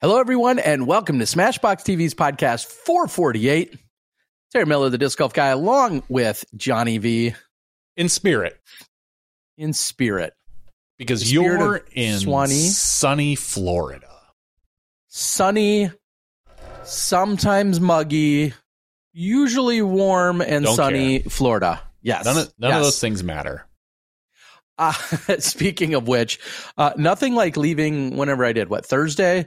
[0.00, 3.76] Hello, everyone, and welcome to Smashbox TV's podcast 448.
[4.52, 7.34] Terry Miller, the disc golf guy, along with Johnny V
[7.96, 8.58] in spirit.
[9.58, 10.32] In spirit.
[10.98, 12.54] Because spirit you're in Swanee.
[12.54, 14.08] sunny Florida.
[15.08, 15.90] Sunny,
[16.84, 18.54] sometimes muggy,
[19.12, 21.80] usually warm and Don't sunny Florida.
[22.02, 22.24] Yes.
[22.24, 22.78] None, of, none Yes.
[22.78, 23.66] of those things matter.
[24.78, 24.92] Uh,
[25.40, 26.38] speaking of which,
[26.78, 29.46] uh, nothing like leaving whenever I did, what, Thursday?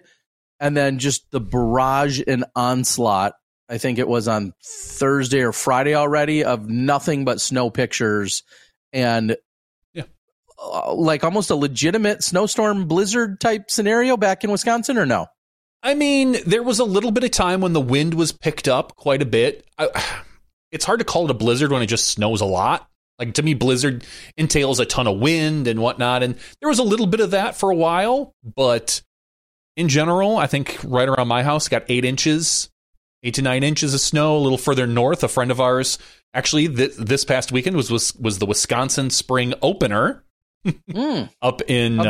[0.64, 3.34] And then just the barrage and onslaught.
[3.68, 8.44] I think it was on Thursday or Friday already of nothing but snow pictures
[8.94, 9.36] and
[9.94, 10.04] Yeah.
[10.58, 15.28] uh, like almost a legitimate snowstorm blizzard type scenario back in Wisconsin or no?
[15.82, 18.96] I mean, there was a little bit of time when the wind was picked up
[18.96, 19.66] quite a bit.
[19.78, 19.90] I,
[20.72, 22.88] it's hard to call it a blizzard when it just snows a lot.
[23.20, 24.06] Like to me, blizzard
[24.38, 27.56] entails a ton of wind and whatnot, and there was a little bit of that
[27.56, 28.34] for a while.
[28.44, 29.02] But
[29.76, 32.70] in general, I think right around my house got eight inches,
[33.24, 34.38] eight to nine inches of snow.
[34.38, 35.98] A little further north, a friend of ours
[36.34, 40.24] actually th- this past weekend was was was the Wisconsin Spring Opener
[40.66, 42.08] Mm, up in uh, I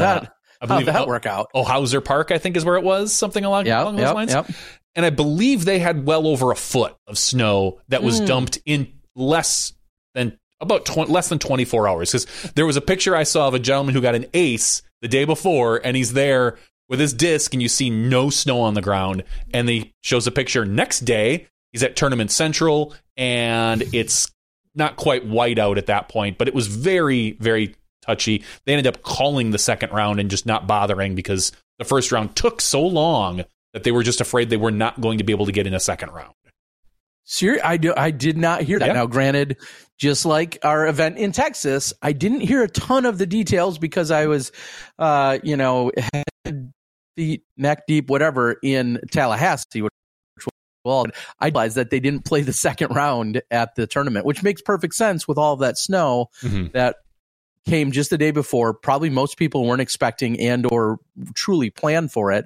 [0.62, 1.48] how'd believe that O- work out?
[1.56, 4.32] Ohauser Park, I think is where it was, something along, Yep, along those yep, lines.
[4.34, 4.50] yep.
[4.96, 8.28] And I believe they had well over a foot of snow that was Mm.
[8.28, 9.74] dumped in less
[10.14, 12.12] than about 20, less than 24 hours.
[12.12, 15.08] Because there was a picture I saw of a gentleman who got an ace the
[15.08, 16.58] day before, and he's there
[16.94, 19.24] with his disc, and you see no snow on the ground.
[19.52, 21.48] And he shows a picture next day.
[21.72, 24.28] He's at Tournament Central, and it's
[24.76, 28.44] not quite white out at that point, but it was very, very touchy.
[28.66, 32.36] They ended up calling the second round and just not bothering because the first round
[32.36, 33.44] took so long
[33.74, 35.74] that they were just afraid they were not going to be able to get in
[35.74, 36.36] a second round.
[37.64, 37.92] I do.
[37.98, 38.86] I did not hear that.
[38.90, 38.94] Yeah.
[38.94, 39.58] Now, granted,
[39.98, 44.12] just like our event in Texas, I didn't hear a ton of the details because
[44.12, 44.52] I was,
[45.00, 46.72] uh, you know, head,
[47.16, 49.82] feet, neck deep, whatever, in Tallahassee.
[49.82, 49.92] Which,
[50.84, 51.06] well,
[51.40, 54.96] I realized that they didn't play the second round at the tournament, which makes perfect
[54.96, 56.30] sense with all of that snow
[56.74, 56.98] that
[57.66, 58.74] came just the day before.
[58.74, 61.00] Probably most people weren't expecting and or
[61.36, 62.46] truly planned for it,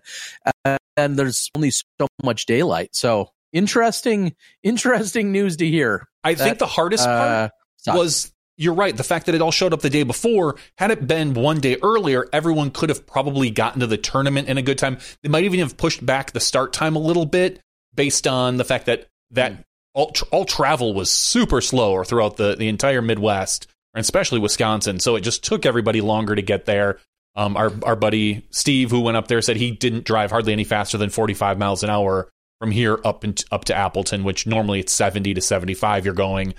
[0.64, 2.96] and there's only so much daylight.
[2.96, 6.08] So interesting, interesting news to hear.
[6.24, 7.98] I think the hardest part Uh, sucks.
[7.98, 8.96] was you're right.
[8.96, 11.78] The fact that it all showed up the day before, had it been one day
[11.82, 14.98] earlier, everyone could have probably gotten to the tournament in a good time.
[15.22, 17.62] They might even have pushed back the start time a little bit
[17.94, 19.64] based on the fact that that
[19.94, 25.00] all, tr- all travel was super slow throughout the, the entire Midwest, and especially Wisconsin.
[25.00, 27.00] So it just took everybody longer to get there.
[27.36, 30.64] Um, our our buddy Steve, who went up there, said he didn't drive hardly any
[30.64, 32.30] faster than 45 miles an hour
[32.60, 36.56] from here up and up to Appleton, which normally it's 70 to 75 you're going.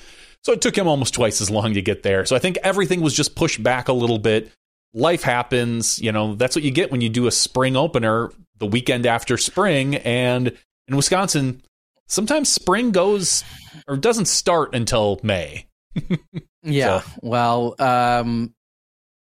[0.48, 2.24] So it took him almost twice as long to get there.
[2.24, 4.50] So I think everything was just pushed back a little bit.
[4.94, 8.64] Life happens, you know, that's what you get when you do a spring opener the
[8.66, 9.96] weekend after spring.
[9.96, 10.56] And
[10.88, 11.60] in Wisconsin,
[12.06, 13.44] sometimes spring goes
[13.86, 15.66] or doesn't start until May.
[16.62, 17.00] Yeah.
[17.00, 18.54] So- Well, um,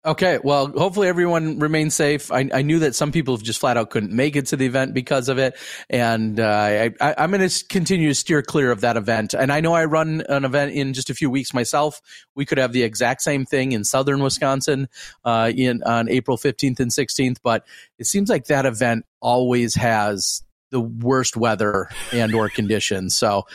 [0.04, 0.38] okay.
[0.42, 2.30] Well, hopefully everyone remains safe.
[2.32, 4.94] I, I knew that some people just flat out couldn't make it to the event
[4.94, 5.56] because of it,
[5.88, 9.34] and uh, I, I'm going to continue to steer clear of that event.
[9.34, 12.00] And I know I run an event in just a few weeks myself.
[12.34, 14.88] We could have the exact same thing in southern Wisconsin
[15.24, 17.66] uh, in on April 15th and 16th, but
[17.98, 23.16] it seems like that event always has the worst weather and or conditions.
[23.16, 23.46] So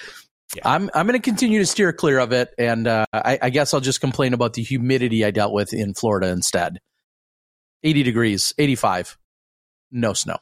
[0.64, 3.74] I'm I'm going to continue to steer clear of it, and uh, I, I guess
[3.74, 6.80] I'll just complain about the humidity I dealt with in Florida instead.
[7.84, 9.18] 80 degrees, 85,
[9.92, 10.38] no snow.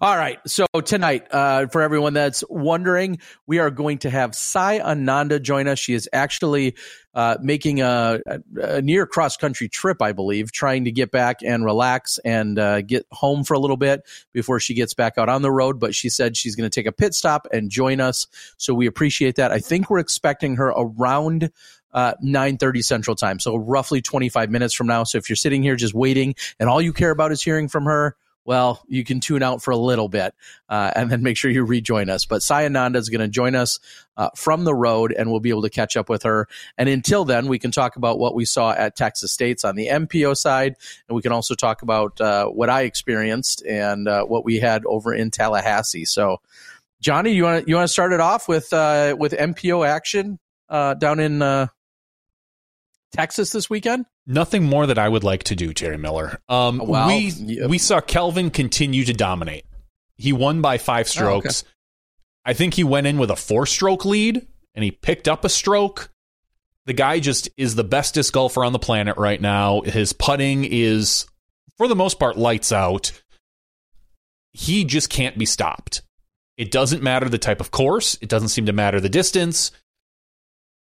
[0.00, 4.80] All right, so tonight, uh, for everyone that's wondering, we are going to have Sai
[4.80, 5.78] Ananda join us.
[5.78, 6.74] She is actually
[7.14, 8.20] uh, making a,
[8.56, 12.82] a, near cross country trip, I believe, trying to get back and relax and uh,
[12.82, 14.02] get home for a little bit
[14.32, 15.80] before she gets back out on the road.
[15.80, 18.26] But she said she's going to take a pit stop and join us,
[18.56, 19.52] so we appreciate that.
[19.52, 21.50] I think we're expecting her around
[21.92, 25.74] uh, 9.30 central time so roughly 25 minutes from now so if you're sitting here
[25.74, 28.14] just waiting and all you care about is hearing from her
[28.44, 30.34] well, you can tune out for a little bit
[30.68, 32.24] uh, and then make sure you rejoin us.
[32.24, 33.78] But Sai Ananda is going to join us
[34.16, 36.48] uh, from the road and we'll be able to catch up with her.
[36.78, 39.88] And until then, we can talk about what we saw at Texas State's on the
[39.88, 40.76] MPO side.
[41.08, 44.84] And we can also talk about uh, what I experienced and uh, what we had
[44.86, 46.06] over in Tallahassee.
[46.06, 46.40] So,
[47.00, 50.38] Johnny, you want you want to start it off with uh, with MPO action
[50.68, 51.68] uh, down in
[53.12, 54.06] Texas this weekend?
[54.30, 56.40] Nothing more that I would like to do, Terry Miller.
[56.48, 57.68] Um, Well, we yep.
[57.68, 59.64] we saw Calvin continue to dominate.
[60.16, 61.64] He won by five strokes.
[62.44, 65.48] I think he went in with a four stroke lead and he picked up a
[65.48, 66.12] stroke.
[66.86, 69.80] The guy just is the best disc golfer on the planet right now.
[69.80, 71.26] His putting is,
[71.76, 73.10] for the most part, lights out.
[74.52, 76.02] He just can't be stopped.
[76.56, 79.72] It doesn't matter the type of course, it doesn't seem to matter the distance.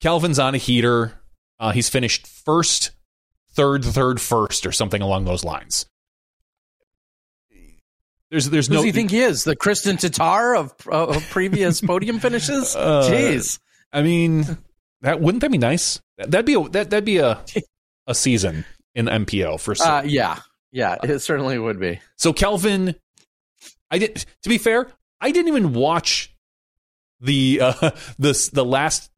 [0.01, 1.19] Calvin's on a heater.
[1.59, 2.91] Uh, he's finished first,
[3.53, 5.85] third, third, first, or something along those lines.
[8.29, 8.77] There's, there's Who no.
[8.79, 9.43] does he think he is?
[9.43, 12.75] The Kristin Tattar of, of previous podium finishes?
[12.83, 13.59] Uh, Jeez.
[13.91, 14.57] I mean,
[15.01, 16.01] that wouldn't that be nice?
[16.17, 17.39] That'd be a that that'd be a
[18.07, 18.65] a season
[18.95, 19.85] in MPO for sure.
[19.85, 20.39] Uh, yeah.
[20.71, 21.99] Yeah, it certainly would be.
[22.17, 22.95] So Calvin,
[23.91, 24.25] I did.
[24.41, 24.87] To be fair,
[25.21, 26.35] I didn't even watch
[27.21, 29.11] the uh, the the last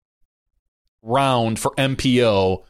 [1.02, 2.64] round for MPO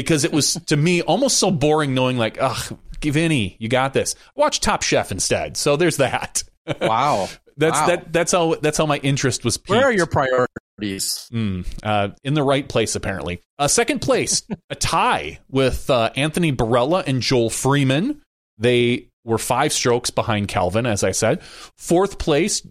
[0.00, 4.14] because it was to me almost so boring knowing like, ugh, Vinny, you got this.
[4.36, 5.56] Watch Top Chef instead.
[5.56, 6.42] So there's that.
[6.80, 7.28] Wow.
[7.56, 7.86] That's Wow.
[7.88, 8.12] that.
[8.12, 9.58] That's how that's how my interest was.
[9.58, 9.70] Peaked.
[9.70, 11.28] Where are your priorities?
[11.30, 13.42] Mm, uh, in the right place, apparently.
[13.58, 18.22] Uh, second place, a tie with uh, Anthony Barela and Joel Freeman.
[18.56, 21.42] They were five strokes behind Calvin, as I said.
[21.76, 22.66] Fourth place,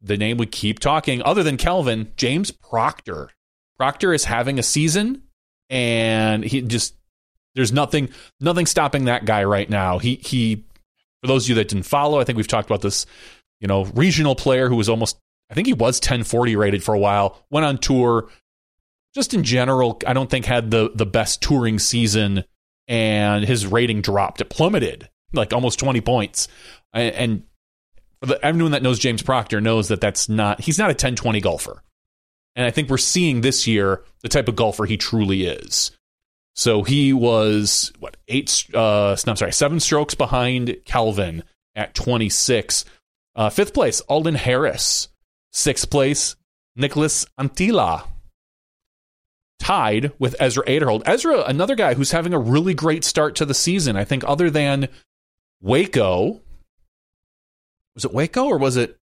[0.00, 3.30] the name we keep talking, other than Calvin, James Proctor.
[3.78, 5.22] Proctor is having a season,
[5.70, 6.94] and he just
[7.54, 8.10] there's nothing
[8.40, 9.98] nothing stopping that guy right now.
[9.98, 10.64] He he.
[11.22, 13.06] For those of you that didn't follow, I think we've talked about this.
[13.60, 15.18] You know, regional player who was almost
[15.50, 18.28] I think he was 1040 rated for a while, went on tour.
[19.14, 22.44] Just in general, I don't think had the the best touring season
[22.88, 24.40] and his rating dropped.
[24.40, 26.48] It plummeted like almost 20 points.
[26.92, 27.14] And,
[28.22, 31.82] and everyone that knows James Proctor knows that that's not he's not a 1020 golfer.
[32.56, 35.90] And I think we're seeing this year the type of golfer he truly is.
[36.54, 38.64] So he was what eight?
[38.72, 41.44] Uh, no, I'm sorry, seven strokes behind Calvin
[41.74, 42.86] at 26.
[43.36, 45.08] Uh, fifth place, Alden Harris.
[45.52, 46.34] Sixth place,
[46.78, 48.06] Niklas Anttila.
[49.58, 51.02] Tied with Ezra Aderhold.
[51.06, 53.96] Ezra, another guy who's having a really great start to the season.
[53.96, 54.88] I think, other than
[55.60, 56.40] Waco,
[57.94, 58.96] was it Waco or was it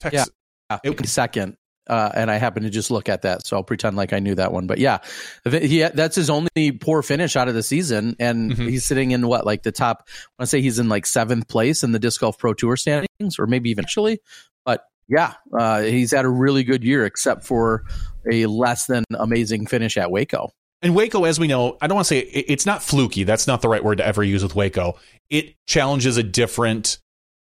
[0.00, 0.30] Texas?
[0.70, 1.56] Yeah, It- second.
[1.88, 4.34] Uh, and I happened to just look at that, so I'll pretend like I knew
[4.36, 4.66] that one.
[4.68, 4.98] But yeah,
[5.44, 8.68] he that's his only poor finish out of the season, and Mhm.
[8.70, 10.04] he's sitting in what like the top.
[10.08, 12.76] I want to say he's in like seventh place in the disc golf pro tour
[12.76, 14.20] standings, or maybe eventually.
[14.64, 17.82] But yeah, uh, he's had a really good year, except for
[18.30, 20.50] a less than amazing finish at Waco.
[20.82, 23.24] And Waco, as we know, I don't want to say it, it's not fluky.
[23.24, 24.96] That's not the right word to ever use with Waco.
[25.30, 26.98] It challenges a different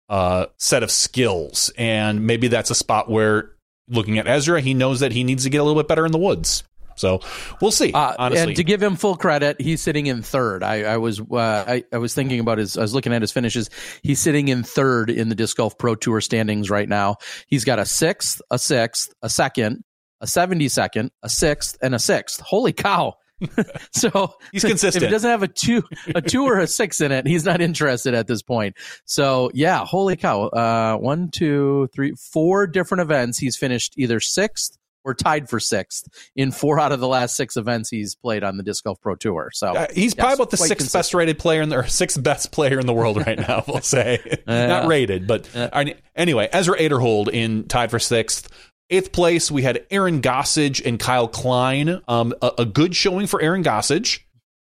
[0.10, 3.52] uh, set of skills, and maybe that's a spot where,
[3.90, 6.12] looking at Ezra, he knows that he needs to get a little bit better in
[6.12, 6.64] the woods.
[6.96, 7.22] So
[7.62, 7.94] we'll see.
[7.94, 10.64] Uh, honestly, and to give him full credit, he's sitting in third.
[10.64, 12.78] I, I was uh, I, I was thinking about his.
[12.78, 13.70] I was looking at his finishes.
[14.04, 17.16] He's sitting in third in the disc golf pro tour standings right now.
[17.48, 19.86] He's got a sixth, a sixth, a second,
[20.20, 22.42] a seventy second, a sixth, and a sixth.
[22.42, 23.14] Holy cow!
[23.94, 25.04] so He's consistent.
[25.04, 25.84] If he doesn't have a two,
[26.14, 28.76] a two or a six in it, he's not interested at this point.
[29.06, 30.44] So yeah, holy cow!
[30.48, 33.38] Uh, one, two, three, four different events.
[33.38, 37.56] He's finished either sixth or tied for sixth in four out of the last six
[37.56, 39.50] events he's played on the disc golf pro tour.
[39.54, 41.00] So Uh, he's probably about the sixth consistent.
[41.00, 43.64] best rated player in the or sixth best player in the world right now.
[43.66, 48.50] We'll say not rated, but I- anyway, Ezra Aderhold in tied for sixth.
[48.90, 52.02] Eighth place, we had Aaron Gossage and Kyle Klein.
[52.08, 54.22] Um, a, a good showing for Aaron Gossage,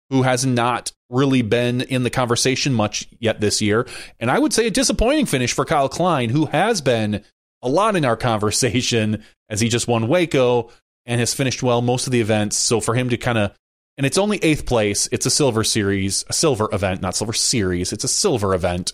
[0.10, 3.88] who has not really been in the conversation much yet this year,
[4.20, 7.24] and I would say a disappointing finish for Kyle Klein, who has been
[7.62, 10.70] a lot in our conversation as he just won Waco
[11.06, 12.58] and has finished well most of the events.
[12.58, 13.54] So for him to kind of
[13.98, 15.10] and it's only eighth place.
[15.12, 17.92] It's a silver series, a silver event, not silver series.
[17.92, 18.94] It's a silver event.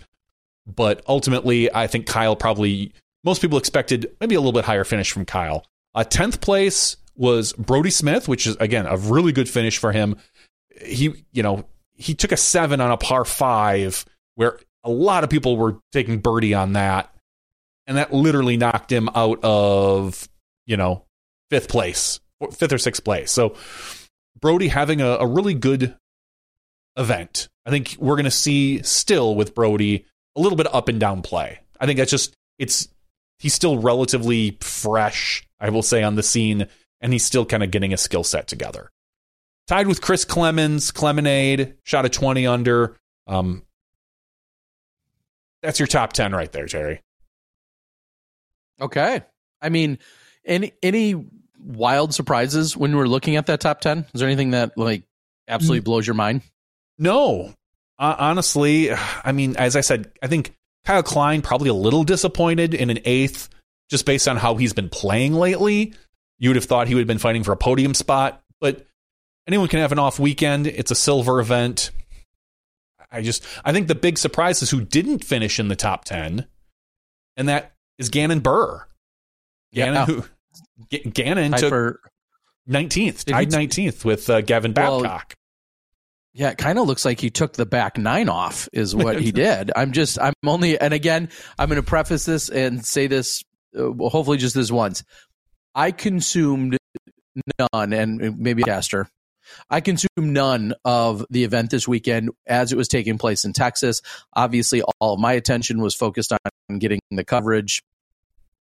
[0.65, 5.11] But ultimately, I think Kyle probably, most people expected maybe a little bit higher finish
[5.11, 5.65] from Kyle.
[5.95, 10.17] Uh, 10th place was Brody Smith, which is, again, a really good finish for him.
[10.81, 11.65] He, you know,
[11.95, 16.19] he took a seven on a par five where a lot of people were taking
[16.19, 17.13] birdie on that.
[17.85, 20.27] And that literally knocked him out of,
[20.65, 21.05] you know,
[21.49, 22.19] fifth place,
[22.51, 23.29] fifth or sixth place.
[23.29, 23.55] So,
[24.39, 25.95] Brody having a, a really good
[26.97, 27.49] event.
[27.65, 31.21] I think we're going to see still with Brody a little bit up and down
[31.21, 31.59] play.
[31.79, 32.87] I think that's just it's
[33.43, 36.65] he's still relatively fresh, I will say, on the scene,
[37.01, 38.89] and he's still kind of getting a skill set together.
[39.67, 42.95] Tied with Chris Clemens, Clemonade, shot a 20 under.
[43.27, 43.63] Um,
[45.61, 47.01] that's your top 10 right there, Jerry.
[48.79, 49.21] Okay.
[49.61, 49.99] I mean,
[50.45, 51.25] any any
[51.59, 54.05] wild surprises when we're looking at that top 10?
[54.13, 55.03] Is there anything that like
[55.49, 55.85] absolutely mm.
[55.85, 56.43] blows your mind?
[56.97, 57.53] No.
[57.99, 58.91] Uh, honestly,
[59.23, 62.99] I mean, as I said, I think Kyle Klein probably a little disappointed in an
[63.05, 63.49] eighth
[63.89, 65.93] just based on how he's been playing lately.
[66.39, 68.85] You would have thought he would have been fighting for a podium spot, but
[69.47, 70.67] anyone can have an off weekend.
[70.67, 71.91] It's a silver event.
[73.11, 76.47] I just I think the big surprise is who didn't finish in the top 10
[77.37, 78.87] and that is Gannon Buhr.
[79.73, 80.05] Gannon yeah.
[80.05, 80.25] who
[80.89, 81.99] G- Gannon took for,
[82.69, 85.01] 19th, tied 19th with uh, Gavin Babcock.
[85.01, 85.42] Well,
[86.33, 89.31] yeah, it kind of looks like he took the back nine off, is what he
[89.31, 89.71] did.
[89.75, 93.43] I'm just, I'm only, and again, I'm going to preface this and say this,
[93.77, 95.03] uh, hopefully just this once.
[95.75, 96.77] I consumed
[97.59, 99.07] none, and maybe Caster.
[99.69, 104.01] I consumed none of the event this weekend as it was taking place in Texas.
[104.33, 107.83] Obviously, all of my attention was focused on getting the coverage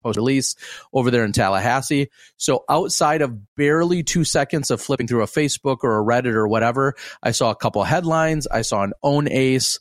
[0.02, 0.56] post release
[0.94, 2.10] over there in Tallahassee.
[2.38, 6.48] So outside of barely two seconds of flipping through a Facebook or a Reddit or
[6.48, 8.48] whatever, I saw a couple headlines.
[8.48, 9.80] I saw an Ohn ace.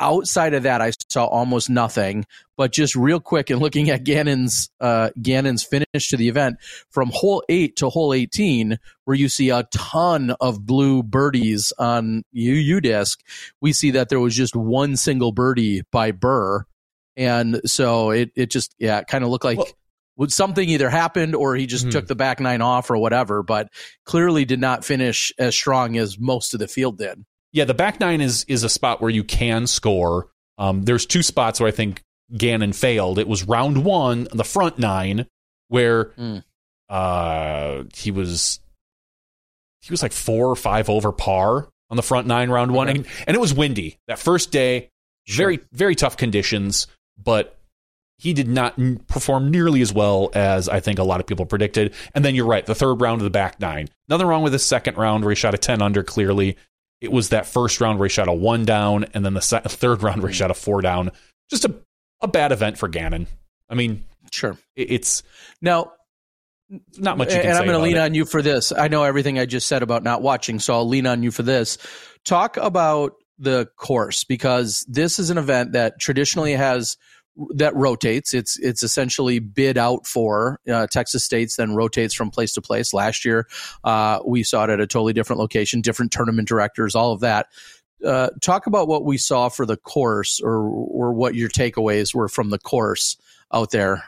[0.00, 2.24] Outside of that, I saw almost nothing.
[2.56, 7.10] But just real quick and looking at Gannon's uh, Gannon's finish to the event from
[7.12, 13.18] hole eight to hole eighteen, where you see a ton of blue birdies on UDisc,
[13.60, 16.66] we see that there was just one single birdie by Buhr
[17.18, 19.58] and so it it just yeah, it kind of looked like
[20.16, 21.90] well, something either happened or he just mm-hmm.
[21.90, 23.70] took the back nine off or whatever, but
[24.04, 27.24] clearly did not finish as strong as most of the field did.
[27.52, 30.28] Yeah, the back nine is is a spot where you can score.
[30.58, 32.02] Um, there's two spots where I think
[32.36, 33.18] Gannon failed.
[33.18, 35.26] It was round one, the front nine,
[35.68, 36.42] where mm.
[36.88, 38.60] uh, he was
[39.80, 43.06] he was like four or five over par on the front nine round one, and,
[43.26, 44.90] and it was windy that first day.
[45.26, 45.44] Sure.
[45.44, 46.86] Very very tough conditions
[47.22, 47.58] but
[48.18, 51.94] he did not perform nearly as well as I think a lot of people predicted.
[52.14, 53.88] And then you're right, the third round of the back nine.
[54.08, 56.56] Nothing wrong with the second round where he shot a 10 under clearly.
[57.00, 60.02] It was that first round where he shot a one down, and then the third
[60.02, 61.12] round where he shot a four down.
[61.48, 61.74] Just a,
[62.20, 63.28] a bad event for Gannon.
[63.70, 64.58] I mean, sure.
[64.74, 65.22] It, it's
[65.62, 65.92] now
[66.98, 68.00] not much and I'm going to lean it.
[68.00, 68.72] on you for this.
[68.72, 71.42] I know everything I just said about not watching, so I'll lean on you for
[71.42, 71.78] this.
[72.24, 76.96] Talk about the course because this is an event that traditionally has
[77.54, 78.34] that rotates.
[78.34, 82.92] It's it's essentially bid out for uh, Texas State's, then rotates from place to place.
[82.92, 83.46] Last year,
[83.84, 87.46] uh, we saw it at a totally different location, different tournament directors, all of that.
[88.04, 92.28] Uh, talk about what we saw for the course, or or what your takeaways were
[92.28, 93.16] from the course
[93.52, 94.04] out there.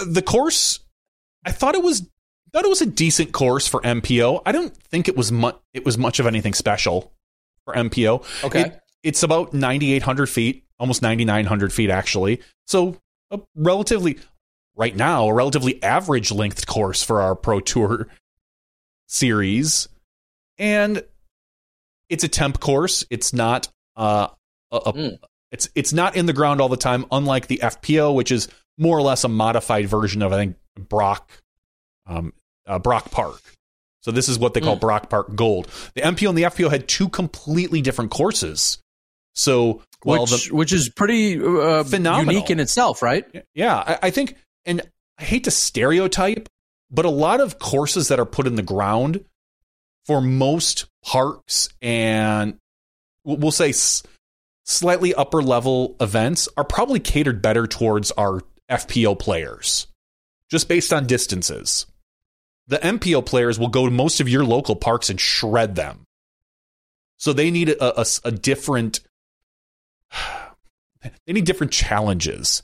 [0.00, 0.80] Uh, the course,
[1.44, 2.08] I thought it was
[2.52, 4.42] thought it was a decent course for MPO.
[4.46, 5.56] I don't think it was much.
[5.74, 7.12] It was much of anything special
[7.68, 8.44] for MPO.
[8.44, 8.62] Okay.
[8.62, 12.40] It, it's about 9,800 feet almost 9,900 feet actually.
[12.66, 12.96] So
[13.30, 14.18] a relatively,
[14.76, 18.08] right now, a relatively average length course for our Pro Tour
[19.06, 19.88] series.
[20.58, 21.02] And
[22.08, 23.04] it's a temp course.
[23.10, 24.28] It's not uh,
[24.70, 25.18] a, a mm.
[25.52, 28.96] it's it's not in the ground all the time, unlike the FPO, which is more
[28.96, 31.30] or less a modified version of I think Brock
[32.06, 32.32] um,
[32.66, 33.40] uh, Brock Park.
[34.08, 34.80] So this is what they call mm.
[34.80, 35.68] Brock Park Gold.
[35.92, 38.78] The MPO and the FPO had two completely different courses.
[39.34, 42.32] So well, which, the, which is pretty uh, phenomenal.
[42.32, 43.26] unique in itself, right?
[43.52, 44.80] Yeah, I, I think, and
[45.18, 46.48] I hate to stereotype,
[46.90, 49.26] but a lot of courses that are put in the ground
[50.06, 52.56] for most parks and
[53.24, 54.02] we'll say s-
[54.64, 59.86] slightly upper level events are probably catered better towards our FPO players,
[60.50, 61.84] just based on distances.
[62.68, 66.04] The MPO players will go to most of your local parks and shred them.
[67.16, 69.00] So they need a, a, a different
[71.26, 72.62] they need different challenges.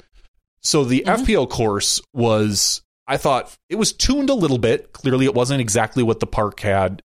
[0.60, 1.22] So the mm-hmm.
[1.22, 4.92] FPO course was, I thought it was tuned a little bit.
[4.92, 7.02] Clearly, it wasn't exactly what the park had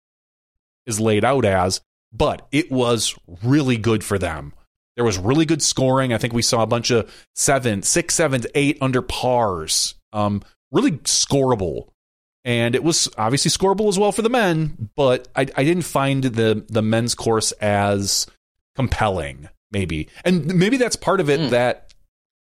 [0.85, 1.81] is laid out as,
[2.13, 4.53] but it was really good for them.
[4.95, 6.13] There was really good scoring.
[6.13, 9.95] I think we saw a bunch of seven, six, seven, eight under pars.
[10.11, 10.41] Um,
[10.71, 11.89] really scoreable.
[12.45, 16.23] And it was obviously scoreable as well for the men, but I, I didn't find
[16.23, 18.27] the the men's course as
[18.75, 20.07] compelling maybe.
[20.23, 21.49] And maybe that's part of it mm.
[21.51, 21.93] that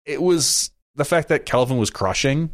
[0.04, 2.50] it was the fact that Calvin was crushing.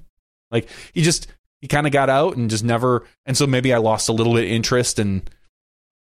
[0.50, 1.28] Like he just
[1.60, 4.34] he kind of got out and just never and so maybe I lost a little
[4.34, 5.28] bit of interest and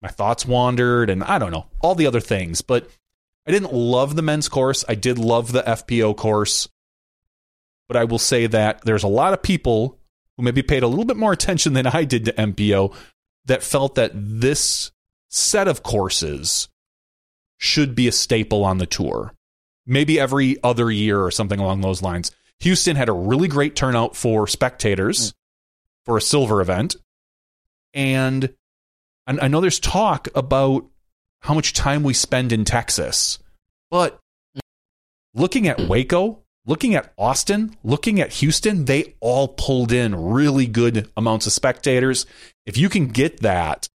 [0.02, 2.62] my thoughts wandered, and I don't know all the other things.
[2.62, 2.88] But
[3.46, 4.84] I didn't love the men's course.
[4.88, 6.68] I did love the FPO course,
[7.88, 9.99] but I will say that there's a lot of people
[10.40, 12.94] who maybe paid a little bit more attention than I did to MPO
[13.44, 14.90] that felt that this
[15.28, 16.68] set of courses
[17.58, 19.34] should be a staple on the tour.
[19.86, 22.30] Maybe every other year or something along those lines.
[22.60, 25.34] Houston had a really great turnout for spectators mm.
[26.06, 26.96] for a silver event.
[27.92, 28.54] And
[29.26, 30.86] I know there's talk about
[31.40, 33.38] how much time we spend in Texas,
[33.90, 34.18] but
[34.56, 34.60] mm.
[35.34, 41.10] looking at Waco, looking at Austin, looking at Houston, they all pulled in really good
[41.16, 42.26] amounts of spectators.
[42.66, 43.88] If you can get that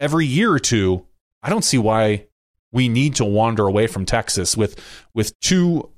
[0.00, 1.06] every year or two,
[1.42, 2.26] I don't see why
[2.72, 4.78] we need to wander away from Texas with
[5.14, 5.90] with two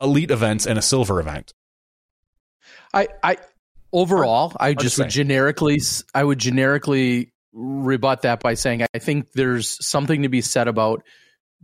[0.00, 1.52] elite events and a silver event.
[2.94, 3.36] I I
[3.92, 5.80] overall, I just would generically
[6.14, 11.02] I would generically rebut that by saying I think there's something to be said about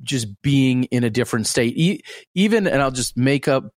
[0.02, 1.76] just being in a different state.
[1.76, 2.00] E-
[2.34, 3.72] even and I'll just make up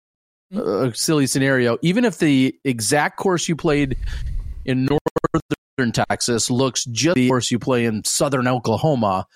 [0.53, 0.59] hmm.
[0.59, 1.79] a silly scenario.
[1.83, 3.97] Even if the exact course you played
[4.65, 9.27] in northern Texas looks just the course you play in southern Oklahoma,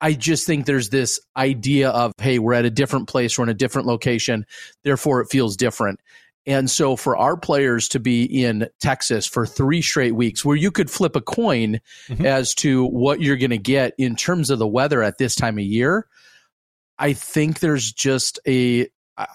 [0.00, 3.50] I just think there's this idea of, hey, we're at a different place, we're in
[3.50, 4.46] a different location,
[4.84, 6.00] therefore it feels different.
[6.46, 10.70] And so for our players to be in Texas for three straight weeks, where you
[10.70, 12.24] could flip a coin mm-hmm.
[12.24, 15.58] as to what you're going to get in terms of the weather at this time
[15.58, 16.06] of year,
[16.98, 18.88] I think there's just a,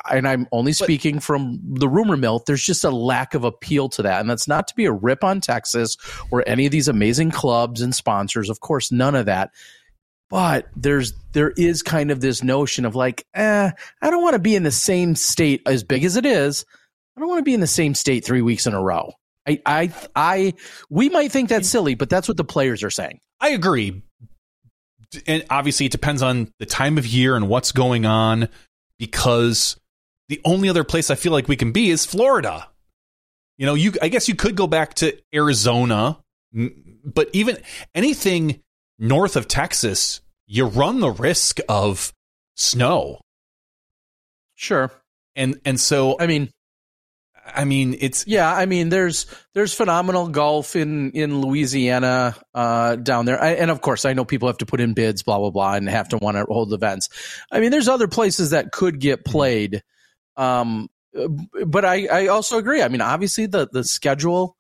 [0.10, 3.90] and I'm only speaking but, from the rumor mill, there's just a lack of appeal
[3.90, 4.22] to that.
[4.22, 5.98] And that's not to be a rip on Texas
[6.32, 8.50] or any of these amazing clubs and sponsors.
[8.50, 9.52] Of course, none of that
[10.30, 13.70] but there's there is kind of this notion of like, eh,
[14.02, 16.66] I don't want to be in the same state as big as it is.
[17.16, 19.14] I don't want to be in the same state three weeks in a row.
[19.48, 20.54] I, I, I,
[20.90, 23.20] we might think that's silly, but that's what the players are saying.
[23.40, 24.02] I agree.
[25.28, 28.48] And obviously, it depends on the time of year and what's going on
[28.98, 29.78] because
[30.30, 32.68] the only other place I feel like we can be is Florida.
[33.58, 36.20] You know, you, I guess you could go back to Arizona,
[37.04, 37.58] but even
[37.94, 38.62] anything
[38.98, 42.14] north of Texas, you run the risk of
[42.56, 43.20] snow.
[44.56, 44.92] Sure.
[45.36, 46.50] And, and so, I mean,
[47.56, 48.54] I mean, it's yeah.
[48.54, 53.82] I mean, there's there's phenomenal golf in in Louisiana uh, down there, I, and of
[53.82, 56.18] course, I know people have to put in bids, blah blah blah, and have to
[56.18, 57.10] want to hold events.
[57.52, 59.32] I mean, there's other places that could get mm-hmm.
[59.32, 59.84] played,
[60.38, 60.90] um,
[61.66, 62.82] but I I also agree.
[62.82, 64.56] I mean, obviously the the schedule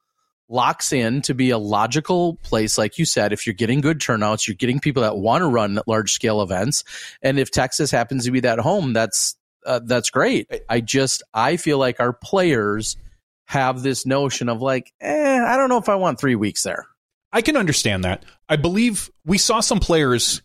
[0.49, 3.31] locks in to be a logical place, like you said.
[3.31, 6.83] If you're getting good turnouts, you're getting people that want to run large scale events,
[7.21, 10.49] and if Texas happens to be that home, that's uh, that's great.
[10.69, 12.97] I just I feel like our players
[13.45, 16.87] have this notion of like, eh, I don't know if I want three weeks there.
[17.33, 18.23] I can understand that.
[18.49, 20.41] I believe we saw some players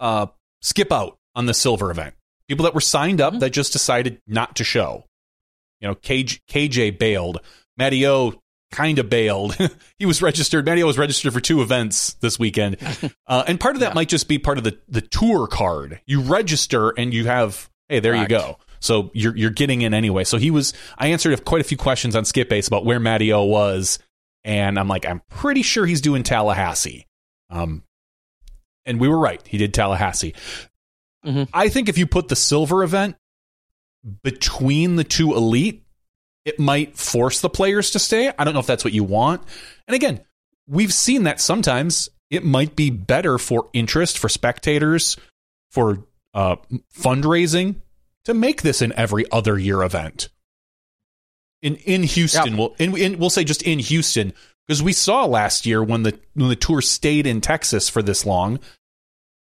[0.00, 0.26] uh,
[0.62, 2.14] skip out on the silver event.
[2.48, 3.40] People that were signed up mm-hmm.
[3.40, 5.04] that just decided not to show.
[5.80, 7.40] You know, KJ, KJ bailed.
[7.76, 8.34] Matty O
[8.70, 9.56] kind of bailed.
[9.98, 10.64] he was registered.
[10.64, 12.76] Matty O was registered for two events this weekend,
[13.26, 13.94] uh, and part of that yeah.
[13.94, 16.00] might just be part of the the tour card.
[16.06, 18.30] You register and you have Hey, there Correct.
[18.30, 18.58] you go.
[18.80, 20.24] So you're you're getting in anyway.
[20.24, 20.72] So he was.
[20.96, 23.98] I answered quite a few questions on Skip Ace about where Matty O was,
[24.44, 27.06] and I'm like, I'm pretty sure he's doing Tallahassee.
[27.50, 27.82] Um,
[28.86, 29.44] and we were right.
[29.46, 30.34] He did Tallahassee.
[31.24, 31.44] Mm-hmm.
[31.52, 33.16] I think if you put the silver event
[34.22, 35.84] between the two elite,
[36.44, 38.32] it might force the players to stay.
[38.38, 39.42] I don't know if that's what you want.
[39.86, 40.20] And again,
[40.66, 45.16] we've seen that sometimes it might be better for interest for spectators,
[45.70, 46.04] for
[46.38, 46.54] uh,
[46.96, 47.74] fundraising
[48.24, 50.28] to make this an every other year event.
[51.62, 52.58] In in Houston, yep.
[52.58, 54.32] we'll in, in, we'll say just in Houston
[54.64, 58.24] because we saw last year when the when the tour stayed in Texas for this
[58.24, 58.60] long,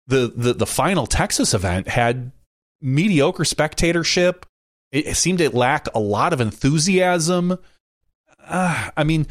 [0.06, 2.30] the the the final Texas event had
[2.80, 4.46] mediocre spectatorship.
[4.92, 7.58] It, it seemed to lack a lot of enthusiasm.
[8.46, 9.26] Uh, I mean,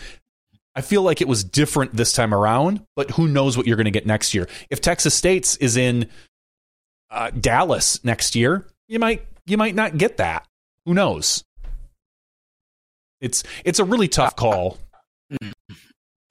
[0.75, 3.85] I feel like it was different this time around, but who knows what you're going
[3.85, 4.49] to get next year?
[4.69, 6.09] If Texas State's is in
[7.13, 10.47] uh, Dallas next year, you might you might not get that.
[10.85, 11.43] Who knows?
[13.21, 14.77] It's it's a really tough call.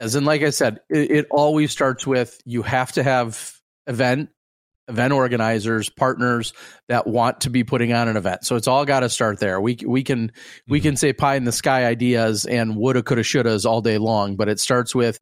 [0.01, 4.31] As in, like I said, it, it always starts with you have to have event
[4.89, 6.53] event organizers, partners
[6.89, 8.45] that want to be putting on an event.
[8.45, 9.61] So it's all got to start there.
[9.61, 10.33] We we can
[10.69, 10.89] we mm-hmm.
[10.89, 14.49] can say pie in the sky ideas and woulda, coulda, shouldas all day long, but
[14.49, 15.21] it starts with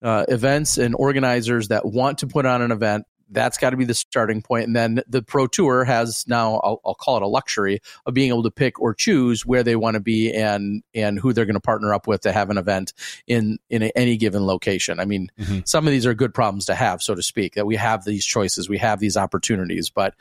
[0.00, 3.84] uh, events and organizers that want to put on an event that's got to be
[3.84, 4.66] the starting point.
[4.66, 8.30] And then the Pro Tour has now, I'll, I'll, call it a luxury of being
[8.30, 11.54] able to pick or choose where they want to be and and who they're going
[11.54, 12.92] to partner up with to have an event
[13.26, 15.00] in in any given location.
[15.00, 15.60] I mean, mm-hmm.
[15.64, 18.24] some of these are good problems to have, so to speak, that we have these
[18.24, 19.90] choices, we have these opportunities.
[19.90, 20.14] But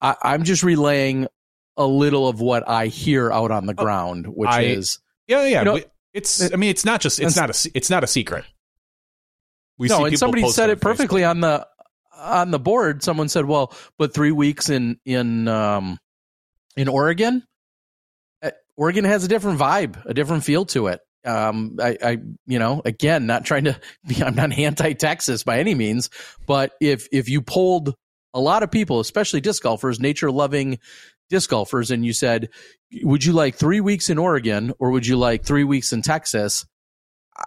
[0.00, 1.28] I, I'm just relaying
[1.76, 5.44] a little of what I hear out on the oh, ground, which I, is yeah,
[5.44, 5.58] yeah.
[5.60, 5.80] You know,
[6.12, 8.44] it's I mean, it's not just it's not a it's not a secret.
[9.78, 11.66] We no, and somebody said it perfectly on the
[12.16, 13.02] on the board.
[13.02, 15.98] Someone said, "Well, but three weeks in in um,
[16.76, 17.42] in Oregon,
[18.42, 22.58] eh, Oregon has a different vibe, a different feel to it." Um, I, I, you
[22.58, 26.10] know, again, not trying to be, I'm not anti Texas by any means,
[26.46, 27.94] but if if you polled
[28.32, 30.78] a lot of people, especially disc golfers, nature loving
[31.28, 32.48] disc golfers, and you said,
[33.02, 36.64] "Would you like three weeks in Oregon or would you like three weeks in Texas?"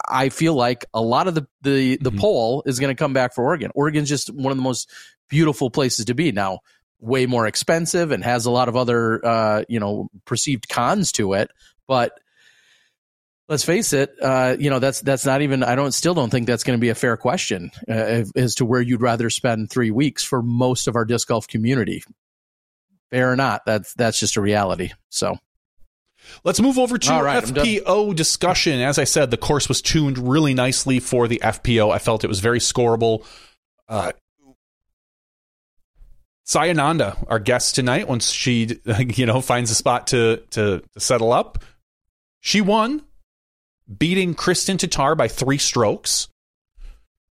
[0.08, 2.19] I feel like a lot of the the, the mm-hmm.
[2.19, 3.71] poll is going to come back for Oregon.
[3.75, 4.89] Oregon's just one of the most
[5.30, 6.32] beautiful places to be.
[6.32, 6.60] Now,
[6.99, 11.34] way more expensive and has a lot of other uh, you know perceived cons to
[11.34, 11.52] it,
[11.88, 12.19] but
[13.47, 15.63] let's face it, uh, you know that's that's not even.
[15.63, 18.65] I don't still don't think that's going to be a fair question uh, as to
[18.65, 22.04] where you'd rather spend three weeks for most of our disc golf community.
[23.12, 24.91] Fair or not, that's that's just a reality.
[25.10, 25.38] So
[26.44, 28.80] Let's move over to right, FPO discussion.
[28.82, 31.92] As I said, the course was tuned really nicely for the FPO.
[31.92, 33.26] I felt it was very scoreable.
[33.88, 34.12] Uh,
[36.44, 38.80] Sai Ananda, our guest tonight, once she
[39.15, 41.63] you know finds a spot to to, to settle up,
[42.39, 43.04] she won,
[43.98, 46.28] beating Kristin Tattar by three strokes.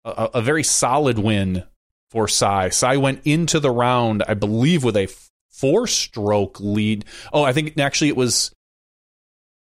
[0.03, 1.63] A, a very solid win
[2.09, 2.69] for Sai.
[2.69, 5.07] Sai went into the round, I believe, with a
[5.49, 7.05] four stroke lead.
[7.31, 8.51] Oh, I think actually it was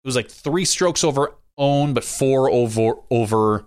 [0.04, 3.66] it was like three strokes over Ohn, but four over over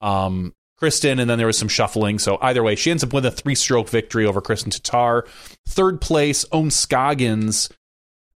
[0.00, 2.18] um, Kristin, and then there was some shuffling.
[2.18, 5.26] So either way, she ends up with a three stroke victory over Kristin Tattar.
[5.68, 7.70] Third place, Ohn Scoggins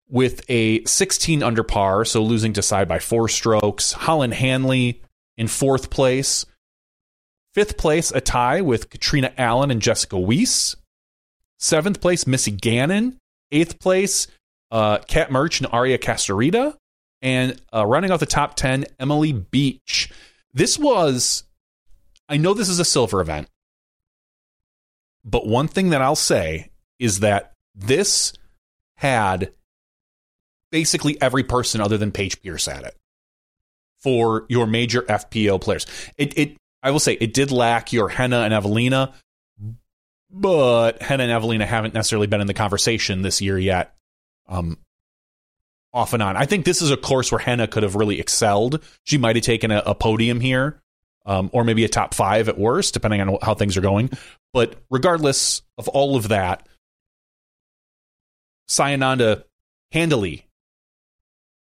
[0.09, 3.93] with a 16 under par, so losing to side by four strokes.
[3.93, 5.03] Holyn Handley
[5.37, 6.47] in fourth place.
[7.55, 10.77] Fifth place, a tie with Catrina Allen and Jessica Weese.
[11.59, 13.19] Seventh place, Missy Gannon.
[13.53, 14.29] Eighth place,
[14.71, 16.77] uh, Kat Mertsch and Aria Castorita
[17.23, 20.11] and uh, running off the top 10, Emily Beach.
[20.55, 21.45] This was,
[22.29, 23.49] I know this is a silver event,
[25.25, 28.33] but one thing that I'll say is that this
[28.95, 29.53] had
[30.71, 32.97] basically every person other than Paige Pierce at it
[33.99, 35.87] for your major FPO players.
[36.17, 39.13] It, it I will say it did lack your Henna and Eveliina,
[40.31, 43.95] but Henna and Eveliina haven't necessarily been in the conversation this year yet.
[44.49, 44.79] Um,
[45.93, 46.37] off and on.
[46.37, 48.83] I think this is a course where Henna could have really excelled.
[49.05, 50.81] She might have taken a, a podium here,
[51.27, 54.11] um, or maybe a top five at worst, depending on how things are going.
[54.53, 56.67] But regardless of all of that,
[58.69, 59.45] Sai Ananda
[59.91, 60.47] handily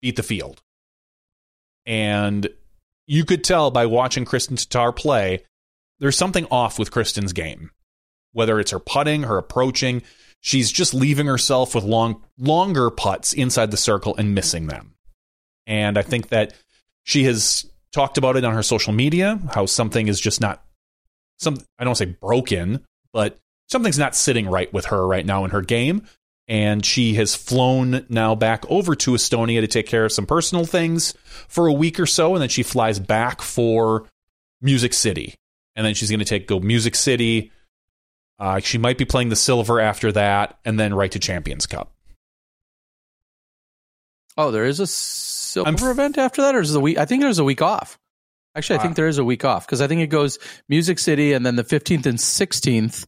[0.01, 0.63] beat the field.
[1.85, 2.49] And
[3.07, 5.45] you could tell by watching Kristin Tattar play,
[5.99, 7.71] there's something off with Kristin's game.
[8.33, 10.03] Whether it's her putting, her approaching,
[10.47, 14.95] she's just leaving herself with long longer putts inside the circle and missing them.
[15.67, 16.55] And I think that
[17.03, 20.63] she has talked about it on her social media how something is just not
[21.39, 25.51] some I don't say broken, but something's not sitting right with her right now in
[25.51, 26.07] her game.
[26.49, 30.65] And she has flown now back over to Estonia to take care of some personal
[30.65, 31.13] things
[31.49, 34.07] for a week or so, and then she flies back for
[34.63, 35.35] Music City.
[35.75, 37.51] And then she's going to take go Music City,
[38.39, 41.93] uh, she might be playing the silver after that, and then right to Champions Cup.
[44.37, 46.99] Oh, there is a silver f- event after that, or is the week?
[46.99, 47.99] I think there's a week off.
[48.55, 50.99] Actually, I think uh, there is a week off because I think it goes Music
[50.99, 53.07] City, and then the 15th and 16th.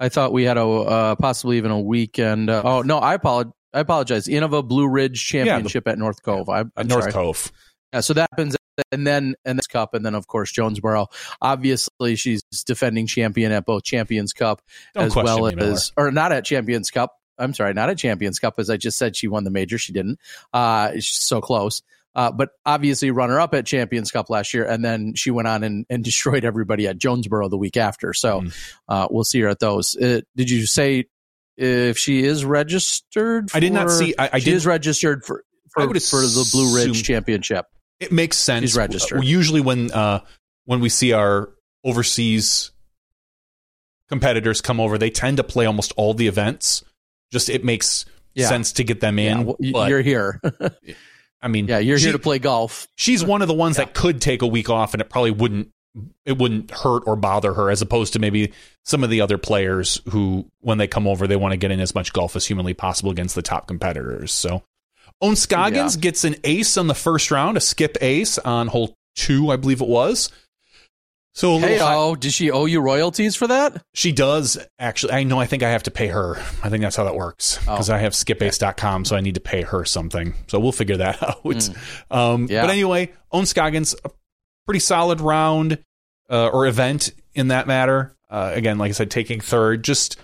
[0.00, 2.50] I thought we had a uh, possibly even a weekend.
[2.50, 3.52] Uh, oh no, I apologize.
[3.74, 4.26] I apologize.
[4.26, 6.48] Innova Blue Ridge Championship yeah, the, at North Cove.
[6.48, 7.12] I, am North sorry.
[7.12, 7.52] Cove.
[7.92, 8.56] Yeah, so that happens
[8.92, 11.06] and then and this cup and then of course Jonesboro.
[11.40, 14.62] Obviously she's defending champion at both Champions Cup
[14.94, 17.14] Don't as well as or not at Champions Cup.
[17.38, 19.92] I'm sorry, not at Champions Cup as I just said she won the major, she
[19.92, 20.18] didn't.
[20.52, 21.82] Uh she's so close.
[22.14, 25.62] Uh, but obviously runner up at Champions Cup last year, and then she went on
[25.62, 28.12] and, and destroyed everybody at Jonesboro the week after.
[28.12, 28.72] So mm.
[28.88, 29.94] uh, we'll see her at those.
[29.94, 31.04] Uh, did you say
[31.56, 33.52] if she is registered?
[33.52, 34.14] For, I did not see.
[34.18, 37.66] I, I she did, is registered for for, for the Blue Ridge Championship.
[38.00, 38.76] It makes sense.
[38.76, 39.24] Registered.
[39.24, 40.20] Usually, when uh,
[40.64, 41.50] when we see our
[41.84, 42.70] overseas
[44.08, 46.84] competitors come over, they tend to play almost all the events.
[47.32, 48.48] Just it makes yeah.
[48.48, 49.54] sense to get them in.
[49.58, 50.40] Yeah, well, you're here.
[51.42, 52.88] I mean, yeah, you're she, here to play golf.
[52.96, 53.84] She's one of the ones yeah.
[53.84, 55.70] that could take a week off, and it probably wouldn't
[56.24, 58.52] it wouldn't hurt or bother her as opposed to maybe
[58.84, 61.80] some of the other players who when they come over they want to get in
[61.80, 64.62] as much golf as humanly possible against the top competitors so
[65.20, 66.00] Ohn Scoggins yeah.
[66.00, 69.80] gets an ace on the first round a skip ace on hole two i believe
[69.80, 70.30] it was
[71.38, 73.80] so hey, oh, does she owe you royalties for that?
[73.94, 75.12] She does actually.
[75.12, 75.38] I know.
[75.38, 76.36] I think I have to pay her.
[76.64, 79.40] I think that's how that works because oh, I have skipace.com, so I need to
[79.40, 80.34] pay her something.
[80.48, 81.44] So we'll figure that out.
[81.44, 81.76] Mm.
[82.10, 82.62] Um, yeah.
[82.62, 84.10] But anyway, Ohn Scoggins, a
[84.66, 85.78] pretty solid round
[86.28, 88.16] uh, or event in that matter.
[88.28, 90.16] Uh, again, like I said, taking third, just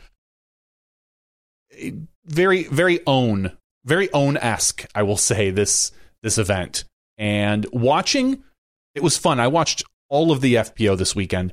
[2.27, 4.87] very, very Ohn, very Ohn esque.
[4.95, 5.93] I will say this
[6.23, 6.85] this event
[7.19, 8.43] and watching.
[8.95, 9.41] It was fun.
[9.41, 11.53] I watched all of the FPO this weekend.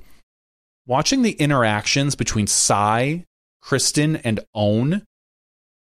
[0.85, 3.25] Watching the interactions between Sai,
[3.63, 5.03] Kristin, and Ohn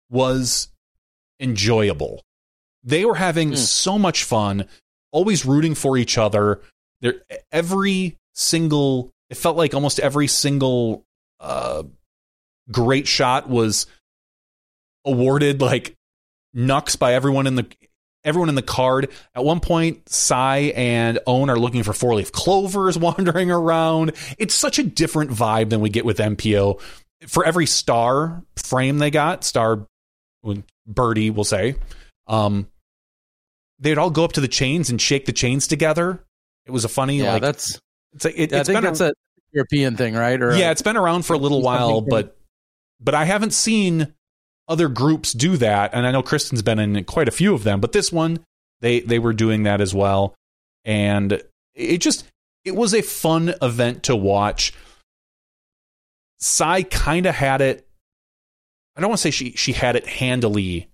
[0.10, 0.69] was
[1.39, 2.21] enjoyable.
[2.83, 3.57] They were having mm.
[3.57, 4.65] so much fun,
[5.12, 6.62] always rooting for each other.
[7.01, 7.15] There,
[7.51, 11.03] every single, it felt like almost every single
[11.39, 11.83] uh,
[12.71, 13.88] great shot was
[15.05, 15.96] awarded like
[16.58, 17.65] knucks by everyone in the
[18.26, 19.10] everyone in the card.
[19.34, 24.13] At one point, Sai and Ohn are looking for four leaf clovers wandering around.
[24.38, 26.82] It's such a different vibe than we get with MPO.
[27.28, 29.88] For every star frame they got, star
[30.86, 31.76] birdie, we'll say,
[32.28, 32.67] um,
[33.80, 36.24] they'd all go up to the chains and shake the chains together.
[36.65, 37.80] It was a funny, yeah, like, that's,
[38.13, 39.13] it's like, it, yeah, I think that's a, a
[39.52, 40.39] European thing, right?
[40.39, 42.38] Or yeah, it's been around for a little while, but,
[43.00, 44.13] but I haven't seen
[44.67, 47.80] other groups do that, and I know Kristin's been in quite a few of them,
[47.80, 48.39] but this one
[48.82, 50.36] they they were doing that as well,
[50.86, 51.41] and
[51.73, 52.25] it just
[52.65, 54.73] it was a fun event to watch.
[56.39, 57.88] Sai kind of had it.
[58.95, 60.88] I don't want to say she she had it handily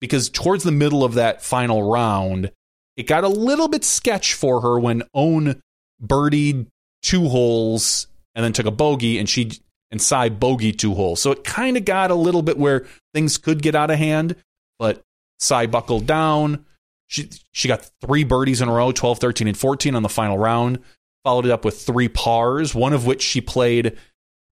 [0.00, 2.50] because towards the middle of that final round,
[2.96, 5.60] it got a little bit sketch for her when Ohn
[6.02, 6.66] birdied
[7.02, 9.52] two holes and then took a bogey, and she
[9.92, 11.20] and Sai bogey two holes.
[11.20, 14.34] So it kind of got a little bit where things could get out of hand,
[14.78, 15.02] but
[15.38, 16.64] Sai buckled down.
[17.06, 20.38] She she got three birdies in a row, 12, 13, and 14 on the final
[20.38, 20.80] round.
[21.24, 23.96] Followed it up with three pars, one of which she played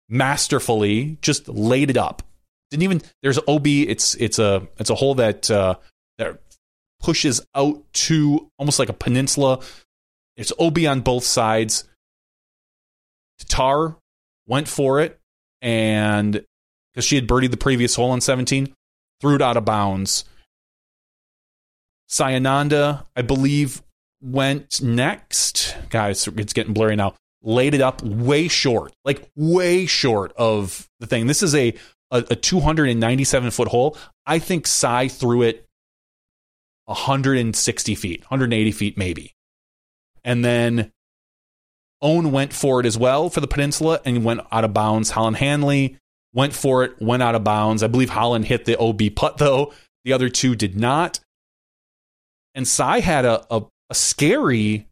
[0.08, 2.22] masterfully, just laid it up.
[2.70, 5.76] Didn't even there's OB, it's it's a it's a hole that uh
[6.18, 6.40] that
[7.00, 9.60] pushes out to almost like a peninsula.
[10.36, 11.84] It's OB on both sides.
[13.40, 13.96] Tattar
[14.48, 15.18] went for it,
[15.60, 16.44] and
[16.92, 18.72] because she had birdied the previous hole on 17,
[19.20, 20.24] threw it out of bounds.
[22.08, 23.82] Sai Ananda, I believe,
[24.22, 25.76] went next.
[25.90, 27.14] Guys, it's getting blurry now.
[27.42, 31.26] Laid it up way short, like way short of the thing.
[31.26, 31.74] This is a
[32.10, 33.96] a, a 297 foot hole.
[34.26, 35.66] I think Sai threw it
[36.86, 39.34] 160 feet, 180 feet maybe.
[40.24, 40.90] And then
[42.00, 45.10] Ohn went for it as well for the peninsula and went out of bounds.
[45.10, 45.96] Holyn Handley
[46.32, 47.82] went for it, went out of bounds.
[47.82, 49.72] I believe Holyn hit the OB putt though.
[50.04, 51.20] The other two did not.
[52.54, 54.86] And Sai had a, a, a scary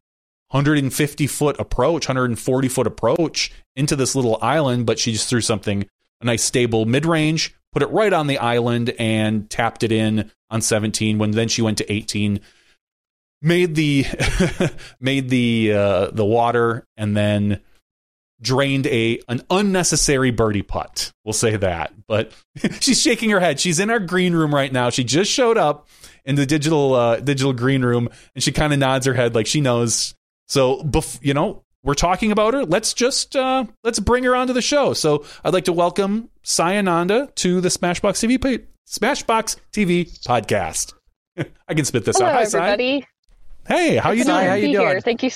[0.51, 5.87] 150 foot approach, 140 foot approach into this little island, but she just threw something
[6.21, 10.31] a nice stable mid range, put it right on the island, and tapped it in
[10.51, 11.19] on 17.
[11.19, 12.40] When then she went to 18,
[13.42, 14.05] made the
[15.01, 17.61] made the uh, the water and then
[18.40, 21.12] drained a an unnecessary birdie putt.
[21.25, 21.92] We'll say that.
[22.07, 22.33] But
[22.81, 23.61] she's shaking her head.
[23.61, 24.90] She's in our green room right now.
[24.90, 25.88] She just showed up
[26.25, 29.46] in the digital uh, digital green room and she kind of nods her head like
[29.46, 30.14] she knows.
[30.49, 32.64] So, bef- you know, we're talking about her.
[32.64, 34.92] Let's just uh, let's bring her onto the show.
[34.92, 40.94] So, I'd like to welcome Sai Ananda to the Smashbox TV Smashbox TV podcast.
[41.68, 42.35] I can spit this Hello, out.
[42.35, 43.07] Hi, everybody.
[43.66, 44.46] Hey, how you doing?
[44.46, 44.88] How you doing?
[44.88, 45.00] Here.
[45.00, 45.31] Thank you.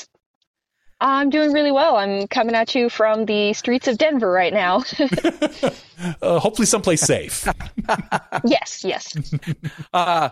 [1.01, 1.97] I'm doing really well.
[1.97, 4.85] I'm coming at you from the streets of Denver right now.
[6.23, 7.49] uh, hopefully, someplace safe.
[8.45, 9.15] yes, yes.
[9.95, 10.29] Uh,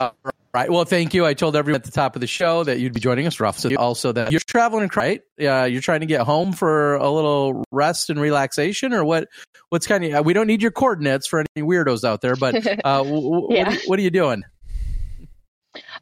[0.00, 0.10] uh,
[0.54, 0.70] right.
[0.70, 1.26] Well, thank you.
[1.26, 3.58] I told everyone at the top of the show that you'd be joining us, Ruff.
[3.58, 5.20] So also that you're traveling, right?
[5.40, 9.28] Uh, you're trying to get home for a little rest and relaxation, or what?
[9.68, 10.24] What's kind of?
[10.24, 13.68] We don't need your coordinates for any weirdos out there, but uh, w- yeah.
[13.68, 14.42] what, what are you doing?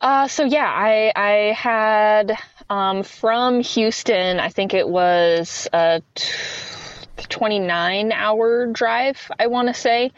[0.01, 2.37] Uh, so yeah, I I had
[2.71, 4.41] um, from Houston.
[4.41, 6.33] I think it was a t-
[7.29, 9.31] 29 hour drive.
[9.39, 10.13] I want to say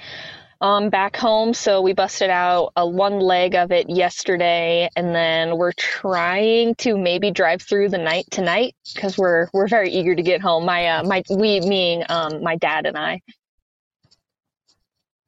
[0.61, 1.55] um, back home.
[1.55, 6.97] So we busted out a one leg of it yesterday, and then we're trying to
[6.97, 10.65] maybe drive through the night tonight because we're we're very eager to get home.
[10.65, 13.21] My uh, my we meaning um, my dad and I.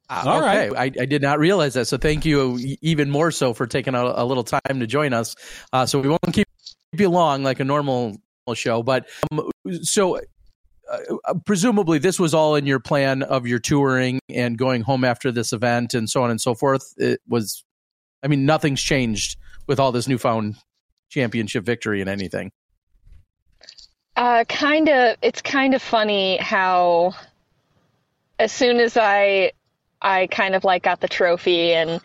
[0.09, 0.69] Uh, All okay.
[0.69, 0.95] right.
[0.97, 1.85] I, I, did not realize that.
[1.85, 5.35] So thank you even more so for taking a, a little time to join us.
[5.71, 6.47] Uh, so we won't keep
[6.93, 8.17] you long like a normal
[8.55, 9.51] show, but um,
[9.83, 10.19] so
[10.89, 15.31] uh, presumably this was all in your plan of your touring and going home after
[15.31, 16.93] this event and so on and so forth.
[16.97, 17.63] It was,
[18.23, 20.55] I mean, nothing's changed with all this newfound
[21.09, 22.51] championship victory and anything.
[24.15, 25.17] Uh, kind of.
[25.21, 27.13] It's kind of funny how,
[28.39, 29.51] as soon as I,
[30.01, 32.01] I kind of like got the trophy and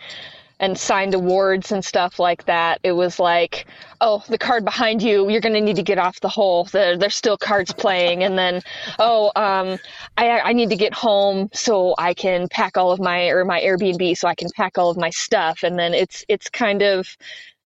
[0.61, 3.67] and signed awards and stuff like that, it was like,
[4.01, 6.65] oh, the card behind you, you're going to need to get off the hole.
[6.65, 8.23] There, there's still cards playing.
[8.23, 8.63] And then,
[8.99, 9.79] oh, um,
[10.17, 13.61] I, I need to get home so I can pack all of my, or my
[13.61, 15.65] Airbnb so I can pack all of my stuff.
[15.65, 17.17] And then it's, it's kind of,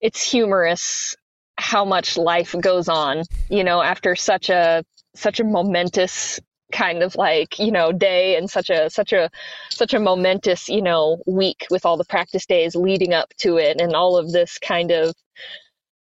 [0.00, 1.14] it's humorous
[1.56, 4.82] how much life goes on, you know, after such a,
[5.14, 6.40] such a momentous
[6.72, 9.30] kind of like you know day and such a such a
[9.70, 13.80] such a momentous you know week with all the practice days leading up to it
[13.80, 15.14] and all of this kind of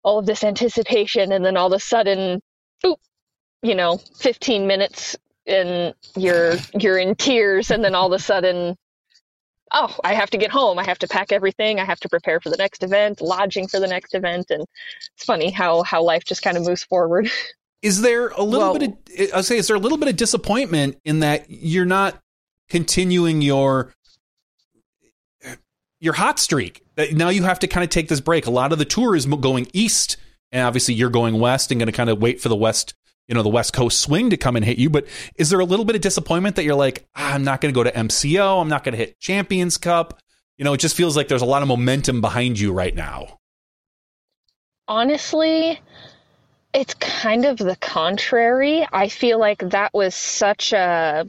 [0.03, 2.41] all of this anticipation and then all of a sudden
[2.83, 2.97] boop,
[3.61, 8.75] you know 15 minutes and you're you're in tears and then all of a sudden
[9.71, 10.79] oh i have to get home.
[10.79, 11.79] I have to pack everything.
[11.79, 14.47] I have to prepare for the next event lodging for the next event.
[14.49, 14.65] And
[15.15, 17.29] it's funny how how life just kind of moves forward
[17.81, 20.15] Is there a little well, bit of I'll say is there a little bit of
[20.15, 22.19] disappointment in that you're not
[22.69, 23.93] continuing your
[25.99, 26.81] your hot streak?
[27.11, 28.47] Now you have to kind of take this break.
[28.47, 30.17] A lot of the tour is going east,
[30.51, 32.93] and obviously you're going west and going to kind of wait for the west,
[33.27, 34.89] you know, the west coast swing to come and hit you.
[34.89, 37.73] But is there a little bit of disappointment that you're like, ah, I'm not going
[37.73, 40.19] to go to MCO, I'm not going to hit Champions Cup?
[40.57, 43.39] You know, it just feels like there's a lot of momentum behind you right now.
[44.87, 45.79] Honestly,
[46.75, 48.85] it's kind of the contrary.
[48.91, 51.25] I feel like that was such a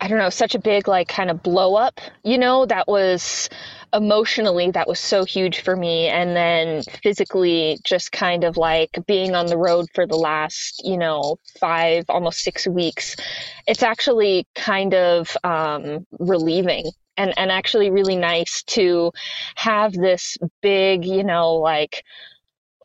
[0.00, 3.48] I don't know, such a big like kind of blow up, you know, that was
[3.92, 9.34] emotionally that was so huge for me and then physically just kind of like being
[9.34, 13.16] on the road for the last, you know, 5 almost 6 weeks.
[13.68, 19.12] It's actually kind of um relieving and and actually really nice to
[19.54, 22.02] have this big, you know, like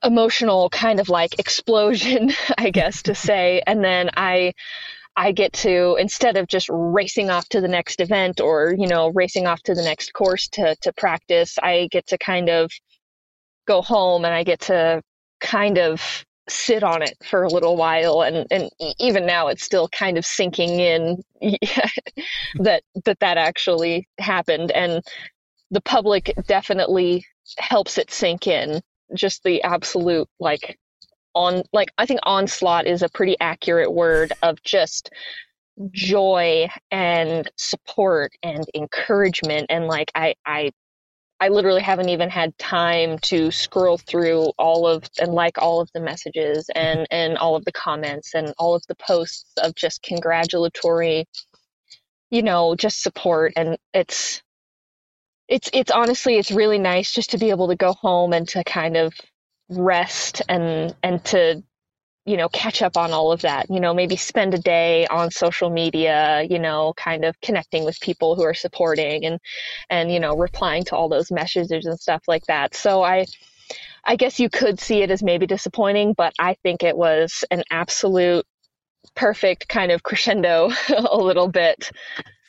[0.03, 3.61] emotional kind of like explosion, I guess to say.
[3.65, 4.53] And then I,
[5.15, 9.11] I get to instead of just racing off to the next event or you know
[9.13, 12.71] racing off to the next course to to practice, I get to kind of
[13.67, 15.01] go home and I get to
[15.39, 18.23] kind of sit on it for a little while.
[18.23, 21.23] And and even now it's still kind of sinking in
[22.59, 24.71] that that that actually happened.
[24.71, 25.03] And
[25.71, 27.25] the public definitely
[27.59, 28.81] helps it sink in
[29.13, 30.77] just the absolute like
[31.35, 35.09] on like I think onslaught is a pretty accurate word of just
[35.79, 35.87] mm-hmm.
[35.91, 40.71] joy and support and encouragement and like I I
[41.39, 45.89] I literally haven't even had time to scroll through all of and like all of
[45.93, 50.03] the messages and and all of the comments and all of the posts of just
[50.03, 51.25] congratulatory
[52.29, 54.41] you know just support and it's
[55.53, 58.63] it's it's honestly it's really nice just to be able to go home and to
[58.63, 59.13] kind of
[59.69, 61.61] rest and and to
[62.25, 65.29] you know catch up on all of that you know maybe spend a day on
[65.29, 69.39] social media you know kind of connecting with people who are supporting and
[69.91, 72.73] and you know replying to all those messages and stuff like that.
[72.73, 73.25] So i
[74.05, 77.63] i guess you could see it as maybe disappointing but i think it was an
[77.69, 78.45] absolute
[79.15, 81.91] perfect kind of crescendo a little bit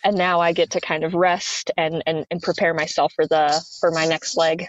[0.05, 3.65] and now I get to kind of rest and, and, and prepare myself for the
[3.81, 4.67] for my next leg.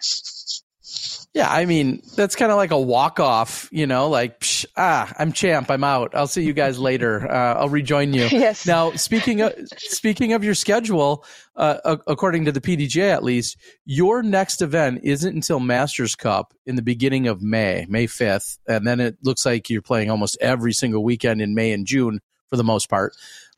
[1.34, 5.12] Yeah, I mean that's kind of like a walk off, you know, like psh, ah,
[5.20, 6.16] I'm champ, I'm out.
[6.16, 7.30] I'll see you guys later.
[7.30, 8.22] Uh, I'll rejoin you.
[8.32, 8.66] yes.
[8.66, 11.26] Now, speaking of speaking of your schedule,
[11.58, 16.78] uh, according to the PDGA at least, your next event isn't until Masters Cup in
[16.78, 20.72] the beginning of May, May 5th, and then it looks like you're playing almost every
[20.72, 23.14] single weekend in May and June for the most part.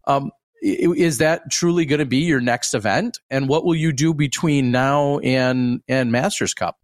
[0.06, 4.13] Um, is that truly going to be your next event and what will you do
[4.13, 6.78] between now and and masters cup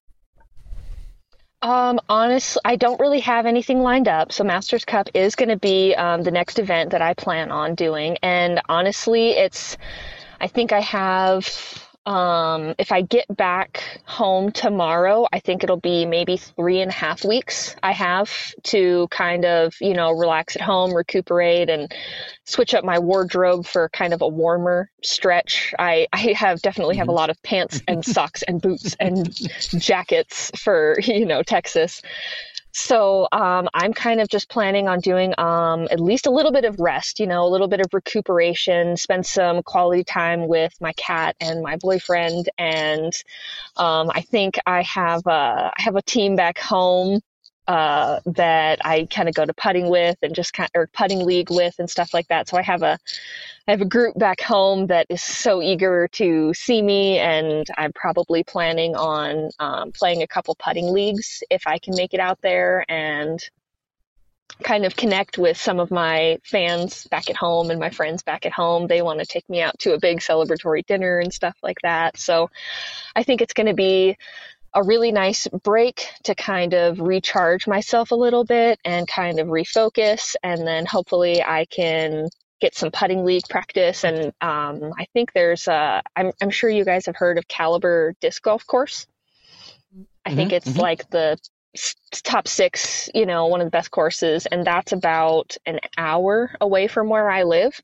[1.64, 4.34] um, honestly, I don't really have anything lined up.
[4.34, 7.74] So Masters Cup is going to be um, the next event that I plan on
[7.74, 8.18] doing.
[8.22, 9.78] And honestly, it's,
[10.42, 11.48] I think I have
[12.06, 16.94] um, if I get back home tomorrow, I think it'll be maybe three and a
[16.94, 18.30] half weeks I have
[18.64, 21.94] to kind of, you know, relax at home, recuperate, and
[22.46, 25.74] switch up my wardrobe for kind of a warmer stretch.
[25.80, 27.18] I, I have definitely have a mm-hmm.
[27.18, 29.34] lot of pants and socks and boots and
[29.80, 32.02] jackets for, you know, Texas.
[32.74, 36.66] So um, I'm kind of just planning on doing um, at least a little bit
[36.66, 40.92] of rest, you know, a little bit of recuperation, spend some quality time with my
[40.94, 43.14] cat and my boyfriend, and
[43.78, 47.20] um, I think I have a, I have a team back home
[47.68, 51.50] uh, that I kind of go to putting with and just kind or putting league
[51.50, 52.50] with and stuff like that.
[52.50, 52.98] So I have a
[53.68, 57.94] I have a group back home that is so eager to see me, and I'm
[57.94, 62.42] probably planning on um, playing a couple putting leagues if I can make it out
[62.42, 63.40] there and
[64.62, 68.46] kind of connect with some of my fans back at home and my friends back
[68.46, 68.88] at home.
[68.88, 72.18] They want to take me out to a big celebratory dinner and stuff like that.
[72.18, 72.50] So
[73.16, 74.18] I think it's going to be
[74.76, 79.48] a really nice break to kind of recharge myself a little bit and kind of
[79.48, 80.36] refocus.
[80.44, 82.28] And then hopefully I can
[82.60, 84.04] get some putting league practice.
[84.04, 88.16] And um, I think there's, a, I'm, I'm sure you guys have heard of Caliber
[88.22, 89.06] Disc Golf Course.
[90.26, 90.80] I mm-hmm, think it's mm-hmm.
[90.80, 91.38] like the
[92.12, 94.46] top six, you know, one of the best courses.
[94.46, 97.80] And that's about an hour away from where I live.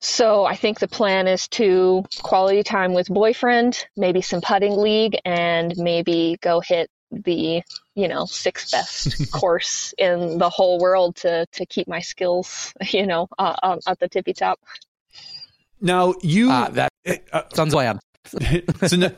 [0.00, 5.18] So I think the plan is to quality time with boyfriend, maybe some putting league,
[5.26, 7.62] and maybe go hit the
[7.94, 13.06] you know sixth best course in the whole world to to keep my skills you
[13.06, 14.58] know uh, at the tippy top.
[15.80, 16.92] Now you uh, that
[17.32, 18.00] uh, sounds land.
[18.86, 19.10] so now,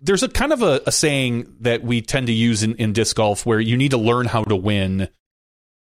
[0.00, 3.16] there's a kind of a, a saying that we tend to use in, in disc
[3.16, 5.08] golf where you need to learn how to win,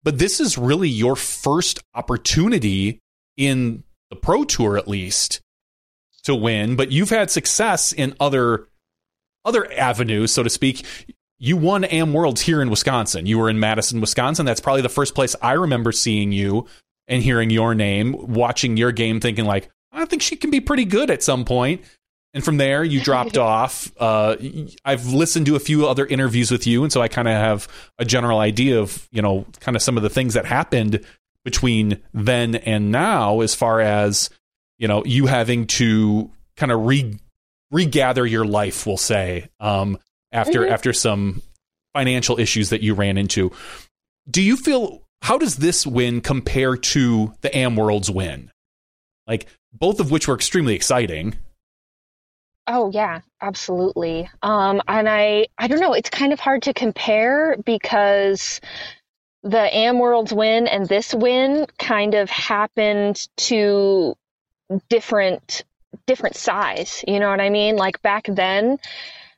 [0.02, 3.00] but this is really your first opportunity
[3.36, 5.40] in the pro tour at least
[6.22, 8.68] to win but you've had success in other
[9.44, 10.86] other avenues so to speak.
[11.38, 13.26] You won am worlds here in wisconsin.
[13.26, 14.46] You were in madison wisconsin.
[14.46, 16.66] That's probably the first place i remember seeing you
[17.08, 20.84] and hearing your name watching your game thinking like i think she can be pretty
[20.84, 21.82] good at some point.
[22.32, 23.92] And from there you dropped off.
[23.98, 24.36] Uh,
[24.84, 27.68] i've listened to a few other interviews with you and so i kind of have
[27.98, 31.04] a general idea of you know kind of some of the things that happened
[31.44, 34.30] between then and now as far as
[34.78, 37.18] you know you having to kind of re
[37.70, 39.98] regather your life we'll say um,
[40.32, 40.72] after mm-hmm.
[40.72, 41.42] after some
[41.92, 43.52] financial issues that you ran into
[44.30, 48.50] do you feel how does this win compare to the am worlds win
[49.26, 51.34] like both of which were extremely exciting
[52.66, 54.28] Oh yeah, absolutely.
[54.42, 55.92] Um, and I, I don't know.
[55.92, 58.60] It's kind of hard to compare because
[59.44, 64.16] the Am Worlds win and this win kind of happened to
[64.88, 65.62] different
[66.06, 67.04] different size.
[67.06, 67.76] You know what I mean?
[67.76, 68.78] Like back then,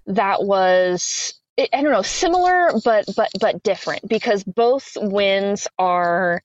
[0.07, 6.41] that was I don't know, similar but but but different because both wins are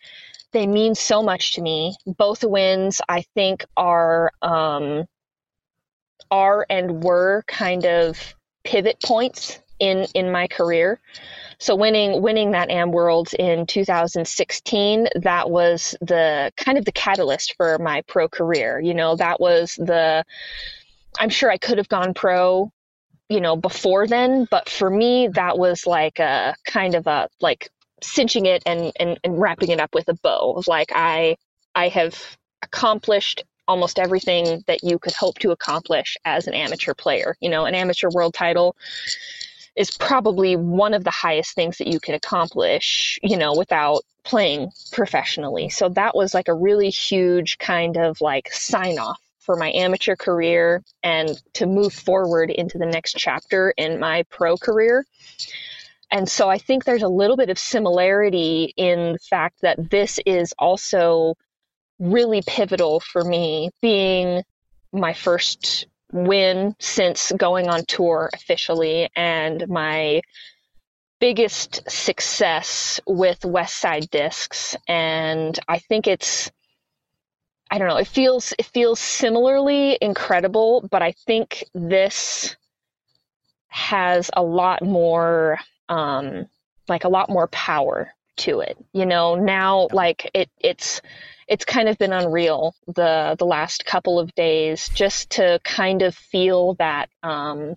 [0.53, 1.95] they mean so much to me.
[2.05, 5.05] Both wins I think are um
[6.31, 8.33] are and were kind of
[8.63, 10.99] pivot points in in my career.
[11.61, 17.53] So winning winning that Am World in 2016, that was the kind of the catalyst
[17.55, 18.79] for my pro career.
[18.79, 20.25] You know, that was the
[21.19, 22.71] I'm sure I could have gone pro,
[23.29, 27.69] you know, before then, but for me that was like a kind of a like
[28.01, 30.63] cinching it and and, and wrapping it up with a bow.
[30.65, 31.37] Like I
[31.75, 37.35] I have accomplished almost everything that you could hope to accomplish as an amateur player.
[37.39, 38.75] You know, an amateur world title
[39.75, 44.69] is probably one of the highest things that you can accomplish, you know, without playing
[44.91, 45.69] professionally.
[45.69, 50.15] So that was like a really huge kind of like sign off for my amateur
[50.15, 55.05] career and to move forward into the next chapter in my pro career.
[56.11, 60.19] And so I think there's a little bit of similarity in the fact that this
[60.25, 61.35] is also
[61.99, 64.43] really pivotal for me being
[64.91, 70.21] my first win since going on tour officially and my
[71.19, 74.75] biggest success with West Side Discs.
[74.87, 76.51] And I think it's
[77.69, 82.57] I don't know it feels it feels similarly incredible but I think this
[83.67, 85.57] has a lot more
[85.87, 86.47] um
[86.89, 89.35] like a lot more power to it you know?
[89.35, 91.01] Now like it it's
[91.47, 96.15] it's kind of been unreal the the last couple of days just to kind of
[96.15, 97.75] feel that um,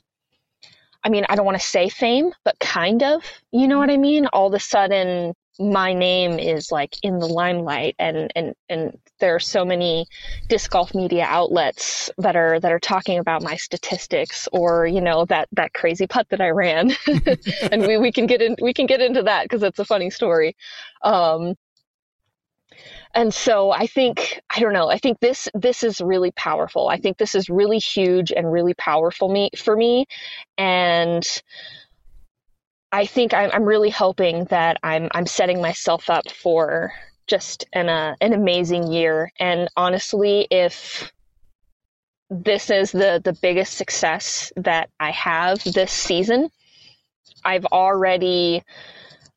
[1.04, 3.98] I mean, I don't want to say fame, but kind of, you know what I
[3.98, 4.26] mean?
[4.26, 9.34] All of a sudden my name is like in the limelight and and and there
[9.34, 10.06] are so many
[10.48, 15.24] disc golf media outlets that are that are talking about my statistics or you know
[15.26, 16.92] that that crazy putt that I ran.
[17.70, 20.10] And we, we can get in we can get into that because it's a funny
[20.10, 20.56] story.
[21.02, 21.54] Um,
[23.14, 26.88] and so i think i don't know i think this this is really powerful.
[26.88, 30.06] I think this is really huge and really powerful me for me.
[30.58, 31.24] And
[32.94, 36.92] i think i'm, I'm really hoping that i'm i'm setting myself up for
[37.26, 39.32] just an uh, an amazing year.
[39.40, 41.10] And honestly if
[42.30, 46.50] this is the the biggest success that i have this season
[47.44, 48.62] I've already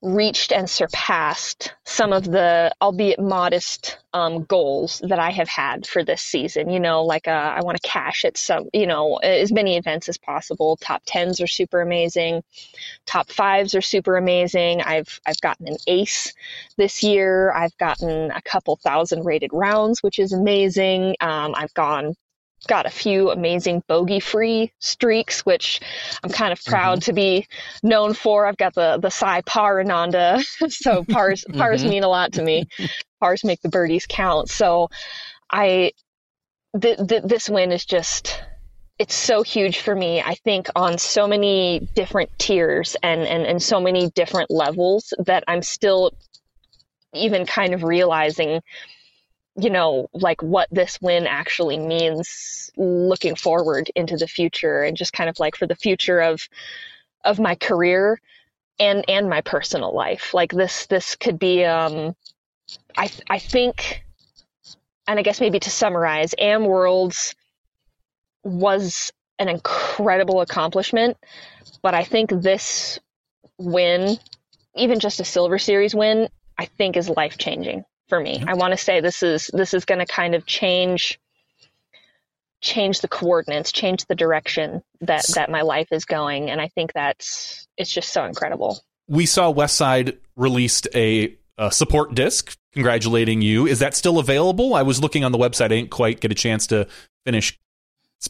[0.02, 6.04] reached and surpassed some of the, albeit modest, um, goals that I have had for
[6.04, 6.70] this season.
[6.70, 10.08] You know, like uh, I want to cash at some, you know, as many events
[10.08, 10.78] as possible.
[10.78, 12.44] Top tens are super amazing.
[13.06, 14.82] Top fives are super amazing.
[14.82, 16.34] I've I've gotten an ace
[16.78, 17.52] this year.
[17.52, 21.16] I've gotten a couple thousand rated rounds, which is amazing.
[21.22, 22.16] Um, I've gone
[22.68, 25.80] got a few amazing bogey free streaks, which
[26.24, 27.06] I'm kind of proud mm-hmm.
[27.06, 27.48] to be
[27.84, 28.46] known for.
[28.46, 31.60] I've got the the Sai par Ananda, so pars mm-hmm.
[31.60, 32.66] pars mean a lot to me.
[33.20, 34.50] pars make the birdies count.
[34.50, 34.90] So
[35.50, 35.92] I
[36.80, 38.42] th- th- this win is just
[39.00, 40.22] it's so huge for me.
[40.22, 45.44] I think on so many different tiers and, and, and so many different levels that
[45.48, 46.14] I'm still
[47.14, 48.62] even kind of realizing
[49.60, 55.14] you know, like what this win actually means looking forward into the future and just
[55.14, 56.48] kind of like for the future of
[57.24, 58.22] of my career
[58.80, 60.34] and and my personal life.
[60.34, 62.16] Like this this could be um
[62.96, 64.04] I I think
[65.08, 67.34] and I guess maybe to summarize, Am Worlds
[68.44, 71.18] was an incredible accomplishment,
[71.82, 73.00] but I think this
[73.58, 74.18] win,
[74.76, 78.44] even just a Silver Series win, I think is life changing for me.
[78.48, 81.20] I want to say this is this is going to kind of change
[82.62, 86.94] change the coordinates, change the direction that that my life is going, and I think
[86.94, 88.80] that's it's just so incredible.
[89.08, 93.66] We saw Westside released a, a support disc congratulating you.
[93.66, 94.76] Is that still available?
[94.76, 95.66] I was looking on the website.
[95.66, 96.88] I didn't quite get a chance to
[97.26, 97.58] finish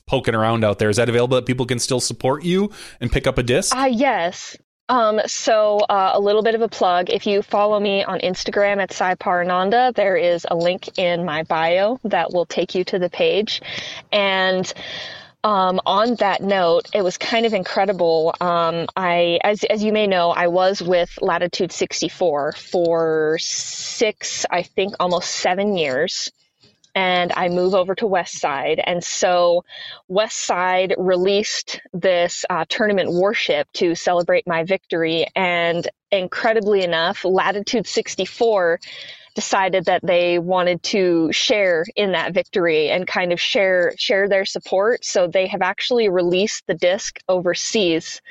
[0.06, 0.90] poking around out there.
[0.90, 2.72] Is that available that people can still support you
[3.02, 3.76] and pick up a disc?
[3.76, 4.56] Uh, yes.
[4.90, 7.10] Um, so uh, a little bit of a plug.
[7.10, 12.00] If you follow me on Instagram at Saiparananda, there is a link in my bio
[12.06, 13.62] that will take you to the page.
[14.12, 14.72] And
[15.44, 18.34] um, on that note, it was kind of incredible.
[18.40, 24.64] Um, I, as as you may know, I was with Latitude 64 for six, I
[24.64, 26.32] think, almost seven years
[26.98, 28.82] and I move over to West Side.
[28.84, 29.64] And so
[30.08, 35.28] West Side released this uh, tournament warship to celebrate my victory.
[35.36, 38.80] And incredibly enough, Latitude 64
[39.36, 44.46] decided that they wanted to share in that victory and kind of share share their
[44.46, 45.06] support.
[45.06, 48.24] So they have actually released the disc overseas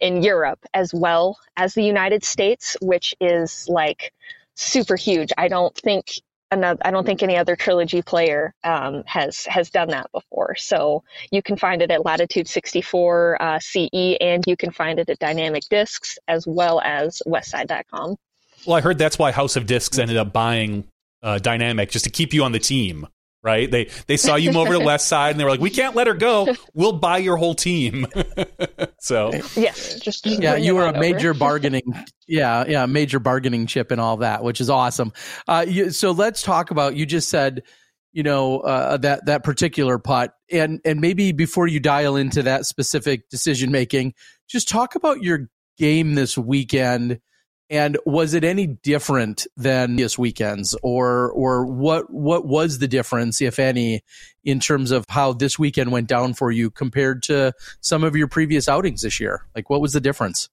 [0.00, 4.14] in Europe as well as the United States, which is like
[4.54, 5.30] super huge.
[5.36, 6.06] I don't think
[6.50, 10.54] another i don't think any other trilogy player um, has has done that before.
[10.56, 13.88] So you can find it at latitude 64 uh, ce
[14.20, 18.16] and you can find it at dynamic discs as well as westside.com
[18.66, 20.84] well i heard that's why house of discs ended up buying
[21.22, 23.06] uh, dynamic just to keep you on the team
[23.44, 23.70] right?
[23.70, 25.70] They they saw you move over to the West Side and they were like, "We
[25.70, 26.54] can't let her go.
[26.72, 28.06] We'll buy your whole team."
[28.98, 31.84] so yes, just yeah, you were a major bargaining,
[32.26, 35.12] yeah, yeah, major bargaining chip and all that, which is awesome.
[35.46, 36.96] Uh, you, so let's talk about.
[36.96, 37.62] You just said,
[38.12, 42.64] you know, uh, that that particular putt, and and maybe before you dial into that
[42.64, 44.14] specific decision making,
[44.48, 47.20] just talk about your game this weekend
[47.74, 53.42] and was it any different than this weekends, or or what what was the difference,
[53.42, 54.04] if any,
[54.44, 58.28] in terms of how this weekend went down for you compared to some of your
[58.28, 59.44] previous outings this year?
[59.56, 60.48] Like, what was the difference?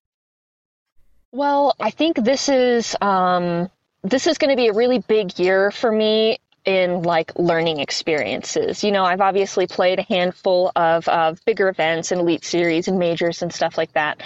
[1.31, 3.69] Well, I think this is um,
[4.01, 8.83] this is going to be a really big year for me in like learning experiences.
[8.83, 12.99] You know, I've obviously played a handful of, of bigger events and elite series and
[12.99, 14.21] majors and stuff like that,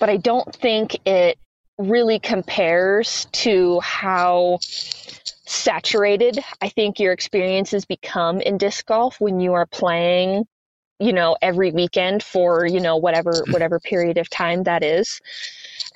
[0.00, 1.38] but I don't think it
[1.78, 4.58] really compares to how
[5.46, 10.46] saturated I think your experiences become in disc golf when you are playing,
[10.98, 13.52] you know, every weekend for, you know, whatever mm-hmm.
[13.52, 15.20] whatever period of time that is.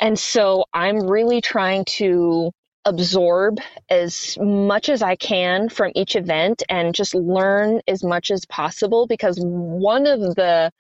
[0.01, 2.53] And so I'm really trying to
[2.85, 3.59] absorb
[3.89, 9.07] as much as I can from each event and just learn as much as possible
[9.07, 10.73] because one of the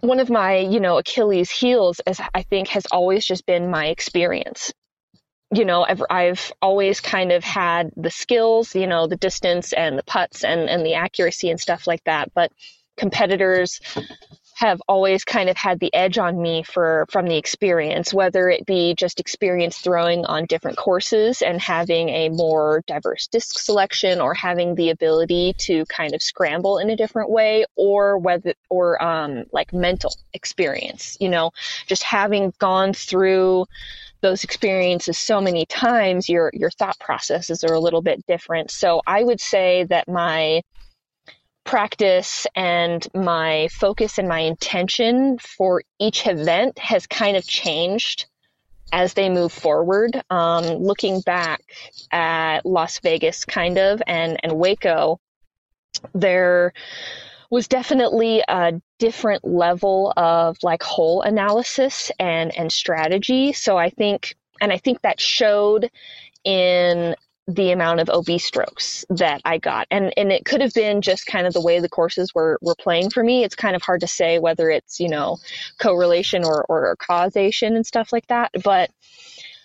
[0.00, 3.86] one of my, you know, Achilles heels as I think has always just been my
[3.86, 4.72] experience.
[5.52, 9.98] You know, I've, I've always kind of had the skills, you know, the distance and
[9.98, 12.32] the putts and, and the accuracy and stuff like that.
[12.34, 12.52] But
[12.96, 13.80] competitors
[14.58, 18.66] have always kind of had the edge on me for from the experience whether it
[18.66, 24.34] be just experience throwing on different courses and having a more diverse disc selection or
[24.34, 29.44] having the ability to kind of scramble in a different way or whether or um,
[29.52, 31.52] like mental experience you know
[31.86, 33.64] just having gone through
[34.22, 38.72] those experiences so many times your your thought processes are a little bit different.
[38.72, 40.62] So i would say that my
[41.68, 48.24] practice and my focus and my intention for each event has kind of changed
[48.90, 50.18] as they move forward.
[50.30, 51.60] Um, looking back
[52.10, 55.20] at Las Vegas, kind of, and and Waco,
[56.14, 56.72] there
[57.50, 63.52] was definitely a different level of like hole analysis and and strategy.
[63.52, 65.90] So I think, and I think that showed
[66.44, 67.14] in
[67.48, 69.86] the amount of OB strokes that I got.
[69.90, 72.76] And and it could have been just kind of the way the courses were were
[72.78, 73.42] playing for me.
[73.42, 75.38] It's kind of hard to say whether it's, you know,
[75.80, 78.50] correlation or, or causation and stuff like that.
[78.62, 78.90] But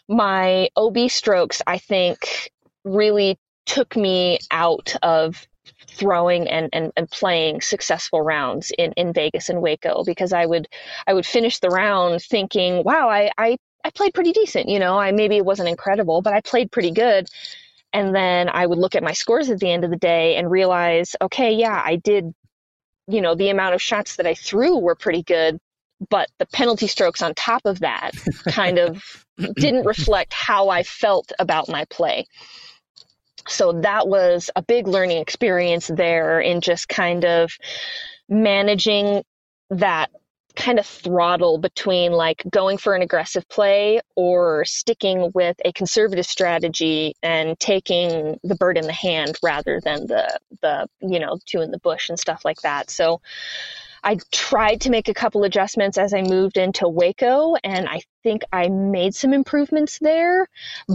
[0.07, 2.51] my OB strokes, I think,
[2.85, 5.45] really took me out of
[5.87, 10.67] throwing and, and, and playing successful rounds in, in Vegas and Waco because I would
[11.05, 14.97] I would finish the round thinking, wow, I, I I played pretty decent, you know.
[14.97, 17.27] I maybe it wasn't incredible, but I played pretty good.
[17.93, 20.49] And then I would look at my scores at the end of the day and
[20.49, 22.33] realize, okay, yeah, I did,
[23.07, 25.59] you know, the amount of shots that I threw were pretty good,
[26.09, 28.11] but the penalty strokes on top of that
[28.47, 29.25] kind of
[29.55, 32.25] didn't reflect how I felt about my play.
[33.47, 37.51] So that was a big learning experience there in just kind of
[38.29, 39.23] managing
[39.69, 40.09] that
[40.55, 46.25] kind of throttle between like going for an aggressive play or sticking with a conservative
[46.25, 51.61] strategy and taking the bird in the hand rather than the the you know two
[51.61, 52.89] in the bush and stuff like that.
[52.89, 53.21] So
[54.03, 58.43] I tried to make a couple adjustments as I moved into Waco, and I think
[58.51, 60.47] I made some improvements there.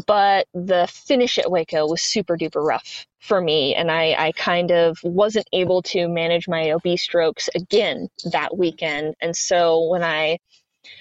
[0.07, 4.71] But the finish at Waco was super duper rough for me, and I, I kind
[4.71, 9.15] of wasn't able to manage my OB strokes again that weekend.
[9.23, 10.39] And so when I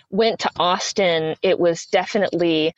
[0.09, 2.73] went to Austin, it was definitely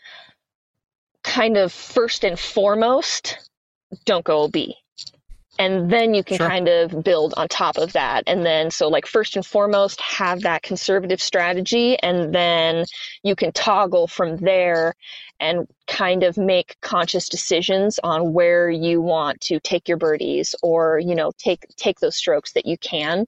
[1.23, 3.37] kind of first and foremost
[4.05, 4.55] don't go OB
[5.59, 6.47] and then you can sure.
[6.47, 8.23] kind of build on top of that.
[8.25, 12.85] And then so like first and foremost have that conservative strategy and then
[13.23, 14.95] you can toggle from there
[15.41, 20.99] and kind of make conscious decisions on where you want to take your birdies or
[20.99, 23.25] you know take take those strokes that you can.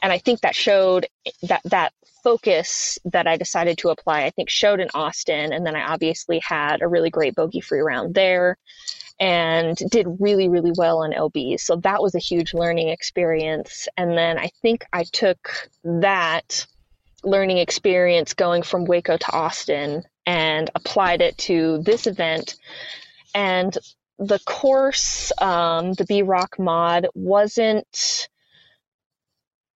[0.00, 1.06] And i think that showed
[1.42, 1.92] that that
[2.22, 5.52] focus that i decided to apply i think showed in austin.
[5.52, 8.56] And then i obviously had a really great bogey free round there
[9.20, 11.60] and did really, really well on LBs.
[11.60, 13.88] So that was a huge learning experience.
[13.96, 16.66] And then I think I took that
[17.24, 22.56] learning experience going from Waco to Austin and applied it to this event.
[23.34, 23.76] And
[24.18, 28.28] the course, um, the B Rock mod, wasn't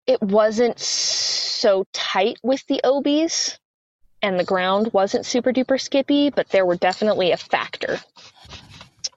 [0.07, 3.59] it wasn't so tight with the OBs
[4.20, 8.01] and the ground wasn't super duper skippy, but there were definitely a factor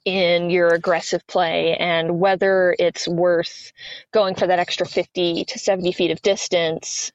[0.05, 3.73] in your aggressive play and whether it's worth
[4.13, 7.11] going for that extra 50 to 70 feet of distance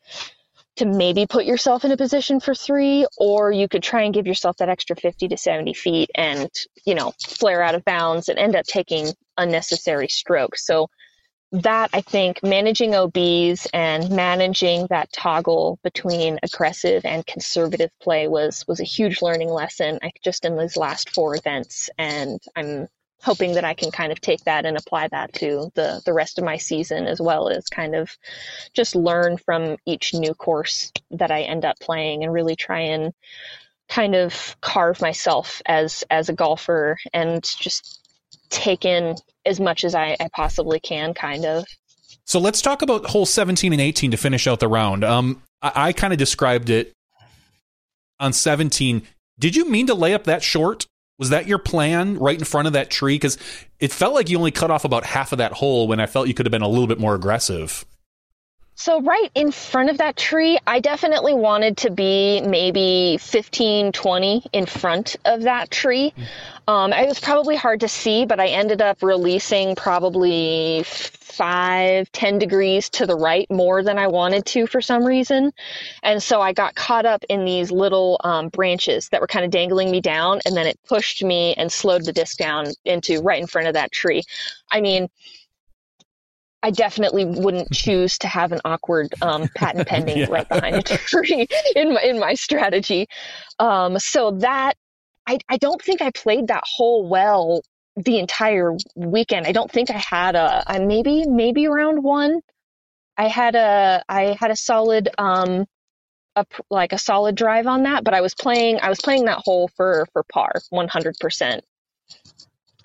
[0.76, 4.26] to maybe put yourself in a position for three, or you could try and give
[4.26, 6.49] yourself that extra 50 to 70 feet and,
[6.84, 10.64] you know, flare out of bounds and end up taking unnecessary strokes.
[10.64, 10.88] So
[11.53, 18.64] that I think managing OBs and managing that toggle between aggressive and conservative play was
[18.68, 22.88] was a huge learning lesson I, just in these last four events, and I'm
[23.22, 26.38] hoping that I can kind of take that and apply that to the the rest
[26.38, 28.16] of my season as well as kind of
[28.72, 33.12] just learn from each new course that I end up playing and really try and
[33.88, 37.99] kind of carve myself as as a golfer and just
[38.51, 41.64] take in as much as I, I possibly can, kind of.
[42.24, 45.05] So let's talk about hole 17 and 18 to finish out the round.
[45.05, 46.92] Um, I, I kind of described it
[48.18, 49.03] on 17.
[49.38, 50.86] Did you mean to lay up that short?
[51.18, 53.14] Was that your plan right in front of that tree?
[53.14, 53.36] Because
[53.78, 56.28] it felt like you only cut off about half of that hole when I felt
[56.28, 57.84] you could have been a little bit more aggressive.
[58.80, 64.46] So, right in front of that tree, I definitely wanted to be maybe 15, 20
[64.54, 66.14] in front of that tree.
[66.66, 72.38] Um, it was probably hard to see, but I ended up releasing probably five, 10
[72.38, 75.52] degrees to the right more than I wanted to for some reason.
[76.02, 79.50] And so I got caught up in these little um, branches that were kind of
[79.50, 83.42] dangling me down, and then it pushed me and slowed the disc down into right
[83.42, 84.22] in front of that tree.
[84.70, 85.10] I mean,
[86.62, 90.26] I definitely wouldn't choose to have an awkward um, patent pending yeah.
[90.28, 93.06] right behind a tree in my, in my strategy.
[93.58, 94.74] Um, so that
[95.26, 97.62] I, I don't think I played that hole well
[97.96, 99.46] the entire weekend.
[99.46, 102.40] I don't think I had a, a maybe maybe round one.
[103.16, 105.66] I had a I had a solid um
[106.36, 109.38] a like a solid drive on that, but I was playing I was playing that
[109.38, 111.61] hole for for par 100%.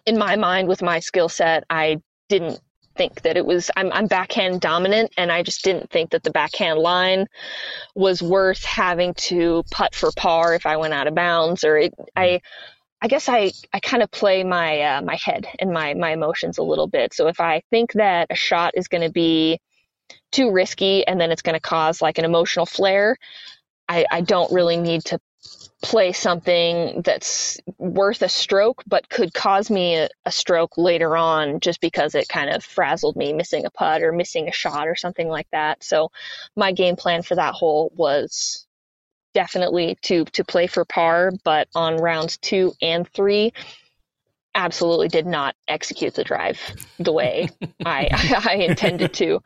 [0.06, 2.60] In my mind with my skill set, I didn't
[2.96, 6.32] think that it was I'm, I'm backhand dominant and I just didn't think that the
[6.32, 7.28] backhand line
[7.96, 11.94] was worth having to putt for par if I went out of bounds or it,
[12.16, 12.42] I
[13.02, 16.58] I guess I, I kind of play my uh, my head and my my emotions
[16.58, 17.14] a little bit.
[17.14, 19.60] So if I think that a shot is going to be
[20.32, 23.18] too risky and then it's going to cause like an emotional flare,
[23.88, 25.20] I, I don't really need to
[25.82, 31.60] play something that's worth a stroke but could cause me a, a, stroke later on
[31.60, 34.96] just because it kind of frazzled me missing a putt or missing a shot or
[34.96, 35.84] something like that.
[35.84, 36.12] So
[36.56, 38.66] my game plan for that hole was
[39.34, 43.52] definitely to to play for par but on rounds two and three
[44.56, 46.58] absolutely did not execute the drive
[47.00, 47.50] the way
[47.86, 48.08] I,
[48.48, 49.42] I intended to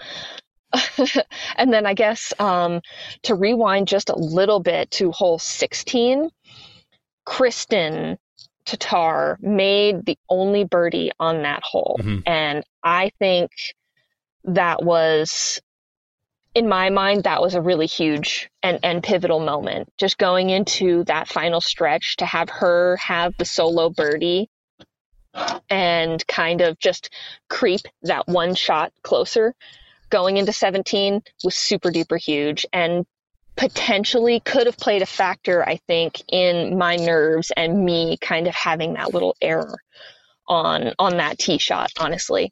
[1.56, 2.82] and then I guess um,
[3.24, 6.30] to rewind just a little bit to hole 16,
[7.28, 8.18] Kristin
[8.66, 11.98] Tattar made the only birdie on that hole.
[12.00, 12.20] Mm-hmm.
[12.26, 13.52] And I think
[14.46, 15.60] that was,
[16.54, 19.92] in my mind, that was a really huge and, and pivotal moment.
[19.98, 24.50] Just going into that final stretch to have her have the solo birdie
[25.70, 27.10] and kind of just
[27.50, 29.54] creep that one shot closer
[30.10, 33.06] going into 17 was super duper huge and
[33.56, 38.56] potentially could have played a factor, I think, in my nerves and me kind of
[38.56, 39.78] having that little error
[40.48, 42.52] on on that tee shot, honestly.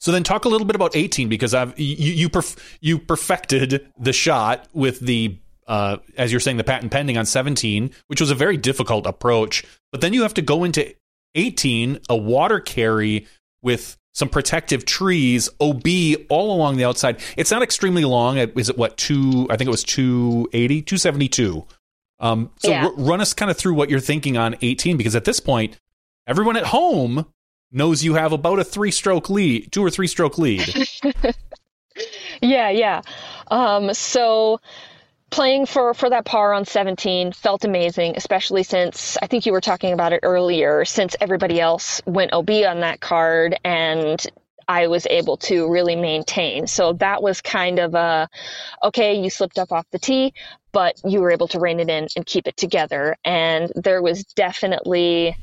[0.00, 3.86] So then talk a little bit about 18 because I've you you, perf- you perfected
[3.98, 8.30] the shot with the uh, as you're saying the patent pending on 17, which was
[8.30, 9.64] a very difficult approach.
[9.92, 10.94] But then you have to go into
[11.34, 13.26] 18, a water carry
[13.60, 15.86] with some protective trees, OB
[16.28, 17.20] all along the outside.
[17.36, 18.36] It's not extremely long.
[18.36, 19.46] Is it what two?
[19.48, 21.64] I think it was 280, 272.
[22.18, 22.86] Um, so yeah.
[22.86, 25.78] r- run us kind of through what you're thinking on 18 because at this point,
[26.26, 27.26] everyone at home
[27.70, 30.66] knows you have about a three stroke lead, two or three stroke lead.
[32.42, 33.02] yeah, yeah.
[33.52, 34.60] Um, so
[35.30, 39.60] playing for for that par on 17 felt amazing especially since i think you were
[39.60, 44.26] talking about it earlier since everybody else went ob on that card and
[44.68, 46.66] i was able to really maintain.
[46.66, 48.28] So that was kind of a
[48.82, 50.34] okay you slipped up off the tee
[50.70, 53.16] but you were able to rein it in and keep it together.
[53.24, 55.34] And there was definitely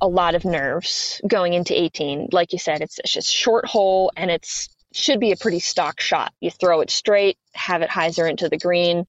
[0.00, 4.12] a lot of nerves going into 18 like you said it's, it's just short hole
[4.16, 6.32] and it's should be a pretty stock shot.
[6.40, 9.06] You throw it straight, have it hyzer into the green,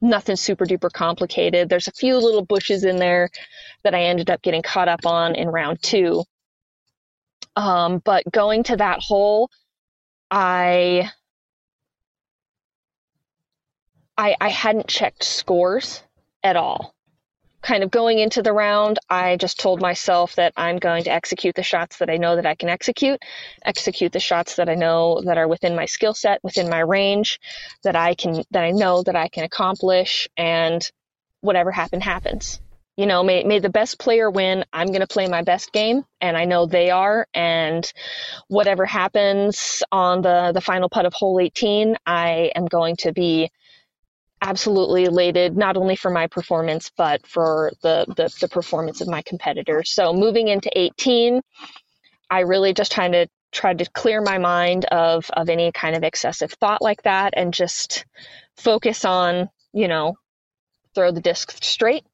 [0.00, 1.68] nothing super duper complicated.
[1.68, 3.28] There's a few little bushes in there
[3.82, 6.24] that I ended up getting caught up on in round two.
[7.56, 9.50] Um, but going to that hole,
[10.30, 11.10] I,
[14.16, 16.02] I I hadn't checked scores
[16.42, 16.94] at all
[17.62, 21.54] kind of going into the round, I just told myself that I'm going to execute
[21.54, 23.20] the shots that I know that I can execute,
[23.64, 27.38] execute the shots that I know that are within my skill set, within my range,
[27.84, 30.88] that I can, that I know that I can accomplish, and
[31.40, 32.60] whatever happened happens.
[32.96, 34.64] You know, may, may the best player win.
[34.72, 37.26] I'm going to play my best game, and I know they are.
[37.32, 37.90] And
[38.48, 43.50] whatever happens on the the final putt of hole 18, I am going to be
[44.42, 49.22] absolutely elated not only for my performance but for the, the, the performance of my
[49.22, 49.90] competitors.
[49.90, 51.40] So moving into 18,
[52.30, 56.04] I really just trying to try to clear my mind of of any kind of
[56.04, 58.04] excessive thought like that and just
[58.56, 60.16] focus on you know
[60.94, 62.04] throw the disc straight,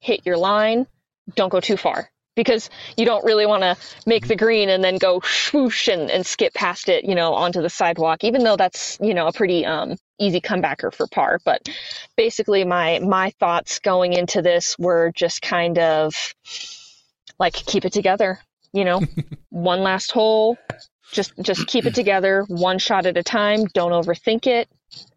[0.00, 0.86] hit your line,
[1.34, 3.76] don't go too far because you don't really want to
[4.06, 7.62] make the green and then go swoosh and, and skip past it, you know, onto
[7.62, 11.40] the sidewalk, even though that's, you know, a pretty um, easy comebacker for par.
[11.44, 11.68] But
[12.16, 16.34] basically my my thoughts going into this were just kind of
[17.38, 18.40] like keep it together,
[18.72, 19.02] you know,
[19.50, 20.56] one last hole,
[21.12, 24.68] just just keep it together, one shot at a time, don't overthink it,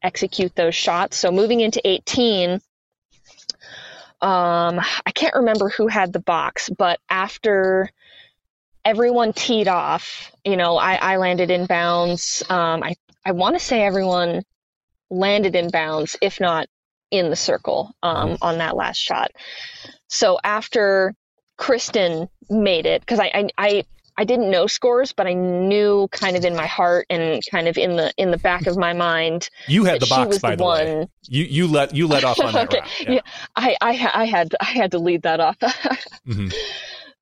[0.03, 1.17] execute those shots.
[1.17, 2.61] So moving into 18,
[4.21, 7.89] um, I can't remember who had the box, but after
[8.83, 12.43] everyone teed off, you know, I, I landed in bounds.
[12.49, 12.95] Um, I,
[13.25, 14.43] I want to say everyone
[15.09, 16.67] landed in bounds, if not
[17.11, 19.31] in the circle um, on that last shot.
[20.07, 21.15] So after
[21.57, 23.83] Kristin made it, because I, I, I
[24.19, 27.77] I didn't know scores, but I knew kind of in my heart and kind of
[27.77, 29.49] in the in the back of my mind.
[29.65, 31.07] You had the box, by the, the way.
[31.29, 32.85] You you let you let off on that okay.
[32.99, 33.11] Yeah.
[33.11, 33.21] yeah,
[33.55, 35.57] I, I I had I had to lead that off.
[35.59, 36.49] mm-hmm.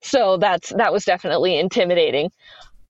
[0.02, 2.32] So that's that was definitely intimidating.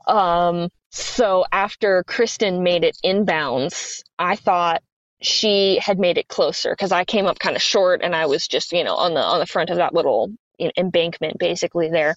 [0.08, 4.84] Um, so after Kristin made it inbounds, I thought
[5.22, 8.48] she had made it closer because I came up kind of short and I was
[8.48, 10.32] just you know on the on the front of that little
[10.78, 12.16] embankment basically there.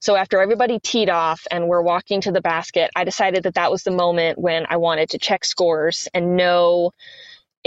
[0.00, 3.70] So after everybody teed off and we're walking to the basket, I decided that that
[3.70, 6.92] was the moment when I wanted to check scores and know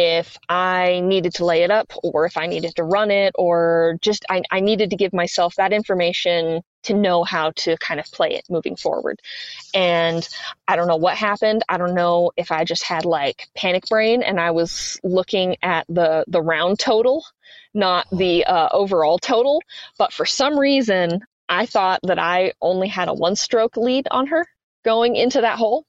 [0.02, 3.98] if I needed to lay it up or if I needed to run it or
[4.02, 8.06] just I, I needed to give myself that information to know how to kind of
[8.06, 9.20] play it moving forward.
[9.74, 10.26] And
[10.70, 11.64] I don't know what happened.
[11.68, 15.86] I don't know if I just had like panic brain and I was looking at
[15.90, 17.26] the the round total,
[17.74, 19.62] not the uh, overall total.
[19.98, 24.28] But for some reason, I thought that I only had a one stroke lead on
[24.28, 24.48] her
[24.86, 25.86] going into that hole.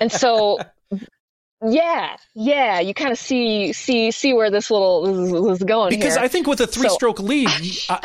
[0.00, 0.58] and so
[1.66, 6.22] yeah, yeah, you kind of see see see where this little is going because here.
[6.22, 7.48] I think with a three stroke so, lead,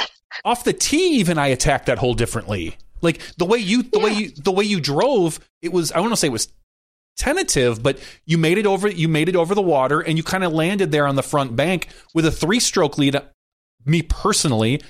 [0.45, 2.77] off the tee, even I attacked that hole differently.
[3.01, 4.05] Like the way you the yeah.
[4.05, 6.47] way you the way you drove, it was I want to say it was
[7.15, 10.43] tentative, but you made it over you made it over the water and you kind
[10.43, 13.15] of landed there on the front bank with a three stroke lead.
[13.15, 13.21] Uh,
[13.85, 14.81] me personally,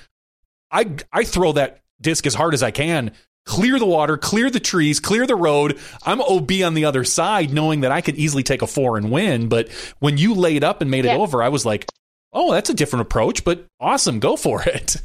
[0.70, 3.12] I I throw that disc as hard as I can
[3.44, 5.78] clear the water, clear the trees, clear the road.
[6.04, 9.10] I'm OB on the other side, knowing that I could easily take a four and
[9.10, 9.48] win.
[9.48, 9.68] But
[9.98, 11.14] when you laid up and made yeah.
[11.14, 11.86] it over, I was like,
[12.34, 14.96] oh, that's a different approach, but awesome, go for it.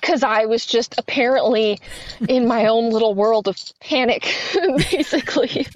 [0.00, 1.80] Because I was just apparently
[2.28, 4.32] in my own little world of panic,
[4.90, 5.66] basically.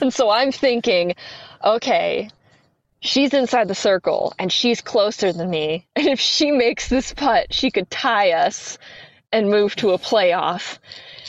[0.00, 1.14] and so I'm thinking,
[1.62, 2.30] okay,
[3.00, 5.86] she's inside the circle and she's closer than me.
[5.94, 8.78] And if she makes this putt, she could tie us
[9.34, 10.78] and move to a playoff.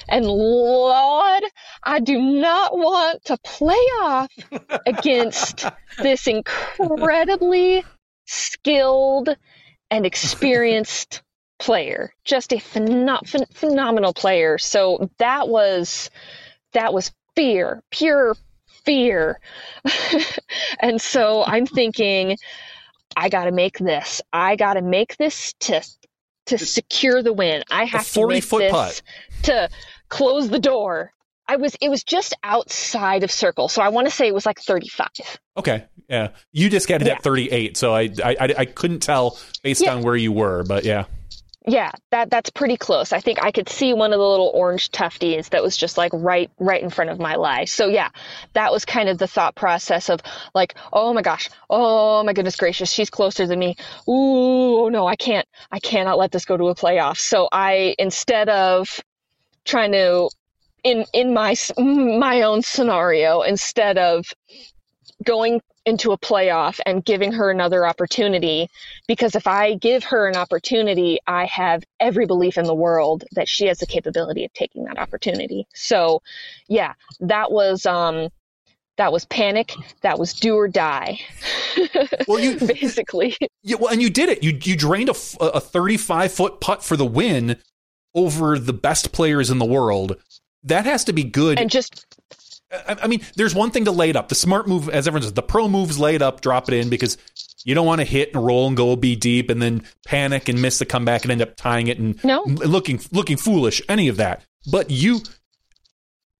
[0.07, 1.43] And Lord,
[1.83, 4.29] I do not want to play off
[4.85, 5.65] against
[5.97, 7.83] this incredibly
[8.25, 9.35] skilled
[9.89, 11.23] and experienced
[11.57, 12.13] player.
[12.23, 14.59] Just a phen- phen- phenomenal player.
[14.59, 16.11] So that was
[16.73, 18.35] that was fear, pure
[18.83, 19.39] fear.
[20.79, 22.37] and so I'm thinking
[23.17, 24.21] I got to make this.
[24.31, 25.81] I got to make this to
[26.47, 27.63] to secure the win.
[27.71, 29.01] I have to make this putt.
[29.43, 29.69] to
[30.09, 31.11] close the door.
[31.47, 34.45] I was it was just outside of circle, so I want to say it was
[34.45, 35.09] like 35.
[35.57, 37.13] Okay, yeah, you just got it yeah.
[37.13, 39.93] at 38, so I, I I couldn't tell based yeah.
[39.93, 41.05] on where you were, but yeah.
[41.67, 43.11] Yeah, that that's pretty close.
[43.11, 46.11] I think I could see one of the little orange tufties that was just like
[46.13, 47.65] right right in front of my lie.
[47.65, 48.09] So yeah,
[48.53, 50.21] that was kind of the thought process of
[50.53, 53.75] like, oh my gosh, oh my goodness gracious, she's closer than me.
[54.07, 57.17] Ooh, oh no, I can't, I cannot let this go to a playoff.
[57.17, 58.87] So I instead of
[59.65, 60.29] trying to
[60.83, 64.25] in in my my own scenario, instead of
[65.23, 68.69] going into a playoff and giving her another opportunity
[69.07, 73.47] because if I give her an opportunity, I have every belief in the world that
[73.47, 75.67] she has the capability of taking that opportunity.
[75.73, 76.21] So,
[76.67, 78.29] yeah, that was um
[78.97, 81.19] that was panic, that was do or die.
[82.27, 83.35] Well, you basically.
[83.61, 84.41] Yeah, well, and you did it.
[84.41, 87.57] You you drained a, a 35 foot putt for the win
[88.15, 90.17] over the best players in the world.
[90.63, 91.59] That has to be good.
[91.59, 92.05] And just
[92.71, 94.29] I mean, there's one thing to lay it up.
[94.29, 96.89] The smart move, as everyone says, the pro moves lay it up, drop it in
[96.89, 97.17] because
[97.63, 100.61] you don't want to hit and roll and go be deep and then panic and
[100.61, 102.43] miss the comeback and end up tying it and no.
[102.45, 103.81] looking looking foolish.
[103.87, 104.43] Any of that.
[104.71, 105.21] But you,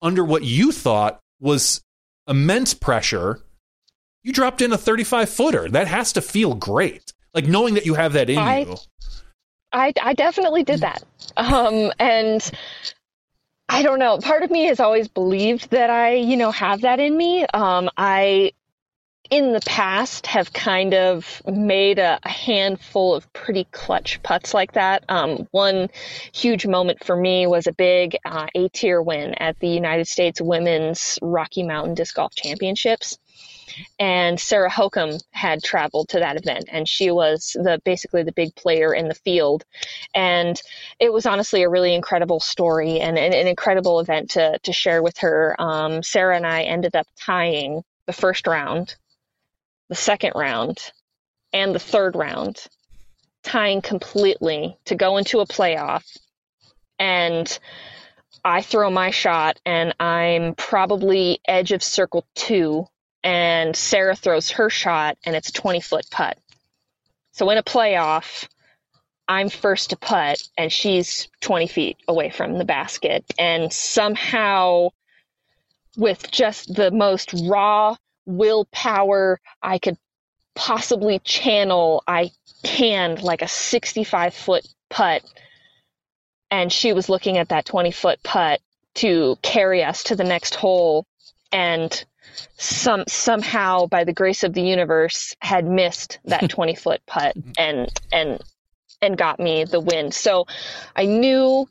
[0.02, 1.82] under what you thought was
[2.28, 3.40] immense pressure,
[4.22, 5.68] you dropped in a 35 footer.
[5.68, 7.12] That has to feel great.
[7.34, 8.76] Like knowing that you have that in I, you.
[9.72, 11.04] I, I definitely did that.
[11.36, 12.50] Um, and
[13.68, 14.18] I don't know.
[14.18, 17.44] Part of me has always believed that I, you know, have that in me.
[17.46, 18.52] Um, I,
[19.28, 24.72] in the past, have kind of made a, a handful of pretty clutch putts like
[24.72, 25.04] that.
[25.08, 25.88] Um, one
[26.32, 30.40] huge moment for me was a big uh, A tier win at the United States
[30.40, 33.18] Women's Rocky Mountain Disc Golf Championships
[33.98, 38.54] and Sarah Hokom had traveled to that event, and she was the basically the big
[38.54, 39.64] player in the field,
[40.14, 40.60] and
[41.00, 45.02] it was honestly a really incredible story and, and an incredible event to to share
[45.02, 45.56] with her.
[45.58, 48.94] Um, Sarah and I ended up tying the first round,
[49.88, 50.78] the second round,
[51.52, 52.64] and the third round,
[53.42, 56.04] tying completely to go into a playoff,
[56.98, 57.58] and.
[58.44, 62.86] I throw my shot and I'm probably edge of circle two
[63.26, 66.38] and Sarah throws her shot and it's a 20 foot putt.
[67.32, 68.46] So in a playoff,
[69.26, 73.24] I'm first to putt and she's 20 feet away from the basket.
[73.36, 74.90] And somehow,
[75.96, 77.96] with just the most raw
[78.26, 79.98] willpower I could
[80.54, 82.30] possibly channel, I
[82.62, 85.24] canned like a 65 foot putt.
[86.52, 88.60] And she was looking at that 20 foot putt
[88.94, 91.06] to carry us to the next hole.
[91.50, 92.04] And
[92.58, 97.88] some somehow by the grace of the universe had missed that 20 foot putt and
[98.12, 98.40] and
[99.02, 100.10] and got me the win.
[100.12, 100.46] So
[100.94, 101.68] I knew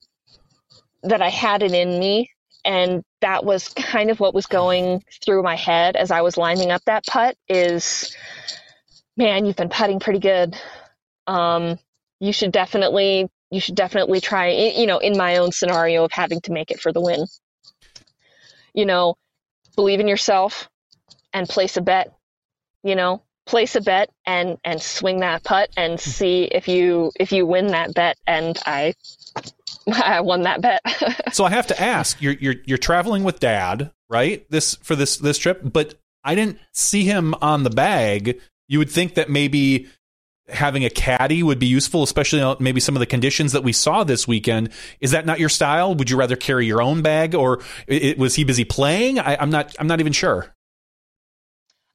[1.06, 2.32] that I had it in me.
[2.64, 6.72] And that was kind of what was going through my head as I was lining
[6.72, 8.16] up that putt is,
[9.16, 10.58] man, you've been putting pretty good.
[11.28, 11.78] Um,
[12.20, 16.41] you should definitely, you should definitely try, you know, in my own scenario of having
[16.41, 17.28] to make it for the win.
[18.74, 19.16] You know,
[19.76, 20.69] believe in yourself
[21.34, 22.13] and place a bet,
[22.84, 26.09] you know, place a bet and and swing that putt and hmm.
[26.09, 28.17] see if you if you win that bet.
[28.26, 28.93] And i
[29.93, 30.82] i won that bet.
[31.34, 34.49] So i have to ask you're you're you're traveling with dad right?
[34.49, 38.39] This for this this trip but i didn't see him on the bag.
[38.67, 39.88] You would think that maybe
[40.50, 44.04] having a caddy would be useful especially maybe some of the conditions that we saw
[44.04, 44.70] this weekend.
[45.02, 45.96] Is that not your style?
[45.96, 49.20] Would you rather carry your own bag or it, was he busy playing?
[49.20, 50.54] I, i'm not i'm not even sure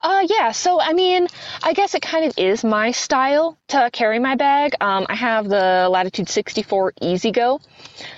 [0.03, 0.53] uh, yeah.
[0.53, 1.29] So, I mean,
[1.63, 4.75] I guess it kind of is my style to carry my bag.
[4.81, 7.61] Um, I have the Latitude 64 Easy Go,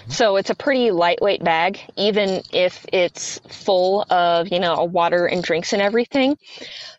[0.08, 5.42] So it's a pretty lightweight bag, even if it's full of, you know, water and
[5.42, 6.36] drinks and everything.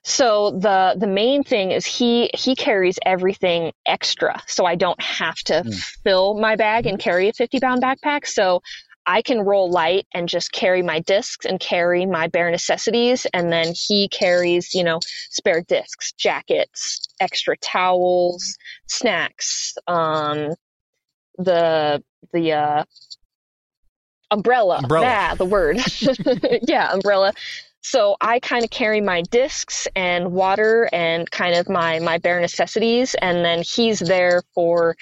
[0.04, 4.42] So the, the main thing is he, he carries everything extra.
[4.48, 5.74] So I don't have to mm.
[6.04, 8.28] fill my bag and carry a 50 pound backpack.
[8.28, 8.62] So
[9.06, 13.26] I can roll light and just carry my discs and carry my bare necessities.
[13.34, 15.00] And then he carries, you know,
[15.30, 20.54] spare discs, jackets, extra towels, snacks, um,
[21.38, 22.84] the, the, uh,
[24.32, 24.80] umbrella.
[24.80, 25.06] Umbrella.
[25.06, 25.78] Yeah, the word.
[26.68, 27.34] yeah, umbrella.
[27.82, 32.40] So I kind of carry my discs and water and kind of my, my bare
[32.40, 33.14] necessities.
[33.16, 34.96] And then he's there for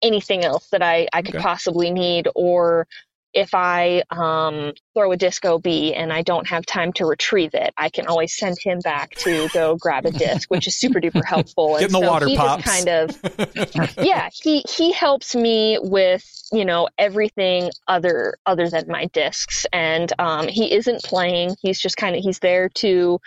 [0.00, 1.42] anything else that I, I could okay.
[1.42, 2.86] possibly need or
[3.34, 7.72] if I um, throw a disco OB and I don't have time to retrieve it,
[7.76, 11.24] I can always send him back to go grab a disc, which is super duper
[11.24, 11.78] helpful.
[11.78, 12.64] Get the so water he pops.
[12.64, 18.84] Just kind of, yeah, he he helps me with you know everything other other than
[18.88, 21.56] my discs, and um, he isn't playing.
[21.60, 23.18] He's just kind of he's there to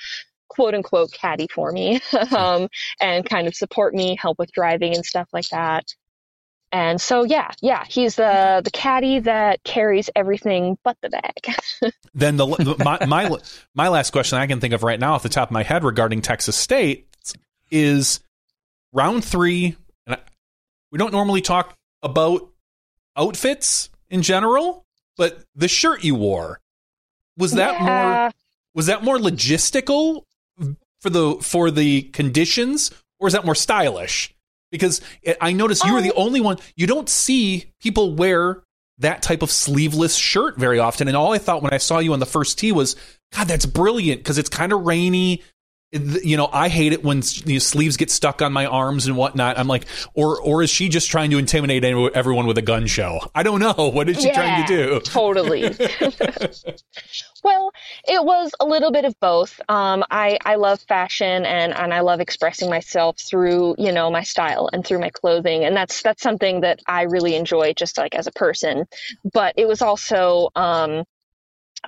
[0.47, 1.99] quote unquote caddy for me
[2.35, 2.67] um,
[3.01, 5.85] and kind of support me, help with driving and stuff like that.
[6.75, 11.93] And so, yeah, yeah, he's the the caddy that carries everything but the bag.
[12.13, 13.37] then the my, my
[13.73, 15.85] my last question I can think of right now off the top of my head
[15.85, 17.07] regarding Texas State
[17.71, 18.19] is
[18.91, 19.77] round three.
[20.05, 20.19] And I,
[20.91, 22.49] we don't normally talk about
[23.15, 24.83] outfits in general,
[25.15, 26.59] but the shirt you wore
[27.37, 27.85] was that yeah.
[27.85, 28.31] more
[28.73, 30.23] was that more logistical
[30.99, 34.34] for the for the conditions, or is that more stylish?
[34.71, 35.01] Because
[35.41, 36.25] I noticed you were the oh.
[36.25, 36.57] only one.
[36.75, 38.63] You don't see people wear
[38.99, 41.07] that type of sleeveless shirt very often.
[41.07, 42.95] And all I thought when I saw you on the first tee was,
[43.33, 45.43] God, that's brilliant because it's kind of rainy
[45.91, 49.57] you know, I hate it when these sleeves get stuck on my arms and whatnot.
[49.57, 53.19] I'm like, or or is she just trying to intimidate everyone with a gun show?
[53.33, 53.73] I don't know.
[53.95, 54.99] What is she yeah, trying to do?
[54.99, 55.61] Totally.
[57.43, 57.71] well,
[58.05, 59.61] it was a little bit of both.
[59.69, 64.23] Um, I I love fashion and and I love expressing myself through you know my
[64.23, 68.15] style and through my clothing, and that's that's something that I really enjoy just like
[68.15, 68.85] as a person.
[69.31, 71.05] But it was also um,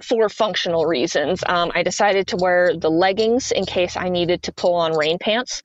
[0.04, 1.44] for functional reasons.
[1.46, 5.18] Um, I decided to wear the leggings in case I needed to pull on rain
[5.20, 5.64] pants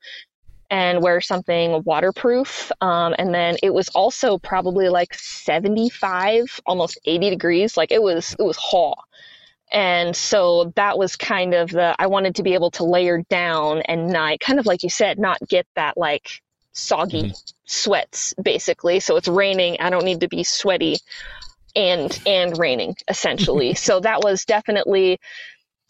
[0.70, 2.72] and wear something waterproof.
[2.80, 7.76] Um, and then it was also probably like 75, almost 80 degrees.
[7.76, 8.94] Like it was, it was haw.
[9.70, 13.82] And so that was kind of the, I wanted to be able to layer down
[13.82, 17.50] and not, kind of like you said, not get that like soggy mm-hmm.
[17.64, 19.00] sweats basically.
[19.00, 19.76] So it's raining.
[19.80, 20.96] I don't need to be sweaty
[21.74, 23.74] and and raining essentially.
[23.86, 25.18] so that was definitely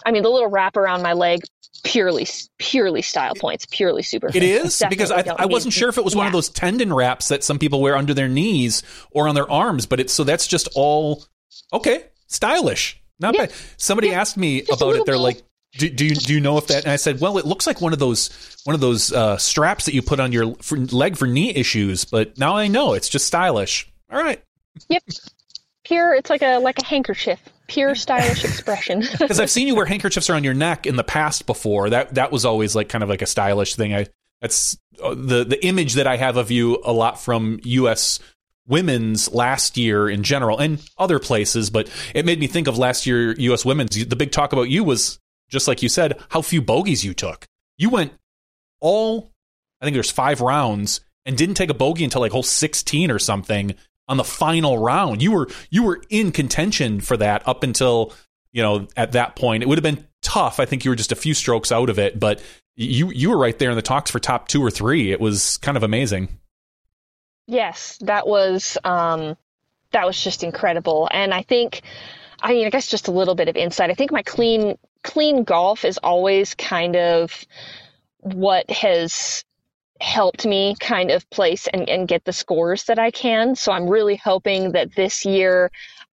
[0.05, 1.41] I mean the little wrap around my leg
[1.85, 2.27] purely
[2.59, 4.29] purely style points, purely super.
[4.29, 6.19] It is because I, I wasn't sure if it was yeah.
[6.19, 9.51] one of those tendon wraps that some people wear under their knees or on their
[9.51, 11.25] arms, but it's so that's just all
[11.73, 13.01] okay, stylish.
[13.19, 13.47] Not yeah.
[13.47, 13.55] bad.
[13.77, 14.21] Somebody yeah.
[14.21, 15.07] asked me just about it.
[15.07, 15.43] They're like,
[15.79, 16.85] do, do you do you know if that?
[16.85, 18.31] And I said, well, it looks like one of those
[18.65, 22.05] one of those uh, straps that you put on your for, leg for knee issues.
[22.05, 23.91] But now I know it's just stylish.
[24.11, 24.43] All right.
[24.89, 25.03] Yep
[25.85, 27.41] pure it's like a like a handkerchief.
[27.69, 29.03] Pure stylish expression.
[29.19, 31.91] Because i've seen you wear handkerchiefs around your neck in the past before.
[31.91, 33.95] That that was always like kind of like a stylish thing.
[33.95, 34.07] I
[34.41, 38.19] that's uh, the the image that i have of you a lot from us
[38.67, 43.07] women's last year in general and other places but it made me think of last
[43.07, 44.07] year us women's.
[44.07, 45.19] The big talk about you was
[45.49, 47.47] just like you said how few bogeys you took.
[47.79, 48.13] You went
[48.81, 49.33] all
[49.81, 53.19] i think there's five rounds and didn't take a bogey until like hole 16 or
[53.19, 53.75] something
[54.13, 55.23] on the final round.
[55.23, 58.13] You were you were in contention for that up until
[58.53, 59.63] you know at that point.
[59.63, 60.61] It would have been tough.
[60.61, 62.43] I think you were just a few strokes out of it, but
[62.77, 65.11] you you were right there in the talks for top two or three.
[65.11, 66.29] It was kind of amazing.
[67.47, 69.37] Yes, that was um,
[69.93, 71.81] that was just incredible, and I think,
[72.41, 73.91] I mean, I guess just a little bit of insight.
[73.91, 77.47] I think my clean clean golf is always kind of
[78.19, 79.43] what has
[80.03, 83.55] helped me kind of place and, and get the scores that I can.
[83.55, 85.71] So I'm really hoping that this year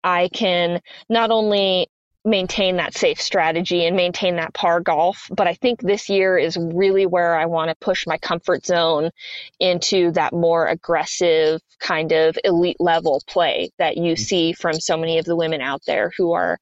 [0.03, 1.87] I can not only
[2.25, 5.29] maintain that safe strategy and maintain that par golf.
[5.31, 9.11] But I think this year is really where I want to push my comfort zone
[9.59, 14.23] into that more aggressive kind of elite level play that you mm-hmm.
[14.23, 16.59] see from so many of the women out there who are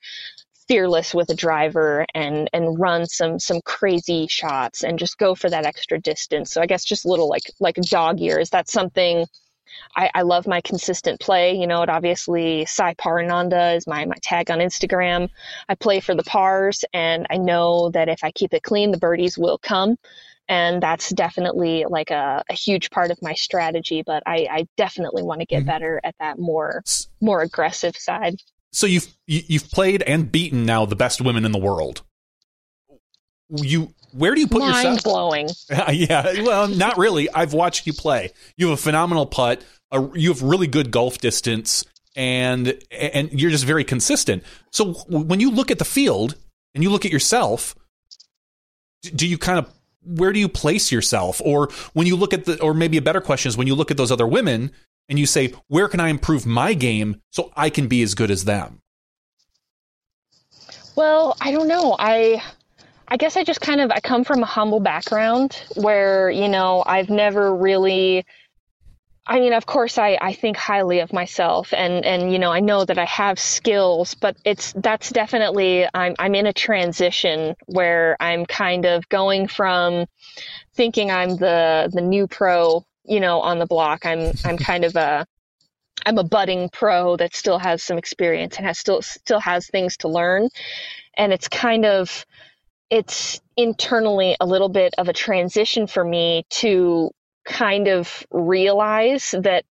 [0.68, 5.49] fearless with a driver and and run some some crazy shots and just go for
[5.49, 6.51] that extra distance.
[6.51, 8.49] So I guess just a little like like dog ears.
[8.49, 9.26] That's something
[9.95, 11.55] I, I love my consistent play.
[11.55, 15.30] You know, it obviously Sai Parananda is my, my tag on Instagram.
[15.70, 18.97] I play for the pars and I know that if I keep it clean, the
[18.97, 19.97] birdies will come.
[20.49, 25.24] And that's definitely like a, a huge part of my strategy, but I, I definitely
[25.24, 25.68] want to get mm-hmm.
[25.68, 26.84] better at that more
[27.22, 28.36] more aggressive side.
[28.74, 32.02] So you've you've played and beaten now the best women in the world.
[33.50, 34.84] You where do you put yourself?
[34.84, 35.04] Mind yourself?
[35.04, 35.50] blowing.
[35.94, 37.30] yeah, well, not really.
[37.32, 38.32] I've watched you play.
[38.58, 39.64] You have a phenomenal putt.
[39.92, 44.44] A, you have really good golf distance, and and you're just very consistent.
[44.72, 46.36] So when you look at the field
[46.74, 47.76] and you look at yourself,
[49.16, 49.70] do you kind of
[50.04, 51.42] where do you place yourself?
[51.46, 53.92] Or when you look at the, or maybe a better question is when you look
[53.92, 54.72] at those other women
[55.10, 58.32] and you say, where can I improve my game so I can be as good
[58.32, 58.82] as them?
[60.95, 61.95] Well, I don't know.
[61.97, 62.41] I
[63.08, 66.84] I guess I just kind of I come from a humble background where, you know,
[66.86, 68.26] I've never really
[69.26, 72.60] I mean, of course I, I think highly of myself and, and, you know, I
[72.60, 78.18] know that I have skills, but it's, that's definitely, I'm, I'm in a transition where
[78.20, 80.08] I'm kind of going from
[80.74, 84.06] thinking I'm the, the new pro, you know, on the block.
[84.06, 85.26] I'm, I'm kind of a,
[86.06, 89.97] I'm a budding pro that still has some experience and has still, still has things
[89.97, 90.49] to learn.
[91.16, 92.26] And it's kind of,
[92.89, 97.12] it's internally a little bit of a transition for me to
[97.45, 99.66] kind of realize that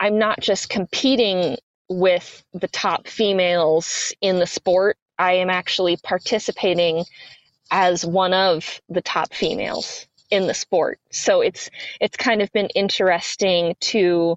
[0.00, 1.56] I'm not just competing
[1.88, 7.04] with the top females in the sport, I am actually participating
[7.70, 10.98] as one of the top females in the sport.
[11.12, 11.70] So it's
[12.00, 14.36] it's kind of been interesting to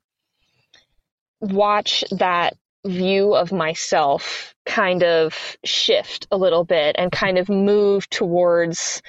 [1.39, 2.53] watch that
[2.85, 9.01] view of myself kind of shift a little bit and kind of move towards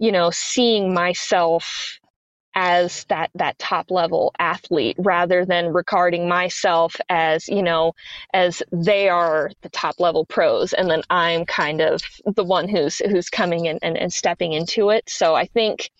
[0.00, 2.00] you know seeing myself
[2.56, 7.92] as that that top level athlete rather than regarding myself as you know
[8.34, 12.02] as they are the top level pros and then i'm kind of
[12.34, 15.90] the one who's who's coming in and, and stepping into it so i think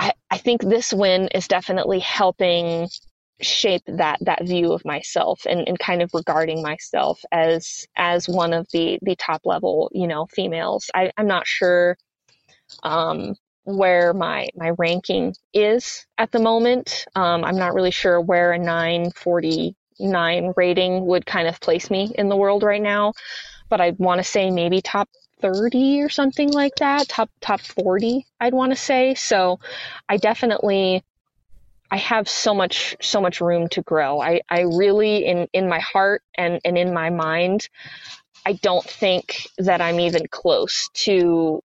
[0.00, 2.88] I, I think this win is definitely helping
[3.42, 8.52] shape that that view of myself and, and kind of regarding myself as as one
[8.52, 10.90] of the the top level you know females.
[10.94, 11.96] I, i'm not sure
[12.82, 13.34] um,
[13.64, 17.06] where my my ranking is at the moment.
[17.14, 22.28] Um, i'm not really sure where a 949 rating would kind of place me in
[22.28, 23.12] the world right now
[23.68, 25.08] but i want to say maybe top
[25.40, 29.58] 30 or something like that top top 40 i'd want to say so
[30.08, 31.02] i definitely
[31.90, 34.20] I have so much so much room to grow.
[34.20, 37.68] I, I really in in my heart and, and in my mind,
[38.46, 41.62] I don't think that I'm even close to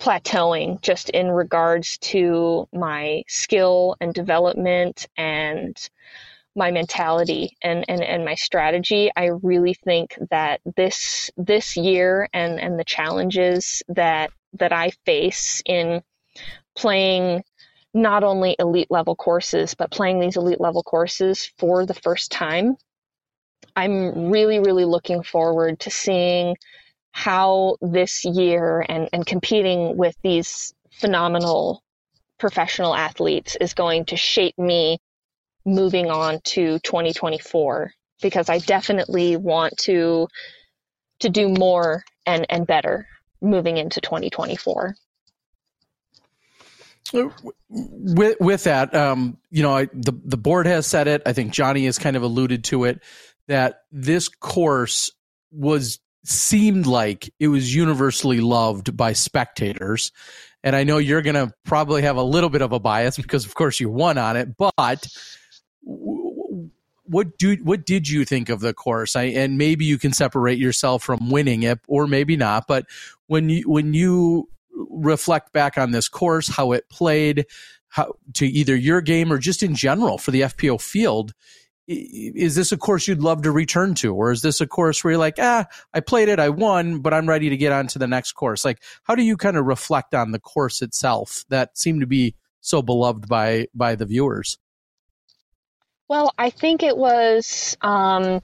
[0.00, 5.76] plateauing just in regards to my skill and development and
[6.56, 9.10] my mentality and, and, and my strategy.
[9.16, 15.62] I really think that this this year and, and the challenges that that I face
[15.64, 16.02] in
[16.76, 17.44] playing
[17.92, 22.76] not only elite level courses, but playing these elite level courses for the first time.
[23.76, 26.56] I'm really, really looking forward to seeing
[27.12, 31.82] how this year and, and competing with these phenomenal
[32.38, 34.98] professional athletes is going to shape me
[35.64, 37.92] moving on to 2024
[38.22, 40.28] because I definitely want to
[41.20, 43.06] to do more and and better
[43.40, 44.94] moving into 2024
[47.12, 51.22] with with that, um, you know, I, the the board has said it.
[51.26, 53.02] I think Johnny has kind of alluded to it
[53.48, 55.10] that this course
[55.50, 60.12] was seemed like it was universally loved by spectators.
[60.62, 63.46] And I know you're going to probably have a little bit of a bias because,
[63.46, 64.56] of course, you won on it.
[64.58, 65.06] But
[65.82, 69.16] what do what did you think of the course?
[69.16, 72.66] I, and maybe you can separate yourself from winning it, or maybe not.
[72.68, 72.86] But
[73.26, 77.46] when you when you reflect back on this course, how it played,
[77.88, 81.34] how, to either your game or just in general for the FPO field,
[81.88, 85.12] is this a course you'd love to return to or is this a course where
[85.12, 87.98] you're like ah i played it i won but i'm ready to get on to
[87.98, 91.76] the next course like how do you kind of reflect on the course itself that
[91.76, 94.56] seemed to be so beloved by by the viewers
[96.10, 98.42] well i think it was um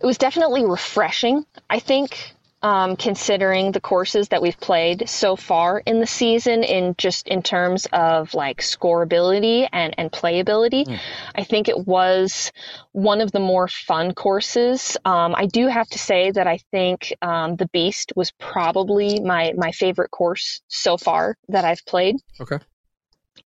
[0.00, 2.34] it was definitely refreshing i think
[2.64, 7.42] um, considering the courses that we've played so far in the season in just in
[7.42, 10.86] terms of like scoreability and, and playability.
[10.86, 10.98] Mm.
[11.34, 12.52] I think it was
[12.92, 14.96] one of the more fun courses.
[15.04, 19.52] Um, I do have to say that I think um, the Beast was probably my
[19.54, 22.16] my favorite course so far that I've played.
[22.40, 22.60] Okay.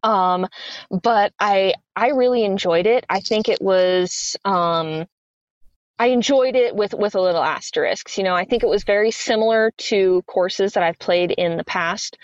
[0.05, 0.47] Um,
[1.01, 3.05] but I I really enjoyed it.
[3.09, 5.05] I think it was um
[5.97, 8.17] I enjoyed it with with a little asterisk.
[8.17, 11.63] You know, I think it was very similar to courses that I've played in the
[11.63, 12.17] past,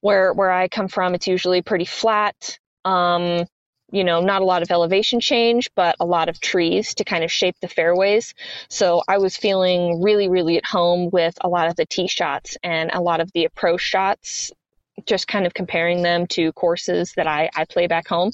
[0.00, 1.14] where where I come from.
[1.14, 2.58] It's usually pretty flat.
[2.84, 3.46] Um,
[3.90, 7.24] you know, not a lot of elevation change, but a lot of trees to kind
[7.24, 8.34] of shape the fairways.
[8.68, 12.58] So I was feeling really, really at home with a lot of the tee shots
[12.62, 14.50] and a lot of the approach shots,
[15.06, 18.32] just kind of comparing them to courses that I, I play back home.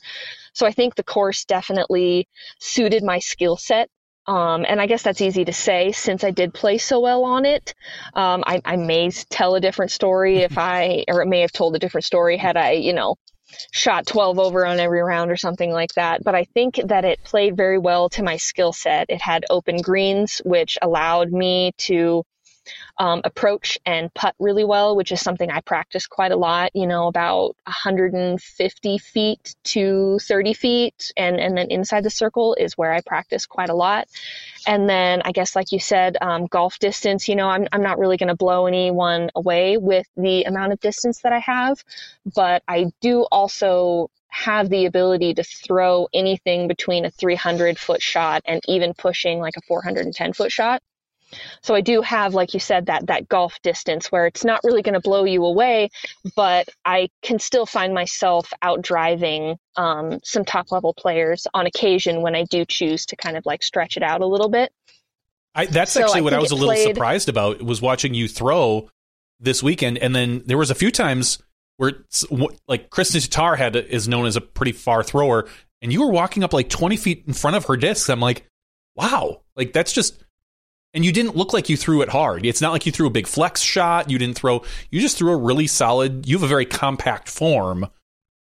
[0.52, 2.28] So I think the course definitely
[2.59, 3.88] suited my skill set
[4.26, 7.44] um, and I guess that's easy to say since I did play so well on
[7.44, 7.74] it.
[8.14, 11.74] Um, I, I, may tell a different story if I, or it may have told
[11.74, 13.16] a different story had I, you know,
[13.72, 16.22] shot 12 over on every round or something like that.
[16.22, 19.06] But I think that it played very well to my skill set.
[19.09, 22.22] It had open greens, which allowed me to
[22.98, 26.86] um, approach and putt really well, which is something I practice quite a lot, you
[26.86, 31.12] know, about 150 feet to 30 feet.
[31.16, 34.09] And, and then inside the circle is where I practice quite a lot.
[34.66, 37.98] And then I guess, like you said, um, golf distance, you know, I'm, I'm not
[37.98, 41.82] really going to blow anyone away with the amount of distance that I have,
[42.34, 48.42] but I do also have the ability to throw anything between a 300 foot shot
[48.47, 50.82] and even pushing like a 410 foot shot.
[51.62, 54.82] So I do have, like you said, that that golf distance where it's not really
[54.82, 55.90] going to blow you away,
[56.35, 62.23] but I can still find myself out driving um, some top level players on occasion
[62.23, 64.73] when I do choose to kind of like stretch it out a little bit.
[65.55, 66.94] I, that's so actually I what I was a little played...
[66.94, 68.89] surprised about was watching you throw
[69.40, 71.39] this weekend, and then there was a few times
[71.77, 72.05] where
[72.69, 75.48] like Kristin Tattar had is known as a pretty far thrower,
[75.81, 78.09] and you were walking up like twenty feet in front of her discs.
[78.11, 78.47] I'm like,
[78.94, 80.23] wow, like that's just
[80.94, 82.44] and you didn't look like you threw it hard.
[82.44, 84.10] It's not like you threw a big flex shot.
[84.10, 84.62] You didn't throw.
[84.90, 86.26] You just threw a really solid.
[86.26, 87.86] You have a very compact form,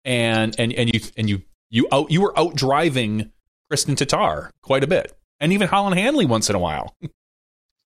[0.03, 3.31] and and and you and you you out you were out driving
[3.71, 6.95] Kristin Tattar quite a bit, and even Holyn Handley once in a while.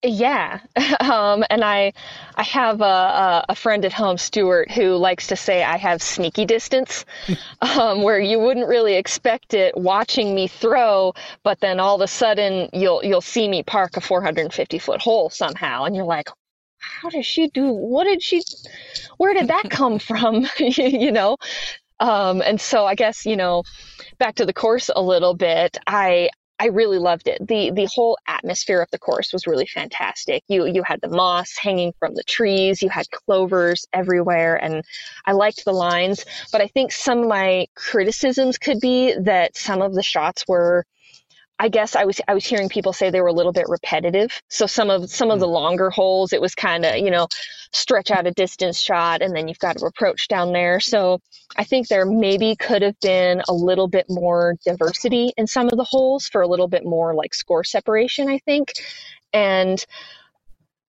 [0.04, 0.60] Yeah,
[1.00, 1.92] um, and I
[2.36, 6.44] I have a, a, friend at home, Stuart, who likes to say I have sneaky
[6.44, 7.04] distance,
[7.60, 12.06] um, where you wouldn't really expect it watching me throw, but then all of a
[12.06, 16.28] sudden you'll you'll see me park a 450 foot hole somehow, and you're like,
[16.78, 17.72] how does she do?
[17.72, 18.42] What did she?
[19.16, 20.46] Where did that come from?
[20.58, 21.38] you know,
[21.98, 23.64] um, and so I guess you know,
[24.18, 25.76] back to the course a little bit.
[25.88, 27.46] I I really loved it.
[27.46, 30.42] The the whole atmosphere of the course was really fantastic.
[30.48, 34.84] You you had the moss hanging from the trees, you had clovers everywhere, and
[35.24, 36.24] I liked the lines.
[36.50, 40.84] But I think some of my criticisms could be that some of the shots were
[41.60, 44.40] I guess I was I was hearing people say they were a little bit repetitive.
[44.48, 45.52] So some of some of the hmm.
[45.52, 47.26] longer holes, it was kind of you know
[47.72, 50.80] stretch out a distance shot, and then you've got to approach down there.
[50.80, 51.20] So
[51.56, 55.76] I think there maybe could have been a little bit more diversity in some of
[55.76, 58.28] the holes for a little bit more like score separation.
[58.28, 58.74] I think,
[59.32, 59.84] and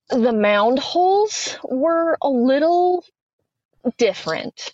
[0.09, 3.03] the mound holes were a little
[3.97, 4.73] different.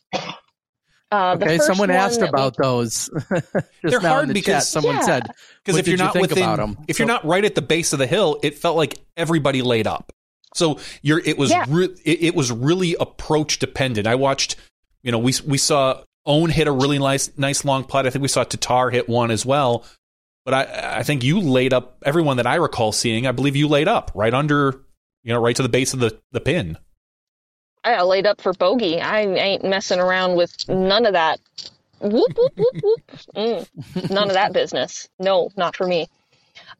[1.15, 3.09] Uh, okay, someone asked about those.
[3.83, 5.01] They're hard the because chat, someone yeah.
[5.01, 5.23] said
[5.63, 7.99] because if you're not you within, if so, you're not right at the base of
[7.99, 10.11] the hill, it felt like everybody laid up.
[10.53, 11.65] So you're it was yeah.
[11.67, 14.07] re- it, it, was really approach dependent.
[14.07, 14.57] I watched,
[15.03, 18.05] you know, we we saw Ohn hit a really nice nice long putt.
[18.05, 19.85] I think we saw Tattar hit one as well.
[20.43, 23.25] But I I think you laid up everyone that I recall seeing.
[23.25, 24.81] I believe you laid up right under,
[25.23, 26.77] you know, right to the base of the the pin.
[27.85, 28.99] I laid up for bogey.
[28.99, 31.39] I ain't messing around with none of that.
[31.99, 33.01] Whoop, whoop, whoop, whoop.
[33.35, 35.07] Mm, none of that business.
[35.19, 36.07] No, not for me.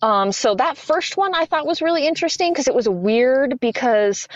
[0.02, 4.28] Um, so that first one I thought was really interesting because it was weird because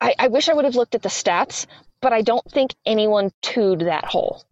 [0.00, 1.66] I, I wish I would have looked at the stats,
[2.00, 4.42] but I don't think anyone twoed that hole.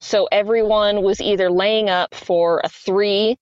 [0.00, 3.38] So everyone was either laying up for a three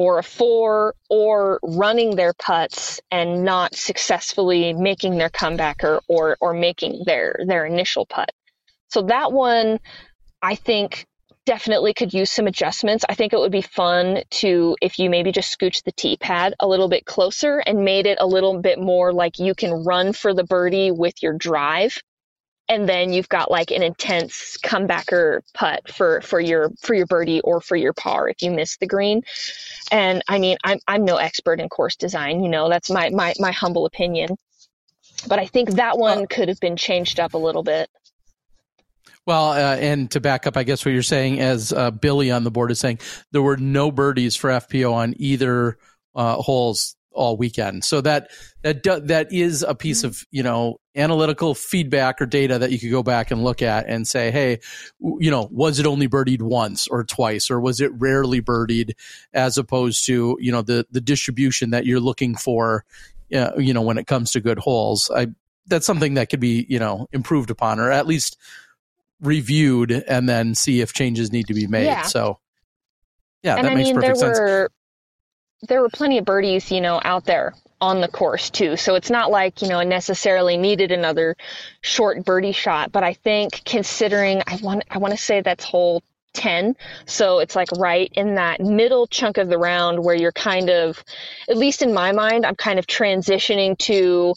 [0.00, 6.38] or a four or running their putts and not successfully making their comeback or, or,
[6.40, 8.30] or making their, their initial putt.
[8.88, 9.78] So that one,
[10.40, 11.04] I think
[11.44, 13.04] definitely could use some adjustments.
[13.10, 16.54] I think it would be fun to, if you maybe just scooch the tee pad
[16.60, 20.14] a little bit closer and made it a little bit more like you can run
[20.14, 22.02] for the birdie with your drive.
[22.70, 27.40] And then you've got like an intense comebacker putt for, for your for your birdie
[27.40, 29.22] or for your par if you miss the green.
[29.90, 33.34] And I mean, I'm I'm no expert in course design, you know, that's my my,
[33.40, 34.36] my humble opinion.
[35.26, 37.90] But I think that one could have been changed up a little bit.
[39.26, 42.44] Well, uh, and to back up, I guess what you're saying, as uh, Billy on
[42.44, 43.00] the board is saying,
[43.32, 45.76] there were no birdies for FPO on either
[46.14, 47.84] uh, holes all weekend.
[47.84, 48.30] So that
[48.62, 52.78] that do, that is a piece of you know analytical feedback or data that you
[52.78, 54.58] could go back and look at and say, hey,
[55.00, 58.92] you know, was it only birdied once or twice, or was it rarely birdied,
[59.32, 62.84] as opposed to you know the the distribution that you're looking for,
[63.34, 65.10] uh, you know, when it comes to good holes.
[65.14, 65.28] I
[65.66, 68.36] that's something that could be you know improved upon, or at least
[69.20, 71.84] reviewed and then see if changes need to be made.
[71.84, 72.02] Yeah.
[72.02, 72.38] So,
[73.42, 74.38] yeah, and that I makes mean, perfect sense.
[74.38, 74.70] Were,
[75.62, 78.76] there were plenty of birdies, you know, out there on the course too.
[78.76, 81.36] So it's not like, you know, I necessarily needed another
[81.80, 86.02] short birdie shot, but I think considering I want I want to say that's hole
[86.34, 86.76] 10.
[87.06, 91.02] So it's like right in that middle chunk of the round where you're kind of
[91.48, 94.34] at least in my mind, I'm kind of transitioning to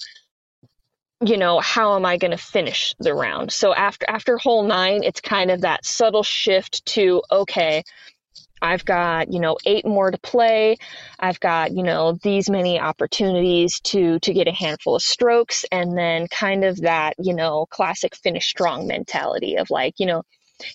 [1.26, 5.04] you know how am i going to finish the round so after after hole 9
[5.04, 7.84] it's kind of that subtle shift to okay
[8.64, 10.78] I've got, you know, eight more to play.
[11.20, 15.98] I've got, you know, these many opportunities to to get a handful of strokes and
[15.98, 20.24] then kind of that, you know, classic finish strong mentality of like, you know,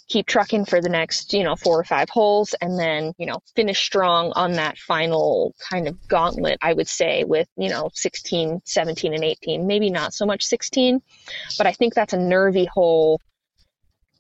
[0.09, 3.39] keep trucking for the next, you know, four or five holes and then, you know,
[3.57, 8.61] finish strong on that final kind of gauntlet, I would say, with, you know, 16,
[8.65, 9.67] 17, and 18.
[9.67, 11.01] Maybe not so much 16,
[11.57, 13.21] but I think that's a nervy hole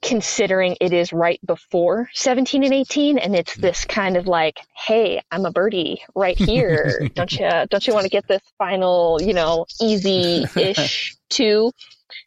[0.00, 3.60] considering it is right before 17 and 18 and it's hmm.
[3.60, 7.08] this kind of like hey i'm a birdie right here.
[7.14, 11.72] Don't you don't you want to get this final you know easy-ish two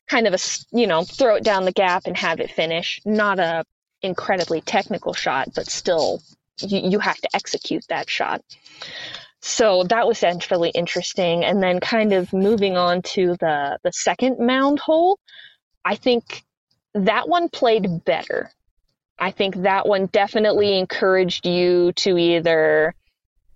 [0.10, 0.38] kind of a
[0.78, 3.00] you know throw it down the gap and have it finish?
[3.06, 3.64] Not a
[4.02, 6.22] incredibly technical shot but still
[6.60, 8.42] you, you have to execute that shot.
[9.42, 11.44] So that was definitely interesting.
[11.44, 15.20] And then kind of moving on to the the second mound hole
[15.86, 16.44] i think
[16.94, 18.52] that one played better
[19.20, 22.94] i think that one definitely encouraged you to either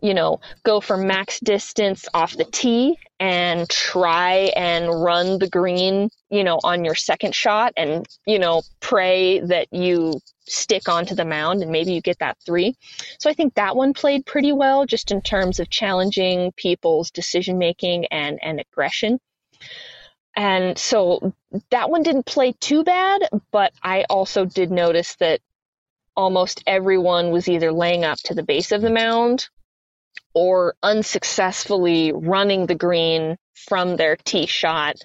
[0.05, 6.09] you know, go for max distance off the tee and try and run the green,
[6.29, 10.13] you know, on your second shot and, you know, pray that you
[10.47, 12.75] stick onto the mound and maybe you get that three.
[13.19, 17.57] So I think that one played pretty well just in terms of challenging people's decision
[17.57, 19.19] making and, and aggression.
[20.35, 21.33] And so
[21.71, 25.39] that one didn't play too bad, but I also did notice that
[26.15, 29.47] almost everyone was either laying up to the base of the mound
[30.33, 34.97] or unsuccessfully running the green from their tee shot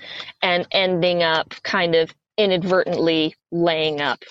[0.42, 4.22] and ending up kind of inadvertently laying up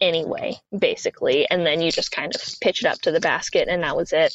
[0.00, 1.48] anyway, basically.
[1.48, 4.12] And then you just kind of pitch it up to the basket and that was
[4.12, 4.34] it.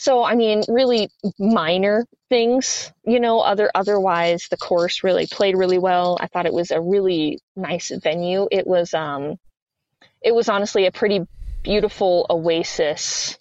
[0.00, 3.40] So I mean, really minor things, you know.
[3.40, 6.16] Other otherwise, the course really played really well.
[6.18, 8.48] I thought it was a really nice venue.
[8.50, 9.36] It was um,
[10.22, 11.26] it was honestly a pretty
[11.62, 13.36] beautiful oasis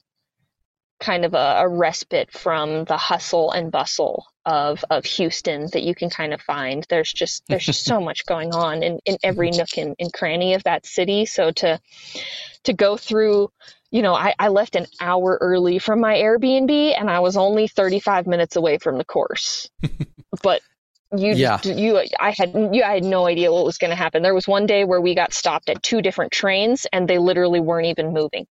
[0.99, 5.95] kind of a, a, respite from the hustle and bustle of of Houston that you
[5.95, 6.86] can kind of find.
[6.90, 10.56] There's just there's just so much going on in, in every nook and, and cranny
[10.56, 11.26] of that city.
[11.26, 11.80] So to
[12.65, 13.49] to go through,
[13.91, 17.68] you know, I, I left an hour early from my Airbnb and I was only
[17.68, 19.70] 35 minutes away from the course.
[20.44, 20.61] but
[21.18, 21.60] you yeah.
[21.64, 24.22] you I had you I had no idea what was going to happen.
[24.22, 27.60] There was one day where we got stopped at two different trains and they literally
[27.60, 28.45] weren't even moving.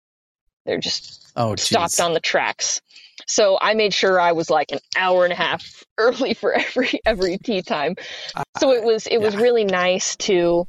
[0.65, 2.81] They're just oh, stopped on the tracks.
[3.27, 6.99] So I made sure I was like an hour and a half early for every
[7.05, 7.95] every tee time.
[8.59, 10.67] So it was it was really nice to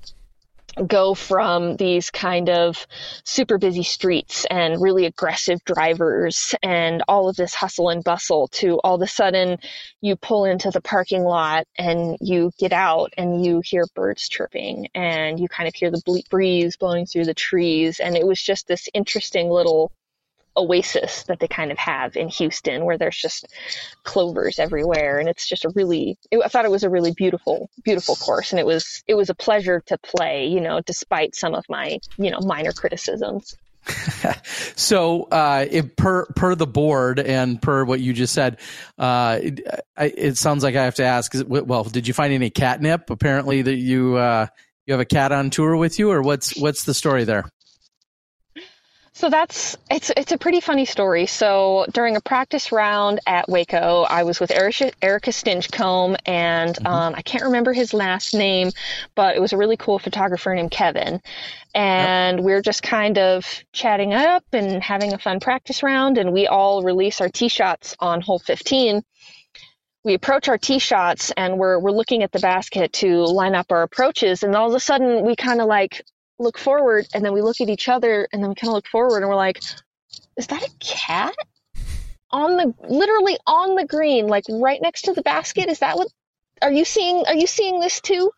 [0.87, 2.87] go from these kind of
[3.25, 8.79] super busy streets and really aggressive drivers and all of this hustle and bustle to
[8.85, 9.59] all of a sudden
[10.01, 14.89] you pull into the parking lot and you get out and you hear birds chirping
[14.95, 18.01] and you kind of hear the breeze blowing through the trees.
[18.01, 19.91] And it was just this interesting little
[20.59, 23.47] oasis that they kind of have in Houston where there's just
[24.03, 27.71] clovers everywhere and it's just a really it, I thought it was a really beautiful
[27.85, 31.55] beautiful course and it was it was a pleasure to play you know despite some
[31.55, 33.57] of my you know minor criticisms
[34.77, 38.59] so uh, it, per per the board and per what you just said,
[38.99, 39.61] uh, it,
[39.97, 41.33] it, sounds like I have to ask.
[41.47, 43.09] Well, did you find any catnip?
[43.09, 44.47] Apparently, that you uh,
[44.87, 47.45] you have a cat on tour with you, or what's what's the story there?
[49.19, 51.27] So that's it's it's a pretty funny story.
[51.27, 56.87] So during a practice round at Waco, I was with Erica, Erica Stinchcomb, and mm-hmm.
[56.87, 58.71] um, I can't remember his last name,
[59.17, 61.21] but it was a really cool photographer named Kevin,
[61.75, 62.45] and yep.
[62.45, 66.47] we are just kind of chatting up and having a fun practice round, and we
[66.47, 69.03] all release our tee shots on hole 15.
[70.05, 73.73] We approach our tee shots and we're we're looking at the basket to line up
[73.73, 76.05] our approaches, and all of a sudden we kind of like
[76.39, 78.87] look forward and then we look at each other and then we kind of look
[78.87, 79.61] forward and we're like,
[80.37, 81.35] is that a cat?
[82.31, 85.69] On the literally on the green, like right next to the basket.
[85.69, 86.09] Is that what
[86.61, 88.31] are you seeing are you seeing this too?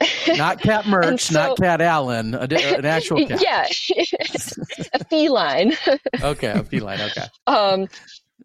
[0.28, 3.42] Not cat merch, so, not cat Allen, a, an actual cat.
[3.42, 3.66] Yeah,
[4.94, 5.74] a feline.
[6.22, 7.00] okay, a feline.
[7.02, 7.26] Okay.
[7.46, 7.86] Um,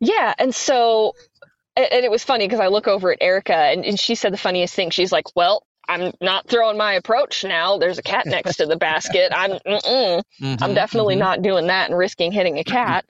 [0.01, 1.13] yeah, and so,
[1.77, 4.37] and it was funny because I look over at Erica and, and she said the
[4.37, 4.89] funniest thing.
[4.89, 7.77] She's like, "Well, I'm not throwing my approach now.
[7.77, 9.31] There's a cat next to the basket.
[9.35, 11.19] I'm mm-hmm, I'm definitely mm-hmm.
[11.19, 13.05] not doing that and risking hitting a cat.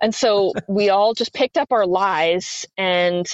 [0.00, 3.26] And so we all just picked up our lies and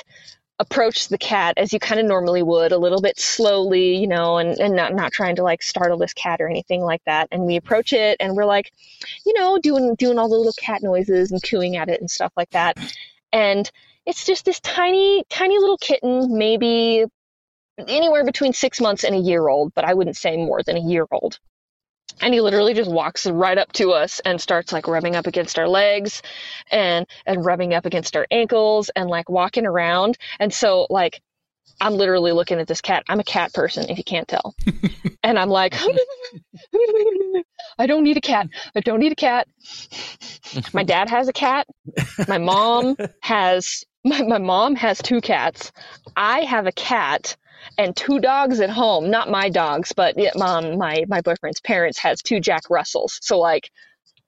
[0.60, 4.38] approached the cat as you kind of normally would, a little bit slowly, you know,
[4.38, 7.28] and, and not not trying to like startle this cat or anything like that.
[7.32, 8.72] And we approach it and we're like,
[9.26, 12.32] you know, doing doing all the little cat noises and cooing at it and stuff
[12.36, 12.78] like that.
[13.32, 13.70] And
[14.06, 17.06] it's just this tiny, tiny little kitten, maybe
[17.78, 20.80] anywhere between six months and a year old, but I wouldn't say more than a
[20.80, 21.38] year old.
[22.20, 25.58] And he literally just walks right up to us and starts like rubbing up against
[25.58, 26.22] our legs
[26.70, 30.16] and and rubbing up against our ankles and like walking around.
[30.38, 31.20] And so like
[31.80, 33.04] I'm literally looking at this cat.
[33.08, 34.54] I'm a cat person, if you can't tell.
[35.22, 35.74] and I'm like,
[37.78, 38.48] I don't need a cat.
[38.76, 39.48] I don't need a cat.
[40.72, 41.66] My dad has a cat.
[42.28, 45.72] My mom has my, my mom has two cats.
[46.16, 47.36] I have a cat
[47.78, 49.10] and two dogs at home.
[49.10, 53.18] Not my dogs, but mom, my my boyfriend's parents has two Jack Russells.
[53.22, 53.70] So like,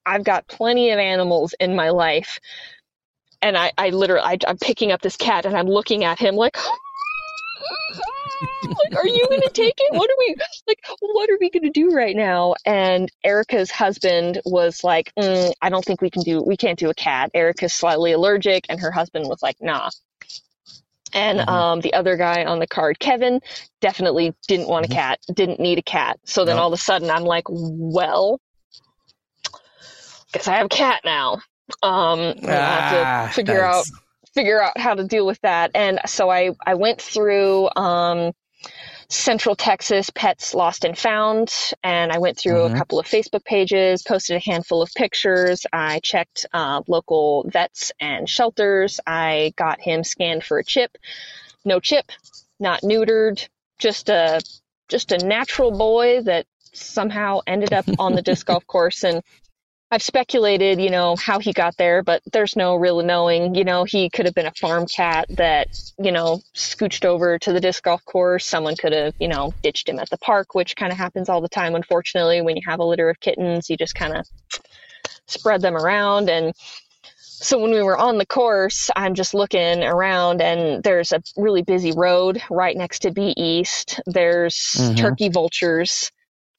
[0.06, 2.38] I've got plenty of animals in my life,
[3.42, 6.36] and I I literally I, I'm picking up this cat and I'm looking at him
[6.36, 6.56] like.
[8.64, 9.94] like, are you gonna take it?
[9.94, 10.36] What are we
[10.66, 10.84] like?
[11.00, 12.54] What are we gonna do right now?
[12.64, 16.42] And Erica's husband was like, mm, I don't think we can do.
[16.42, 17.30] We can't do a cat.
[17.34, 19.90] Erica's slightly allergic, and her husband was like, Nah,
[21.12, 21.48] and mm-hmm.
[21.48, 23.40] um, the other guy on the card, Kevin,
[23.80, 24.98] definitely didn't want a mm-hmm.
[24.98, 26.18] cat, didn't need a cat.
[26.24, 26.62] So then nope.
[26.62, 28.40] all of a sudden I'm like, well,
[30.32, 31.40] guess I have a cat now.
[31.82, 33.86] Um, I have to ah, figure out
[34.36, 35.70] figure out how to deal with that.
[35.74, 38.32] And so I I went through um,
[39.08, 41.52] Central Texas Pets Lost and Found,
[41.82, 42.74] and I went through mm-hmm.
[42.74, 45.64] a couple of Facebook pages, posted a handful of pictures.
[45.72, 49.00] I checked uh, local vets and shelters.
[49.06, 50.98] I got him scanned for a chip.
[51.64, 52.12] No chip,
[52.60, 53.48] not neutered,
[53.78, 54.42] just a
[54.88, 59.22] just a natural boy that somehow ended up on the disc golf course and
[59.88, 63.54] I've speculated, you know, how he got there, but there's no real knowing.
[63.54, 67.52] You know, he could have been a farm cat that, you know, scooched over to
[67.52, 68.44] the disc golf course.
[68.44, 71.40] Someone could have, you know, ditched him at the park, which kind of happens all
[71.40, 72.42] the time, unfortunately.
[72.42, 74.26] When you have a litter of kittens, you just kind of
[75.26, 76.28] spread them around.
[76.28, 76.52] And
[77.20, 81.62] so when we were on the course, I'm just looking around, and there's a really
[81.62, 84.00] busy road right next to B East.
[84.06, 84.96] There's mm-hmm.
[84.96, 86.10] turkey vultures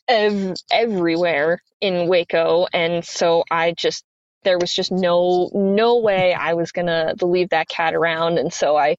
[0.08, 4.04] ev- everywhere in Waco, and so I just
[4.44, 8.78] there was just no no way I was gonna leave that cat around, and so
[8.78, 8.98] I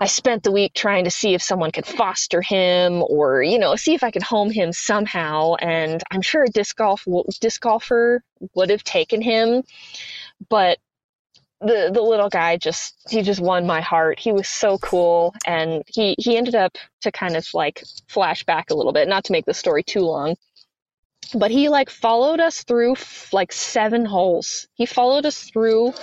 [0.00, 3.76] I spent the week trying to see if someone could foster him or you know
[3.76, 7.06] see if I could home him somehow, and I'm sure a disc golf
[7.40, 8.22] disc golfer
[8.54, 9.62] would have taken him,
[10.48, 10.78] but
[11.60, 14.18] the the little guy just he just won my heart.
[14.18, 18.70] He was so cool, and he he ended up to kind of like flash back
[18.70, 20.36] a little bit, not to make the story too long,
[21.34, 22.96] but he like followed us through
[23.32, 24.66] like seven holes.
[24.74, 25.94] He followed us through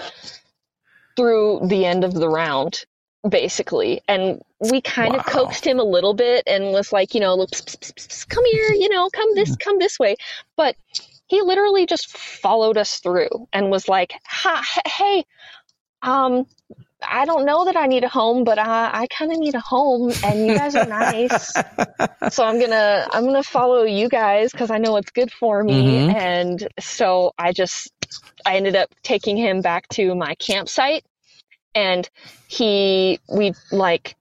[1.15, 2.86] through the end of the round
[3.30, 4.40] basically and
[4.72, 5.19] we kind wow.
[5.19, 8.45] of coaxed him a little bit and was like you know pss, pss, pss, come
[8.45, 10.15] here you know come this come this way
[10.56, 10.76] but
[11.27, 14.14] he literally just followed us through and was like,
[14.85, 15.26] "Hey,
[16.02, 16.45] um,
[17.07, 19.60] I don't know that I need a home, but I, I kind of need a
[19.60, 21.53] home, and you guys are nice,
[22.30, 26.07] so I'm gonna I'm gonna follow you guys because I know it's good for me."
[26.07, 26.18] Mm-hmm.
[26.18, 27.91] And so I just
[28.45, 31.06] I ended up taking him back to my campsite,
[31.73, 32.10] and
[32.47, 34.15] he we like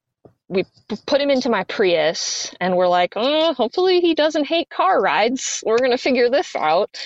[0.55, 0.65] we
[1.07, 5.63] put him into my Prius and we're like, oh, hopefully he doesn't hate car rides.
[5.67, 6.97] We're going to figure this out.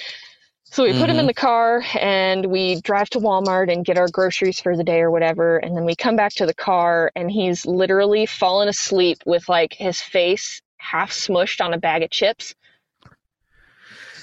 [0.71, 1.01] So we mm-hmm.
[1.01, 1.27] put him in mm-hmm.
[1.29, 5.11] the car and we drive to Walmart and get our groceries for the day or
[5.11, 5.57] whatever.
[5.57, 9.73] And then we come back to the car and he's literally fallen asleep with like
[9.73, 12.55] his face half smushed on a bag of chips.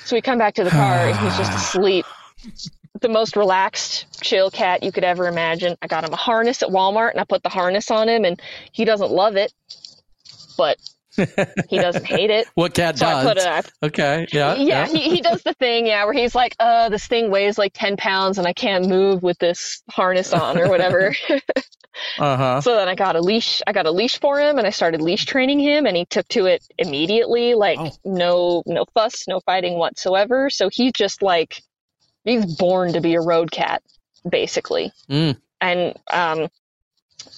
[0.06, 2.06] So we come back to the car and he's just asleep.
[3.01, 5.76] The most relaxed, chill cat you could ever imagine.
[5.81, 8.41] I got him a harness at Walmart and I put the harness on him and
[8.72, 9.51] he doesn't love it,
[10.57, 10.77] but
[11.69, 12.47] he doesn't hate it.
[12.55, 13.65] what cat So I does?
[13.81, 17.07] a, okay, yeah, yeah, He, he does the thing, yeah, where he's like, uh, this
[17.07, 21.15] thing weighs like 10 pounds and I can't move with this harness on or whatever.
[22.19, 22.61] uh huh.
[22.61, 25.01] so then I got a leash, I got a leash for him and I started
[25.01, 27.91] leash training him and he took to it immediately, like Oh.
[28.03, 30.49] no, no fuss, no fighting whatsoever.
[30.49, 31.61] So he's just like,
[32.26, 33.81] he's born to be a road cat,
[34.27, 34.91] basically.
[35.10, 35.38] Mm.
[35.61, 36.49] And, um,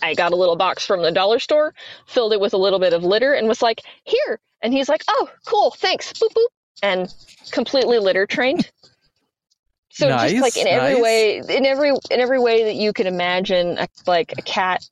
[0.01, 1.73] I got a little box from the dollar store,
[2.07, 5.03] filled it with a little bit of litter, and was like, "Here." And he's like,
[5.07, 6.47] "Oh, cool, thanks." Boop boop,
[6.81, 7.13] and
[7.51, 8.69] completely litter trained.
[9.89, 11.03] So Nice, just like in every nice.
[11.03, 14.87] way, in every in every way that you can imagine, a, like a cat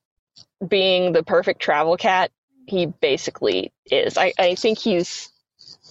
[0.68, 2.32] being the perfect travel cat,
[2.68, 4.18] he basically is.
[4.18, 5.30] I, I think he's.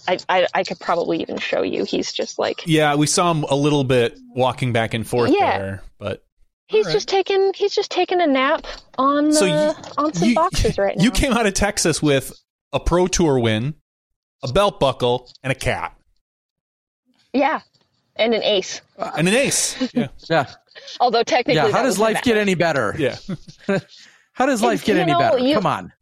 [0.07, 1.83] I, I I could probably even show you.
[1.85, 5.57] He's just like Yeah, we saw him a little bit walking back and forth Yeah.
[5.57, 6.23] there, but
[6.67, 6.93] he's Alright.
[6.95, 8.65] just taking he's just taking a nap
[8.97, 11.03] on So uh, you- on some you, boxes right now.
[11.03, 12.31] you came out of Texas with
[12.73, 13.75] a pro tour win,
[14.43, 15.95] a belt buckle, and a cat,
[17.33, 17.61] yeah,
[18.15, 18.81] and an ace.
[18.97, 19.93] and an ace.
[19.93, 20.45] Yeah, Yeah,
[20.99, 21.71] Although technically, yeah.
[21.71, 22.23] How does life bad.
[22.23, 22.95] get any better?
[22.97, 23.15] yeah.
[24.33, 25.37] How does life get you any know, better?
[25.39, 25.93] you- Come on.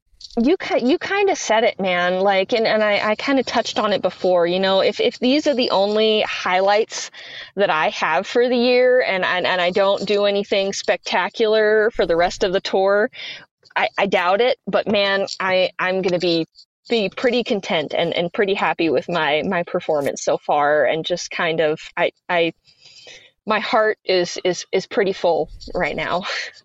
[0.41, 3.77] You you kind of said it man like and, and i, I kind of touched
[3.77, 7.11] on it before you know if, if these are the only highlights
[7.55, 12.05] that i have for the year and, and, and i don't do anything spectacular for
[12.07, 13.11] the rest of the tour
[13.75, 16.47] i, I doubt it but man i i'm gonna be
[16.89, 21.29] be pretty content and, and pretty happy with my my performance so far and just
[21.29, 22.53] kind of i i
[23.45, 26.23] my heart is is is pretty full right now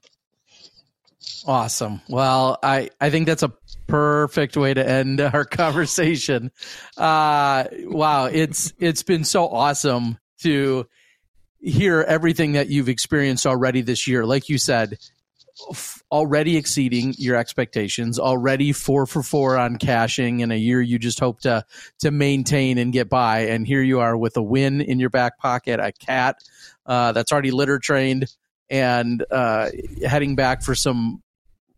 [1.46, 2.00] Awesome.
[2.08, 3.52] Well, I I think that's a
[3.86, 6.50] perfect way to end our conversation.
[6.96, 10.86] Uh wow, it's it's been so awesome to
[11.60, 14.24] hear everything that you've experienced already this year.
[14.24, 14.98] Like you said,
[16.12, 21.18] already exceeding your expectations, already 4 for 4 on cashing in a year you just
[21.18, 21.64] hope to
[22.00, 25.38] to maintain and get by and here you are with a win in your back
[25.38, 26.36] pocket, a cat
[26.86, 28.26] uh, that's already litter trained
[28.70, 29.70] and uh,
[30.06, 31.22] heading back for some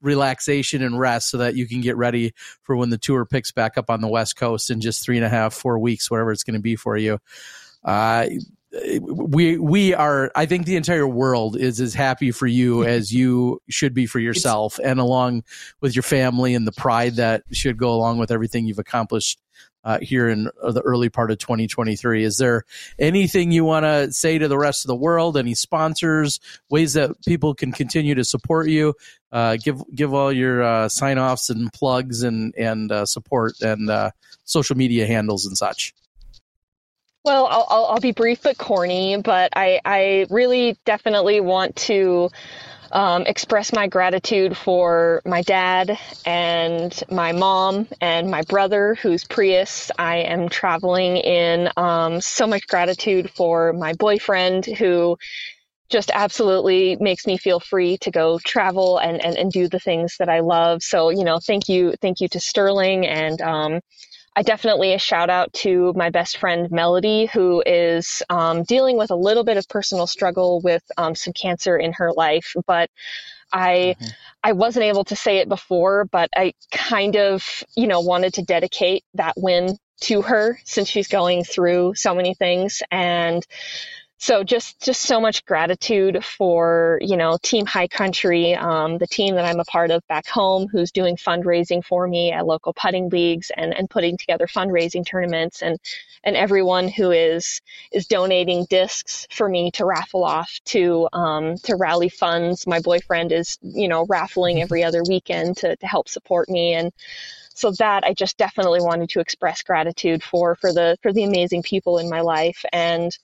[0.01, 2.33] relaxation and rest so that you can get ready
[2.63, 5.27] for when the tour picks back up on the west coast in just three and
[5.27, 7.19] a half four weeks whatever it's going to be for you.
[7.85, 8.27] Uh,
[9.01, 13.61] we we are i think the entire world is as happy for you as you
[13.69, 15.43] should be for yourself and along
[15.81, 19.41] with your family and the pride that should go along with everything you've accomplished
[19.85, 22.65] uh, here in the early part of 2023 is there
[22.99, 25.37] anything you want to say to the rest of the world?
[25.37, 28.95] Any sponsors ways that people can continue to support you?
[29.33, 33.89] Uh, give give all your uh, sign offs and plugs and and uh, support and
[33.89, 34.11] uh,
[34.45, 35.95] social media handles and such.
[37.23, 42.31] Well, I'll, I'll, I'll be brief but corny, but I, I really definitely want to
[42.93, 49.91] um, express my gratitude for my dad and my mom and my brother, who's Prius.
[49.99, 51.71] I am traveling in.
[51.77, 55.17] Um, so much gratitude for my boyfriend, who
[55.91, 60.17] just absolutely makes me feel free to go travel and, and, and do the things
[60.19, 60.83] that I love.
[60.83, 63.81] So, you know, thank you, thank you to Sterling and, um,
[64.37, 69.11] I definitely a shout out to my best friend Melody, who is um, dealing with
[69.11, 72.55] a little bit of personal struggle with um, some cancer in her life.
[72.67, 72.91] But
[73.53, 73.97] I
[74.43, 78.43] I wasn't able to say it before, but I kind of you know wanted to
[78.43, 83.47] dedicate that win to her since she's going through so many things and
[84.21, 89.35] so just just so much gratitude for you know team high country um, the team
[89.35, 93.09] that i'm a part of back home who's doing fundraising for me at local putting
[93.09, 95.63] leagues and, and putting together fundraising tournaments.
[95.63, 95.79] And
[96.23, 97.61] and everyone who is
[97.93, 102.67] is donating discs for me to raffle off to um, to rally funds.
[102.67, 106.75] My boyfriend is you know raffling every other weekend to, to help support me.
[106.75, 106.93] And
[107.55, 111.63] so that I just definitely wanted to express gratitude for for the for the amazing
[111.63, 112.65] people in my life.
[112.73, 113.17] And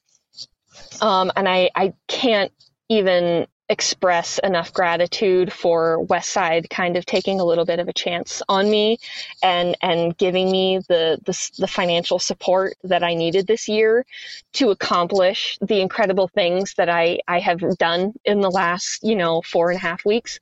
[1.01, 2.53] um, and I, I can't
[2.89, 8.41] even express enough gratitude for Westside kind of taking a little bit of a chance
[8.49, 8.99] on me
[9.43, 14.07] and and giving me the, the the financial support that I needed this year
[14.53, 19.43] to accomplish the incredible things that I I have done in the last you know
[19.43, 20.39] four and a half weeks.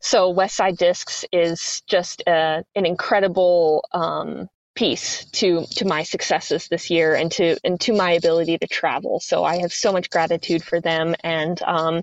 [0.00, 6.90] So Westside Discs is just a, an incredible um, piece to to my successes this
[6.90, 9.20] year and to and to my ability to travel.
[9.20, 12.02] So I have so much gratitude for them and um,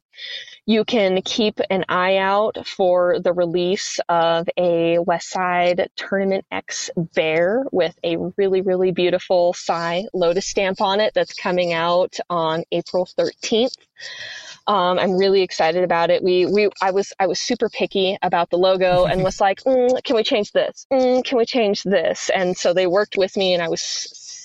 [0.66, 7.66] you can keep an eye out for the release of a Westside Tournament X bear
[7.72, 13.08] with a really, really beautiful Sai Lotus stamp on it that's coming out on April
[13.18, 13.78] 13th.
[14.68, 16.24] Um, I'm really excited about it.
[16.24, 20.04] We, we, I was, I was super picky about the logo and was like, mm,
[20.04, 20.86] can we change this?
[20.92, 22.30] Mm, can we change this?
[22.30, 23.82] And so they worked with me and I was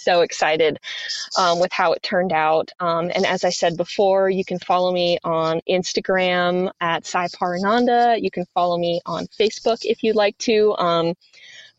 [0.02, 0.78] so excited
[1.38, 2.70] um, with how it turned out.
[2.80, 8.20] Um, and as I said before, you can follow me on Instagram at Sai Parananda.
[8.20, 10.74] You can follow me on Facebook if you'd like to.
[10.76, 11.14] Um,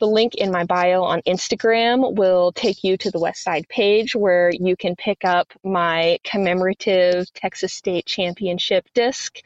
[0.03, 4.17] the link in my bio on Instagram will take you to the West Side page
[4.17, 9.39] where you can pick up my commemorative Texas State Championship disc.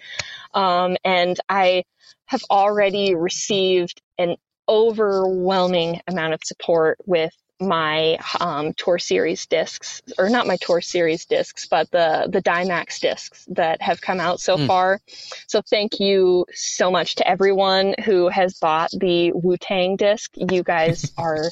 [0.56, 1.84] Um, and I
[2.26, 4.36] have already received an
[4.68, 11.26] overwhelming amount of support with my um, tour series discs or not my tour series
[11.26, 14.68] discs but the the DyeMax discs that have come out so mm.
[14.68, 15.02] far.
[15.48, 20.32] So thank you so much to everyone who has bought the wu-tang disc.
[20.36, 21.52] You guys are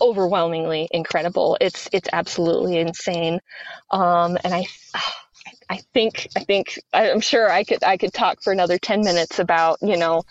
[0.00, 1.56] overwhelmingly incredible.
[1.60, 3.40] It's it's absolutely insane.
[3.90, 4.66] Um, and i
[5.70, 9.38] I think I think I'm sure I could I could talk for another 10 minutes
[9.38, 10.22] about, you know,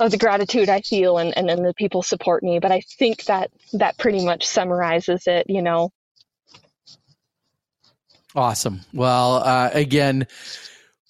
[0.00, 2.58] of the gratitude I feel and, and then the people support me.
[2.58, 5.90] But I think that that pretty much summarizes it, you know.
[8.34, 8.80] Awesome.
[8.92, 10.26] Well, uh, again,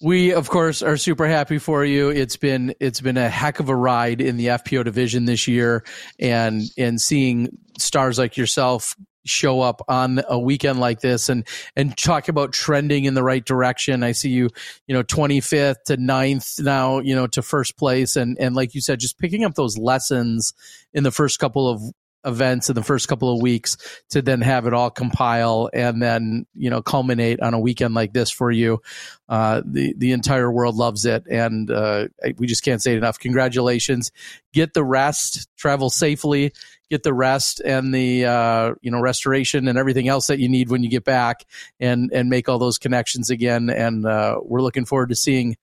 [0.01, 2.09] we of course are super happy for you.
[2.09, 5.85] It's been it's been a heck of a ride in the FPO division this year,
[6.19, 8.95] and and seeing stars like yourself
[9.25, 13.43] show up on a weekend like this and and talk about trending in the right
[13.43, 14.03] direction.
[14.03, 14.49] I see you,
[14.87, 18.15] you know, 25th to 9th now, you know, to first place.
[18.15, 20.53] And and like you said just picking up those lessons
[20.93, 21.81] in the first couple of
[22.25, 23.77] events in the first couple of weeks
[24.09, 28.13] to then have it all compile and then you know culminate on a weekend like
[28.13, 28.81] this for you.
[29.27, 31.25] Uh, the the entire world loves it.
[31.29, 33.19] And uh, we just can't say it enough.
[33.19, 34.11] Congratulations.
[34.53, 35.47] Get the rest.
[35.57, 36.53] Travel safely
[36.89, 40.69] get the rest and the uh, you know restoration and everything else that you need
[40.69, 41.45] when you get back
[41.79, 45.55] and and make all those connections again and uh, we're looking forward to seeing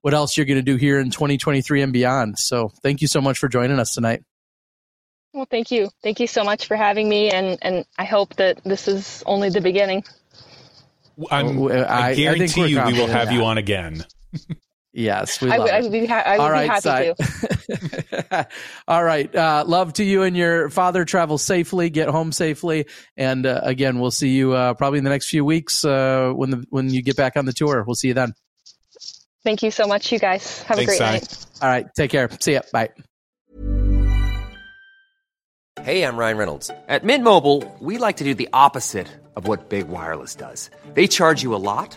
[0.00, 3.20] what else you're going to do here in 2023 and beyond so thank you so
[3.20, 4.22] much for joining us tonight
[5.34, 5.90] well, thank you.
[6.02, 9.50] Thank you so much for having me, and, and I hope that this is only
[9.50, 10.02] the beginning.
[11.30, 14.04] I'm, I, I guarantee I you we will have you on again.
[14.92, 18.48] yes, we I, would, I would be, ha- I would All right, be happy to.
[18.88, 19.34] All right.
[19.34, 21.04] Uh, love to you and your father.
[21.04, 22.86] Travel safely, get home safely,
[23.16, 26.50] and uh, again, we'll see you uh, probably in the next few weeks uh, when
[26.50, 27.84] the, when you get back on the tour.
[27.86, 28.32] We'll see you then.
[29.44, 30.62] Thank you so much, you guys.
[30.62, 31.12] Have Thanks, a great Sai.
[31.12, 31.46] night.
[31.62, 31.86] All right.
[31.96, 32.28] Take care.
[32.40, 32.60] See ya.
[32.72, 32.90] Bye.
[35.82, 36.70] Hey, I'm Ryan Reynolds.
[36.88, 40.70] At Mint Mobile, we like to do the opposite of what Big Wireless does.
[40.94, 41.96] They charge you a lot,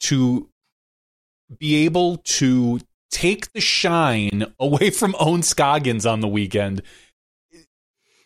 [0.00, 0.48] to
[1.58, 2.80] be able to
[3.10, 6.82] take the shine away from Ohn Scoggins on the weekend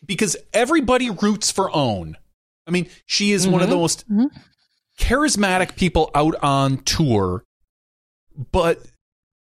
[0.04, 2.16] because everybody roots for Ohn.
[2.66, 3.52] I mean, she is mm-hmm.
[3.52, 3.82] one of the mm-hmm.
[3.82, 4.26] most mm-hmm.
[4.98, 7.44] charismatic people out on tour.
[8.52, 8.80] But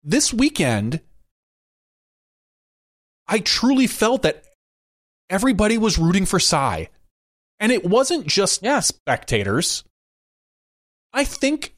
[0.03, 1.01] this weekend,
[3.27, 4.43] I truly felt that
[5.29, 6.89] everybody was rooting for Sai.
[7.59, 8.79] And it wasn't just yeah.
[8.79, 9.83] spectators.
[11.11, 11.73] I think,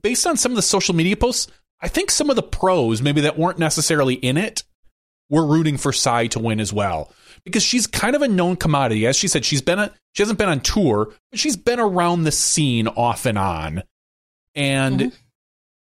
[0.00, 1.50] based on some of the social media posts,
[1.80, 4.62] I think some of the pros, maybe that weren't necessarily in it,
[5.28, 7.12] were rooting for Sai to win as well.
[7.44, 9.06] Because she's kind of a known commodity.
[9.06, 12.22] As she said, she's been a, she hasn't been on tour, but she's been around
[12.22, 13.82] the scene off and on.
[14.54, 15.12] And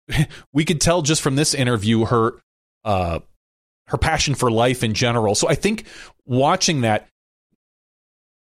[0.09, 0.23] mm-hmm.
[0.53, 2.39] we could tell just from this interview her
[2.85, 3.19] uh
[3.87, 5.35] her passion for life in general.
[5.35, 5.85] So I think
[6.25, 7.07] watching that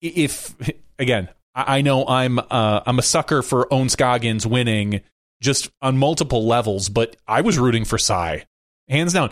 [0.02, 0.56] if
[1.00, 5.02] again, I know I'm uh, I'm a sucker for Ohn Scoggins winning
[5.42, 8.46] just on multiple levels, but I was rooting for Sai,
[8.88, 9.32] hands down.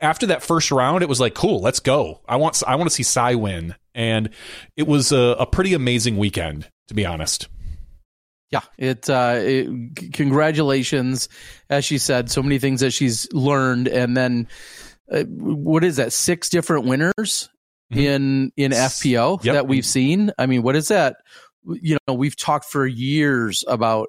[0.00, 2.20] After that first round, it was like, cool, let's go.
[2.28, 4.30] I want I want to see Sai win, and
[4.76, 7.48] it was a, a pretty amazing weekend, to be honest.
[8.50, 11.28] Yeah, it, uh, it, Congratulations,
[11.68, 14.48] as she said, so many things that she's learned, and then
[15.12, 16.12] uh, what is that?
[16.12, 17.50] Six different winners
[17.92, 17.98] mm-hmm.
[17.98, 19.54] in in FPO yep.
[19.54, 20.32] that we've seen.
[20.38, 21.16] I mean, what is that?
[21.64, 24.08] You know, we've talked for years about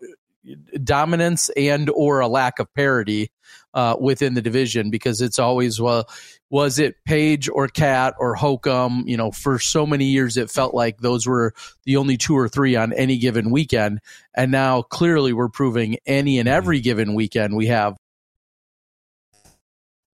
[0.84, 3.32] dominance and or a lack of parity
[3.74, 6.08] uh, within the division because it's always well
[6.50, 9.04] was it Paige or Cat or Hokom?
[9.06, 11.54] You know, for so many years it felt like those were
[11.84, 14.00] the only two or three on any given weekend,
[14.36, 17.96] and now clearly we're proving any and every given weekend we have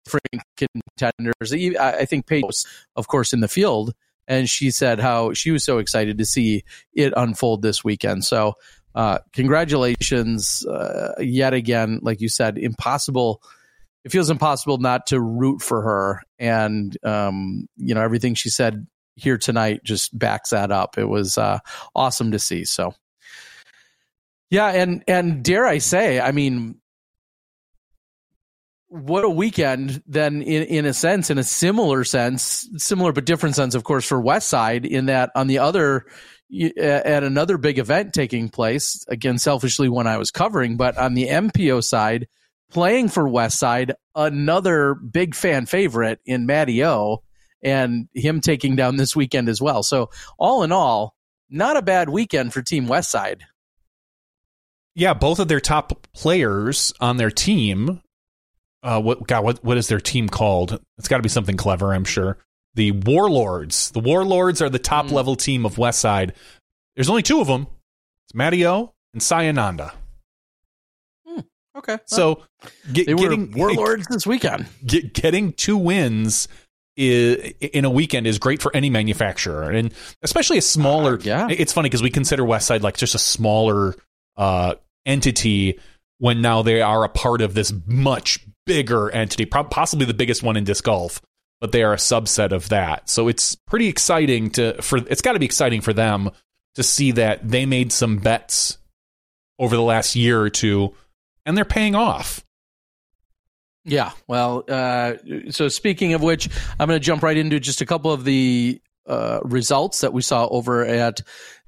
[0.05, 0.43] different
[0.97, 1.77] contenders.
[1.79, 2.65] I think Paige,
[2.95, 3.93] of course, in the field,
[4.27, 8.23] and she said how she was so excited to see it unfold this weekend.
[8.23, 8.55] So,
[8.95, 11.99] uh, congratulations uh, yet again.
[12.01, 13.41] Like you said, impossible.
[14.03, 18.85] It feels impossible not to root for her, and um, you know everything she said
[19.15, 20.97] here tonight just backs that up.
[20.97, 21.59] It was uh,
[21.95, 22.65] awesome to see.
[22.65, 22.93] So,
[24.49, 26.75] yeah, and and dare I say, I mean,
[28.93, 33.55] what a weekend then in, in a sense in a similar sense similar but different
[33.55, 36.05] sense of course for west side in that on the other
[36.77, 41.27] at another big event taking place again selfishly when i was covering but on the
[41.27, 42.27] mpo side
[42.71, 47.23] playing for west side another big fan favorite in matty o
[47.63, 51.15] and him taking down this weekend as well so all in all
[51.49, 53.43] not a bad weekend for team west side
[54.95, 57.99] yeah, both of their top players on their team
[58.83, 60.79] uh, what God, what what is their team called?
[60.97, 62.37] It's got to be something clever, I'm sure.
[62.75, 63.91] The Warlords.
[63.91, 65.11] The Warlords are the top mm.
[65.11, 66.33] level team of West Side.
[66.95, 67.67] There's only two of them.
[68.25, 69.93] It's Matty O and Sai Ananda.
[71.25, 71.39] Hmm.
[71.77, 71.97] Okay.
[72.05, 72.43] So
[72.91, 74.67] get, getting Warlords this weekend.
[74.85, 76.47] Get, getting two wins
[76.95, 81.15] is, in a weekend is great for any manufacturer, and especially a smaller.
[81.15, 81.47] Uh, yeah.
[81.49, 83.95] It's funny because we consider West Side like just a smaller
[84.37, 84.75] uh,
[85.05, 85.79] entity
[86.19, 90.55] when now they are a part of this much bigger entity, possibly the biggest one
[90.55, 91.21] in disc golf,
[91.63, 93.09] but they are a subset of that.
[93.09, 96.29] So it's pretty exciting to for it's got to be exciting for them
[96.75, 98.77] to see that they made some bets
[99.57, 100.93] over the last year or two
[101.45, 102.43] and they're paying off.
[103.85, 105.13] Yeah, well, uh,
[105.51, 108.81] so speaking of which, I'm going to jump right into just a couple of the
[109.07, 111.21] uh, results that we saw over at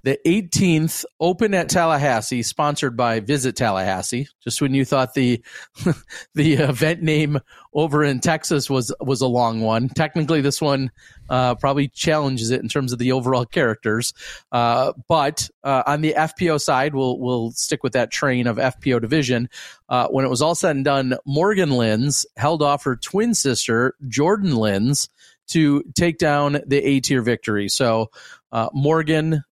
[0.05, 4.27] the 18th Open at Tallahassee, sponsored by Visit Tallahassee.
[4.39, 5.43] Just when you thought the
[6.35, 7.39] the event name
[7.73, 10.91] over in Texas was was a long one, technically this one
[11.27, 14.13] uh, probably challenges it in terms of the overall characters.
[14.51, 19.01] Uh, but uh, on the FPO side, we'll we'll stick with that train of FPO
[19.01, 19.49] division.
[19.89, 23.95] Uh, when it was all said and done, Morgan Linz held off her twin sister
[24.07, 25.09] Jordan Linz
[25.47, 27.69] to take down the A tier victory.
[27.69, 28.11] So
[28.51, 29.43] uh, Morgan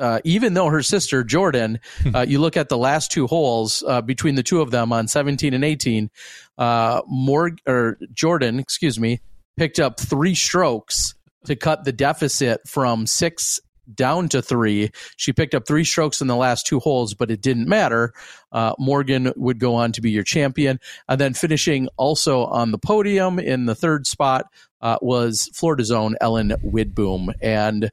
[0.00, 1.78] uh, even though her sister Jordan,
[2.14, 5.06] uh, you look at the last two holes uh, between the two of them on
[5.06, 6.10] 17 and 18,
[6.58, 9.20] uh, Morg or Jordan, excuse me,
[9.56, 11.14] picked up three strokes
[11.44, 13.60] to cut the deficit from six
[13.94, 14.90] down to three.
[15.16, 18.12] She picked up three strokes in the last two holes, but it didn't matter.
[18.52, 20.78] Uh, Morgan would go on to be your champion.
[21.08, 24.46] And then finishing also on the podium in the third spot
[24.80, 27.32] uh, was Florida's own Ellen Widboom.
[27.40, 27.90] And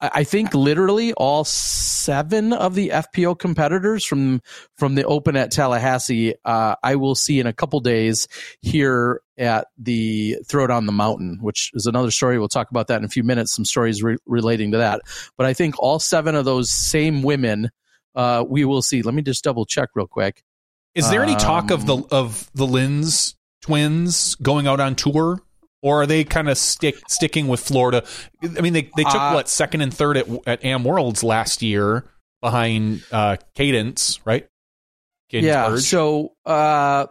[0.00, 4.42] I think literally all seven of the FPO competitors from
[4.76, 8.28] from the Open at Tallahassee, uh, I will see in a couple days
[8.60, 12.38] here at the Throwdown the Mountain, which is another story.
[12.38, 13.52] We'll talk about that in a few minutes.
[13.54, 15.00] Some stories re- relating to that.
[15.38, 17.70] But I think all seven of those same women,
[18.14, 19.00] uh, we will see.
[19.00, 20.42] Let me just double check real quick.
[20.94, 25.40] Is there any talk of the um, of the Linz twins going out on tour?
[25.86, 28.04] Or are they kind of stick sticking with Florida?
[28.42, 31.62] I mean, they they took uh, what second and third at at Am Worlds last
[31.62, 32.10] year
[32.40, 34.48] behind uh, Cadence, right?
[35.30, 35.76] Cadence yeah.
[35.76, 37.06] So uh,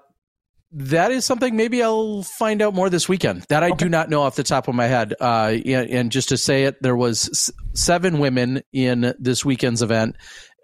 [0.74, 3.44] that is something maybe I'll find out more this weekend.
[3.48, 3.78] That I okay.
[3.78, 5.14] do not know off the top of my head.
[5.22, 10.18] Uh, and, and just to say it, there was seven women in this weekend's event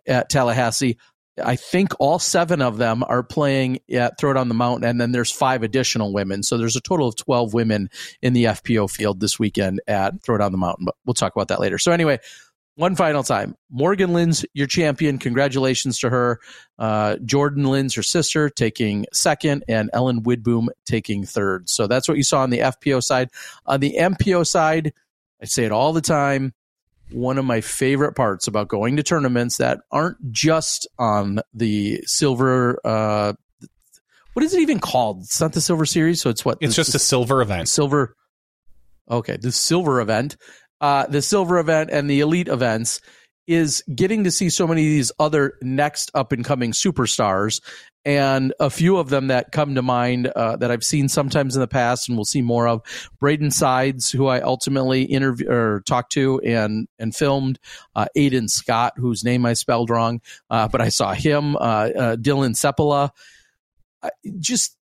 [0.06, 0.98] at Tallahassee.
[1.41, 5.31] I think all seven of them are playing at On the Mountain, and then there's
[5.31, 6.43] five additional women.
[6.43, 7.89] So there's a total of 12 women
[8.22, 10.85] in the FPO field this weekend at Throw It on the Mountain.
[10.85, 11.77] But we'll talk about that later.
[11.77, 12.19] So anyway,
[12.76, 13.55] one final time.
[13.69, 15.18] Morgan Linz, your champion.
[15.18, 16.39] Congratulations to her.
[16.80, 21.69] Uh, Jordan Linz, her sister, taking second, and Ellen Widboom taking third.
[21.69, 23.30] So that's what you saw on the FPO side.
[23.65, 24.93] On the MPO side,
[25.41, 26.53] I say it all the time
[27.12, 32.80] one of my favorite parts about going to tournaments that aren't just on the silver
[32.86, 33.34] uh
[34.34, 35.24] what is it even called?
[35.24, 36.58] It's not the silver series so it's what?
[36.62, 37.68] It's just a silver event.
[37.68, 38.16] silver
[39.10, 40.38] okay the silver event
[40.80, 43.02] uh the silver event and the elite events
[43.53, 47.61] is getting to see so many of these other next up and coming superstars
[48.03, 51.61] and a few of them that come to mind uh, that I've seen sometimes in
[51.61, 52.82] the past and we'll see more of.
[53.19, 57.60] Braden Sides, who I ultimately interviewed or talked to and and filmed.
[57.95, 61.56] Uh, Aiden Scott, whose name I spelled wrong, uh, but I saw him.
[61.56, 63.11] Uh, uh, Dylan Seppala.
[64.40, 64.76] just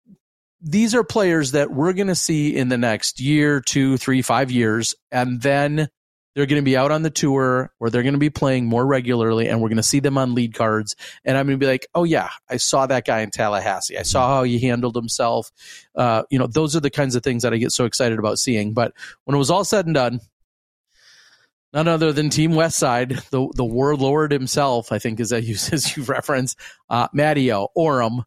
[0.61, 4.51] these are players that we're going to see in the next year, two, three, five
[4.51, 5.89] years, and then
[6.35, 8.85] they're going to be out on the tour where they're going to be playing more
[8.85, 10.95] regularly and we're going to see them on lead cards.
[11.25, 13.97] And i'm going to be like oh yeah i saw that guy in tallahassee.
[13.97, 15.51] I saw how he handled himself.
[15.95, 18.39] Uh, you know those are the kinds of things that i get so excited about
[18.39, 18.73] seeing.
[18.73, 18.93] But
[19.25, 20.19] when it was all said and done
[21.73, 25.53] none other than team west side the, the warlord himself i think is that you,
[25.71, 26.55] as you reference
[26.89, 28.23] uh, matteo orum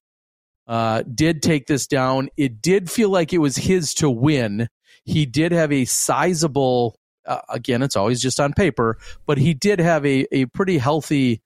[0.67, 2.29] uh, did take this down.
[2.37, 4.69] It did feel like it was his to win.
[5.05, 6.97] He did have a sizable
[7.27, 11.41] uh, again, it's always just on paper, but he did have a, a pretty healthy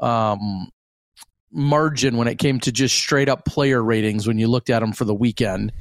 [0.00, 0.68] um,
[1.50, 4.92] margin when it came to just straight up player ratings when you looked at him
[4.92, 5.72] for the weekend.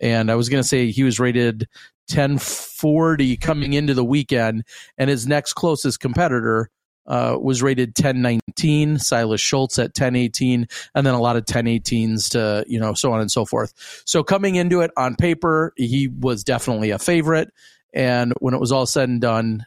[0.00, 1.68] And I was going to say he was rated
[2.10, 4.64] 1040 coming into the weekend,
[4.98, 6.70] and his next closest competitor
[7.06, 12.64] uh, was rated 1019, Silas Schultz at 1018, and then a lot of 1018s to,
[12.66, 14.02] you know, so on and so forth.
[14.06, 17.50] So coming into it on paper, he was definitely a favorite.
[17.94, 19.64] And when it was all said and done,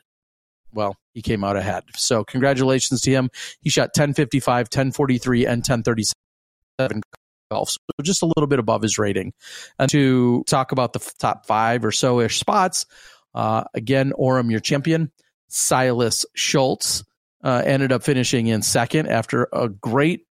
[0.74, 1.84] well, he came out ahead.
[1.96, 3.30] So congratulations to him.
[3.62, 7.02] He shot 1055, 1043, and 1037
[7.50, 7.70] golf.
[7.70, 9.34] So just a little bit above his rating.
[9.80, 12.86] And to talk about the top five or so ish spots,
[13.34, 15.12] uh, again, Orum, your champion.
[15.48, 17.04] Silas Schultz
[17.44, 20.27] uh, ended up finishing in second after a great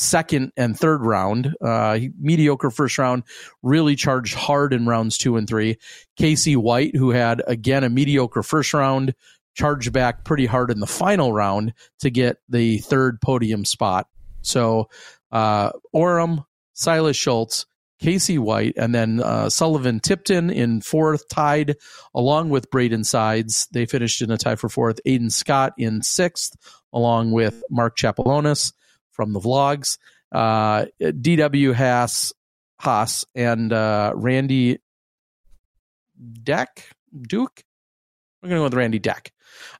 [0.00, 1.54] second and third round.
[1.60, 3.22] Uh, mediocre first round,
[3.62, 5.76] really charged hard in rounds two and three.
[6.16, 9.14] Casey White, who had again a mediocre first round,
[9.54, 14.08] charged back pretty hard in the final round to get the third podium spot.
[14.42, 14.88] So
[15.30, 17.66] uh, Orum, Silas Schultz,
[18.00, 21.76] Casey White, and then uh, Sullivan Tipton in fourth, tied
[22.14, 23.68] along with Braden Sides.
[23.72, 24.98] They finished in a tie for fourth.
[25.06, 26.56] Aiden Scott in sixth,
[26.94, 28.72] along with Mark Chapelonis
[29.12, 29.98] from the vlogs.
[30.32, 32.32] Uh, DW Haas,
[32.78, 34.78] Haas and uh, Randy
[36.42, 36.86] Deck,
[37.20, 37.62] Duke.
[38.42, 39.32] We're going to go with Randy Deck.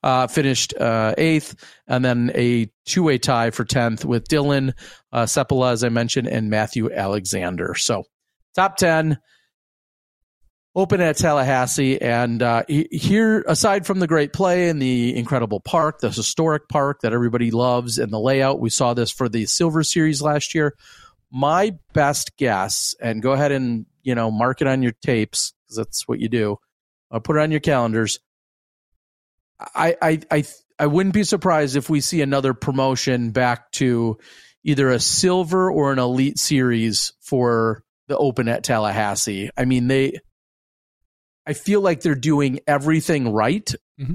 [0.02, 1.54] Uh, finished uh, eighth,
[1.86, 4.74] and then a two way tie for 10th with Dylan
[5.12, 7.74] uh, Seppala, as I mentioned, and Matthew Alexander.
[7.76, 8.04] So,
[8.54, 9.18] top 10
[10.74, 12.00] open at Tallahassee.
[12.00, 17.00] And uh, here, aside from the great play and the incredible park, the historic park
[17.00, 20.76] that everybody loves, and the layout, we saw this for the Silver Series last year.
[21.30, 25.76] My best guess, and go ahead and you know mark it on your tapes because
[25.76, 26.58] that's what you do.
[27.10, 28.18] Uh, put it on your calendars.
[29.60, 30.44] I, I I
[30.78, 34.18] I wouldn't be surprised if we see another promotion back to
[34.64, 39.50] either a silver or an elite series for the Open at Tallahassee.
[39.56, 40.18] I mean they
[41.50, 44.14] I feel like they're doing everything right, mm-hmm.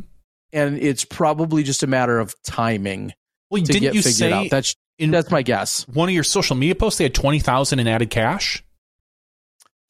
[0.53, 3.11] and it's probably just a matter of timing.
[3.51, 4.49] Well, to didn't get you figured say out.
[4.49, 5.85] That's in that's my guess.
[5.89, 8.63] One of your social media posts, they had twenty thousand in added cash.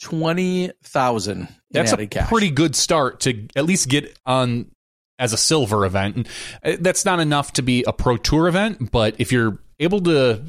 [0.01, 1.47] Twenty thousand.
[1.69, 2.29] That's a cash.
[2.29, 4.71] pretty good start to at least get on
[5.19, 6.15] as a silver event.
[6.15, 6.27] And
[6.63, 10.41] uh, that's not enough to be a pro tour event, but if you're able to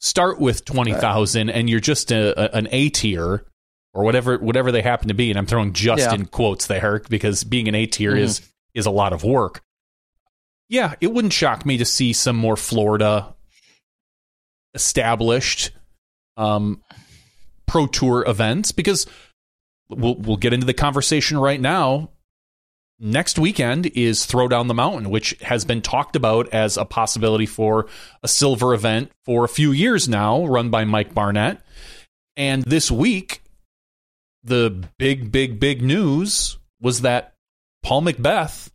[0.00, 3.44] start with twenty thousand and you're just a, a, an A tier,
[3.94, 6.14] or whatever whatever they happen to be, and I'm throwing just yeah.
[6.14, 8.24] in quotes there because being an A tier mm-hmm.
[8.24, 8.40] is
[8.74, 9.62] is a lot of work.
[10.68, 13.34] Yeah, it wouldn't shock me to see some more Florida
[14.74, 15.70] established
[16.36, 16.82] um,
[17.66, 19.06] pro tour events because
[19.88, 22.10] we'll we'll get into the conversation right now.
[23.04, 27.46] Next weekend is Throw Down the Mountain, which has been talked about as a possibility
[27.46, 27.88] for
[28.22, 31.60] a silver event for a few years now, run by Mike Barnett.
[32.36, 33.41] And this week,
[34.44, 37.34] the big, big, big news was that
[37.82, 38.70] Paul McBeth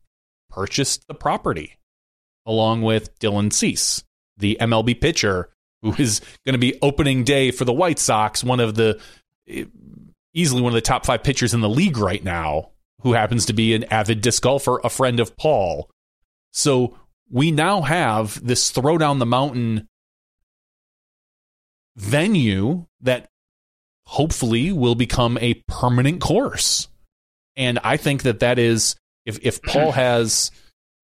[0.49, 1.77] purchased the property
[2.45, 4.03] along with Dylan Cease,
[4.37, 5.49] the MLB pitcher
[5.81, 8.99] who is going to be opening day for the White Sox, one of the
[9.47, 9.65] eh,
[10.33, 12.71] easily one of the top five pitchers in the league right now,
[13.01, 15.89] who happens to be an avid disc golfer, a friend of Paul.
[16.51, 16.97] So
[17.29, 19.87] we now have this throw down the mountain
[21.95, 23.29] venue that
[24.07, 26.87] hopefully will become a permanent course.
[27.57, 30.49] And I think that that is if if Paul has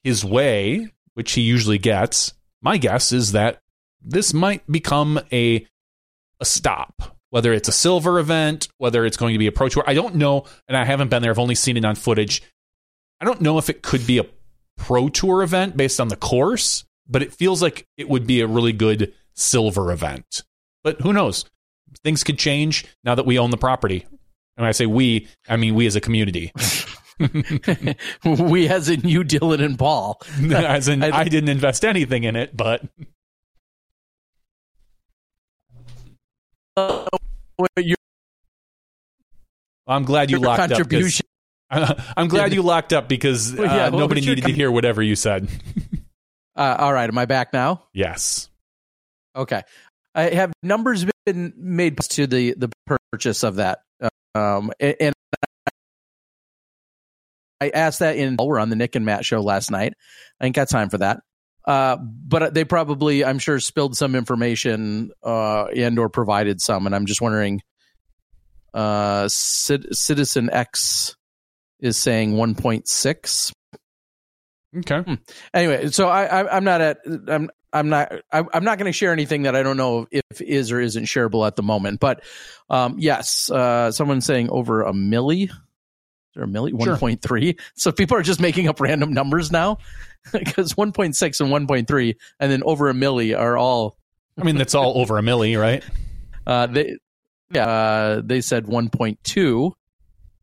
[0.03, 3.59] his way, which he usually gets, my guess is that
[4.01, 5.67] this might become a
[6.39, 7.17] a stop.
[7.29, 10.15] Whether it's a silver event, whether it's going to be a pro tour, I don't
[10.15, 11.31] know, and I haven't been there.
[11.31, 12.43] I've only seen it on footage.
[13.19, 14.25] I don't know if it could be a
[14.77, 18.47] pro tour event based on the course, but it feels like it would be a
[18.47, 20.43] really good silver event.
[20.83, 21.45] But who knows?
[22.03, 24.05] Things could change now that we own the property.
[24.57, 26.51] And I say we, I mean we as a community.
[28.25, 30.21] we as in you, Dylan and Paul.
[30.51, 32.83] as in I, I didn't invest anything in it, but
[36.75, 37.05] uh,
[39.87, 41.25] I'm glad you locked contribution.
[41.69, 41.99] up.
[42.17, 45.15] I'm glad you locked up because uh, well, yeah, nobody needed to hear whatever you
[45.15, 45.49] said.
[46.55, 47.83] uh, all right, am I back now?
[47.93, 48.49] Yes.
[49.35, 49.61] Okay.
[50.15, 52.69] I have numbers been made to the the
[53.11, 53.79] purchase of that,
[54.35, 55.15] um, and, and
[57.61, 59.93] I asked that in we're on the Nick and Matt show last night.
[60.41, 61.21] I ain't got time for that.
[61.65, 66.95] Uh, but they probably, I'm sure, spilled some information uh, and or provided some, and
[66.95, 67.61] I'm just wondering.
[68.73, 71.15] Uh, Citizen X
[71.79, 73.53] is saying 1.6.
[74.77, 74.99] Okay.
[75.01, 75.13] Hmm.
[75.53, 76.97] Anyway, so I, I am not at
[77.27, 80.41] I'm I'm not I, am not going to share anything that I don't know if
[80.41, 81.99] is or isn't shareable at the moment.
[81.99, 82.23] But
[82.69, 85.43] um, yes, uh, someone's saying over a milli.
[85.43, 85.51] Is
[86.35, 86.69] there a milli?
[86.83, 86.95] Sure.
[86.95, 87.59] 1.3.
[87.75, 89.79] So people are just making up random numbers now
[90.31, 93.97] because 1.6 and 1.3 and then over a milli are all.
[94.37, 95.83] I mean, that's all over a milli, right?
[96.45, 96.97] Uh, they
[97.53, 99.71] yeah, uh, they said 1.2.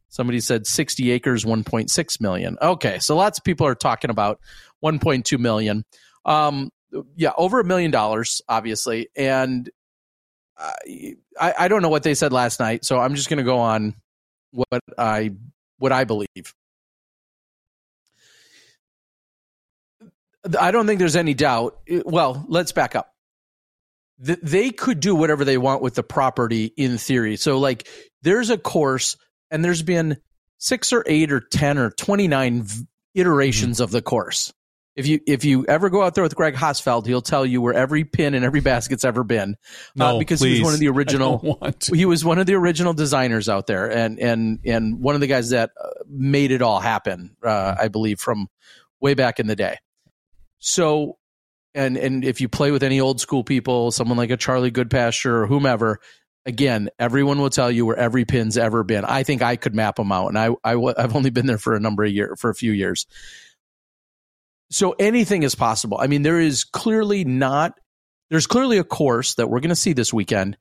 [0.08, 2.56] Somebody said 60 acres, 1.6 million.
[2.60, 4.40] Okay, so lots of people are talking about
[4.82, 5.84] 1.2 million.
[6.24, 6.70] Um,
[7.16, 9.08] yeah, over a million dollars, obviously.
[9.16, 9.70] And
[10.58, 13.58] I, I don't know what they said last night, so I'm just going to go
[13.58, 13.94] on
[14.50, 15.32] what I
[15.78, 16.26] what I believe.
[20.58, 21.78] I don't think there's any doubt.
[22.04, 23.12] Well, let's back up
[24.20, 27.36] they could do whatever they want with the property in theory.
[27.36, 27.88] So like
[28.22, 29.16] there's a course
[29.50, 30.18] and there's been
[30.58, 32.66] six or eight or 10 or 29
[33.14, 33.84] iterations mm-hmm.
[33.84, 34.52] of the course.
[35.00, 37.72] If you if you ever go out there with Greg Hosfeld, he'll tell you where
[37.72, 39.56] every pin and every basket's ever been.
[39.58, 39.64] Uh,
[39.96, 40.58] no, uh, because please.
[40.58, 41.58] he was one of the original.
[41.92, 45.26] He was one of the original designers out there, and and and one of the
[45.26, 47.36] guys that uh, made it all happen.
[47.42, 47.74] Uh.
[47.80, 48.48] I believe from
[49.00, 49.78] way back in the day.
[50.58, 51.16] So
[51.74, 55.30] and and if you play with any old school people, someone like a Charlie Goodpasture
[55.30, 56.00] or whomever,
[56.46, 59.04] again, everyone will tell you where every pin's ever been.
[59.04, 61.74] I think I could map them out, and I, I I've only been there for
[61.74, 63.06] a number of years, for a few years.
[64.70, 65.98] So anything is possible.
[66.00, 67.78] I mean, there is clearly not.
[68.30, 70.56] There's clearly a course that we're going to see this weekend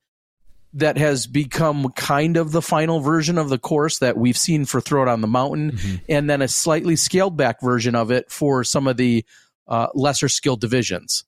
[0.74, 4.80] that has become kind of the final version of the course that we've seen for
[4.80, 5.96] Throwdown the Mountain, mm-hmm.
[6.08, 9.24] and then a slightly scaled back version of it for some of the
[9.66, 11.24] uh, lesser skilled divisions.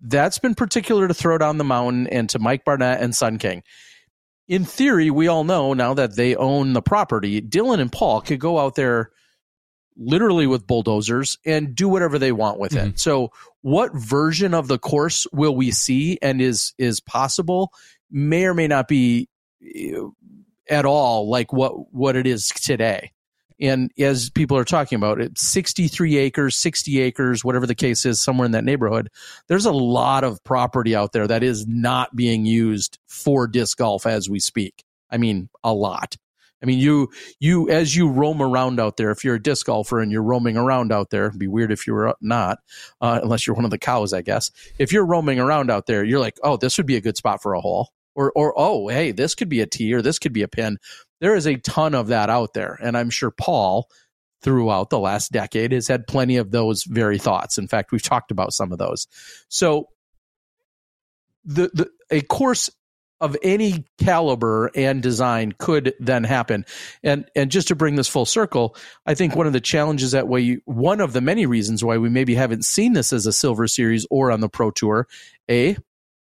[0.00, 3.62] That's been particular to Throwdown the Mountain and to Mike Barnett and Sun King.
[4.48, 8.40] In theory, we all know now that they own the property, Dylan and Paul could
[8.40, 9.10] go out there
[9.96, 12.88] literally with bulldozers and do whatever they want with mm-hmm.
[12.88, 13.00] it.
[13.00, 13.32] So,
[13.62, 17.72] what version of the course will we see and is is possible
[18.10, 19.28] may or may not be
[19.62, 20.08] uh,
[20.68, 23.12] at all like what what it is today.
[23.60, 28.20] And as people are talking about it, 63 acres, 60 acres, whatever the case is,
[28.20, 29.08] somewhere in that neighborhood,
[29.46, 34.04] there's a lot of property out there that is not being used for disc golf
[34.04, 34.82] as we speak.
[35.12, 36.16] I mean, a lot.
[36.62, 37.10] I mean, you
[37.40, 40.56] you as you roam around out there, if you're a disc golfer and you're roaming
[40.56, 42.58] around out there, it'd be weird if you were not,
[43.00, 44.50] uh, unless you're one of the cows, I guess.
[44.78, 47.42] If you're roaming around out there, you're like, oh, this would be a good spot
[47.42, 50.32] for a hole, or or oh, hey, this could be a tee, or this could
[50.32, 50.78] be a pin
[51.22, 52.76] there is a ton of that out there.
[52.82, 53.88] And I'm sure Paul,
[54.42, 57.58] throughout the last decade, has had plenty of those very thoughts.
[57.58, 59.06] In fact, we've talked about some of those.
[59.48, 59.86] So,
[61.44, 62.70] the, the a course
[63.22, 66.66] of any caliber and design could then happen.
[67.04, 68.76] And and just to bring this full circle,
[69.06, 72.10] I think one of the challenges that way one of the many reasons why we
[72.10, 75.06] maybe haven't seen this as a silver series or on the pro tour,
[75.48, 75.76] a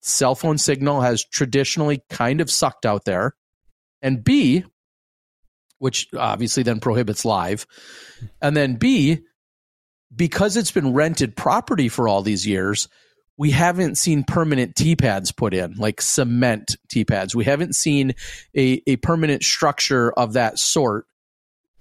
[0.00, 3.36] cell phone signal has traditionally kind of sucked out there.
[4.00, 4.64] And B,
[5.78, 7.66] which obviously then prohibits live.
[8.40, 9.20] And then B,
[10.14, 12.88] because it's been rented property for all these years,
[13.38, 17.34] we haven't seen permanent T pads put in, like cement T pads.
[17.34, 18.14] We haven't seen
[18.56, 21.06] a, a permanent structure of that sort.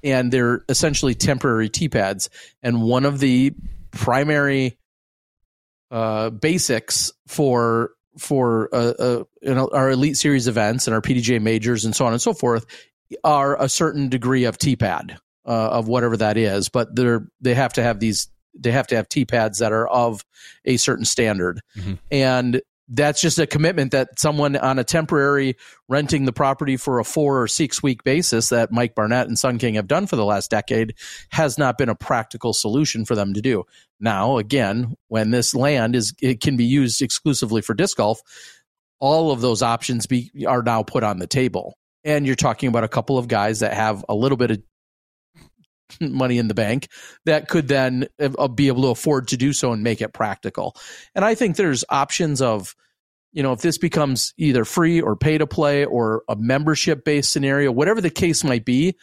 [0.04, 2.30] And they're essentially temporary T pads.
[2.62, 3.54] And one of the
[3.92, 4.78] primary
[5.92, 11.96] uh, basics for for uh, uh, our elite series events and our PDGA majors and
[11.96, 12.66] so on and so forth
[13.24, 17.74] are a certain degree of T-pad uh, of whatever that is, but they're they have
[17.74, 20.26] to have these they have to have T-pads that are of
[20.66, 21.96] a certain standard, mm-hmm.
[22.12, 25.56] and that's just a commitment that someone on a temporary
[25.88, 29.58] renting the property for a four or six week basis that Mike Barnett and Sun
[29.58, 30.94] King have done for the last decade
[31.30, 33.64] has not been a practical solution for them to do.
[34.00, 38.22] Now, again, when this land is it can be used exclusively for disc golf,
[39.00, 41.78] all of those options be are now put on the table.
[42.04, 44.62] And you're talking about a couple of guys that have a little bit of
[46.02, 46.90] money in the bank
[47.26, 50.76] that could then uh, be able to afford to do so and make it practical.
[51.14, 52.76] And I think there's options of,
[53.34, 57.32] you know, if this becomes either free or pay to play or a membership based
[57.32, 58.96] scenario, whatever the case might be,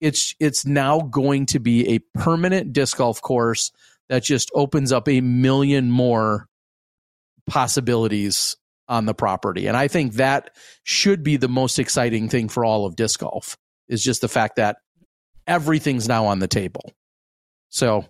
[0.00, 3.70] it's it's now going to be a permanent disc golf course
[4.08, 6.48] that just opens up a million more
[7.46, 8.56] possibilities
[8.88, 9.66] on the property.
[9.66, 10.50] And I think that
[10.82, 13.56] should be the most exciting thing for all of disc golf
[13.88, 14.76] is just the fact that
[15.46, 16.92] everything's now on the table.
[17.68, 18.04] So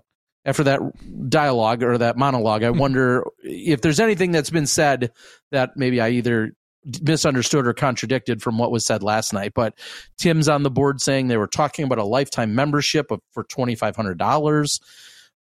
[0.45, 0.81] after that
[1.29, 2.79] dialogue or that monologue, I hmm.
[2.79, 5.13] wonder if there's anything that's been said
[5.51, 6.53] that maybe I either
[7.01, 9.53] misunderstood or contradicted from what was said last night.
[9.55, 9.79] But
[10.19, 13.75] Tim's on the board saying they were talking about a lifetime membership of, for twenty
[13.75, 14.81] five hundred dollars.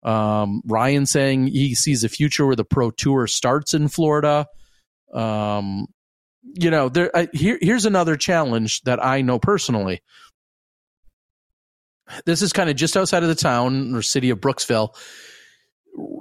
[0.04, 4.46] Um, Ryan saying he sees a future where the pro tour starts in Florida.
[5.12, 5.86] Um,
[6.42, 7.16] you know, there.
[7.16, 10.02] I, here, here's another challenge that I know personally
[12.26, 14.94] this is kind of just outside of the town or city of Brooksville.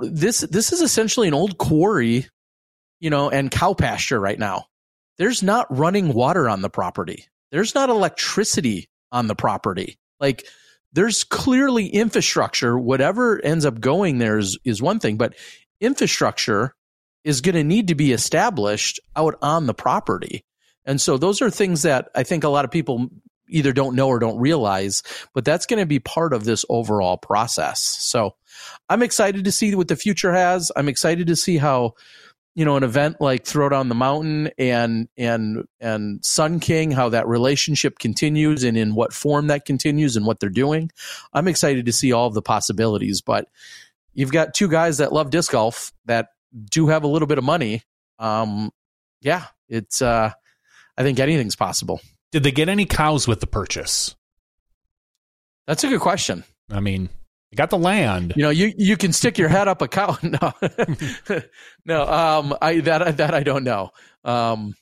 [0.02, 2.28] This this is essentially an old quarry,
[3.00, 4.66] you know, and cow pasture right now.
[5.18, 7.26] There's not running water on the property.
[7.52, 9.98] There's not electricity on the property.
[10.20, 10.46] Like
[10.94, 12.78] there's clearly infrastructure.
[12.78, 15.36] Whatever ends up going there is, is one thing, but
[15.80, 16.76] infrastructure
[17.24, 20.44] is going to need to be established out on the property.
[20.86, 23.10] And so those are things that I think a lot of people
[23.52, 25.04] either don't know or don't realize,
[25.34, 27.82] but that's going to be part of this overall process.
[27.82, 28.36] So
[28.90, 30.72] I'm excited to see what the future has.
[30.76, 31.94] I'm excited to see how,
[32.56, 37.10] you know, an event like throw down the Mountain and and and Sun King, how
[37.10, 40.92] that relationship continues and in what form that continues and what they're doing.
[41.34, 43.22] I'm excited to see all of the possibilities.
[43.22, 43.48] But
[44.14, 46.30] you've got two guys that love disc golf that
[46.70, 47.84] do have a little bit of money.
[48.20, 48.72] Um,
[49.22, 50.32] yeah, it's uh,
[50.98, 52.02] I think anything's possible.
[52.32, 54.16] Did they get any cows with the purchase?
[55.68, 56.44] That's a good question.
[56.70, 57.10] I mean,
[57.52, 58.34] they got the land.
[58.36, 60.18] You know, you you can stick your head up a cow.
[60.24, 60.54] No,
[61.86, 62.04] no.
[62.04, 63.92] Um, I that that I don't know.
[64.24, 64.74] Um,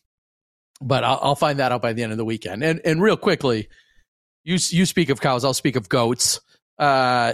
[0.82, 2.64] but I'll, I'll find that out by the end of the weekend.
[2.64, 3.68] And and real quickly,
[4.44, 5.44] you you speak of cows.
[5.44, 6.42] I'll speak of goats.
[6.78, 7.34] Uh,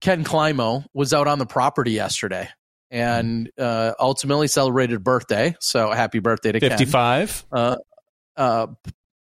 [0.00, 2.48] Ken Climo was out on the property yesterday
[2.92, 5.56] and uh, ultimately celebrated birthday.
[5.58, 7.46] So happy birthday to 55.
[7.52, 7.60] Ken.
[7.60, 7.76] Uh,
[8.36, 8.66] uh,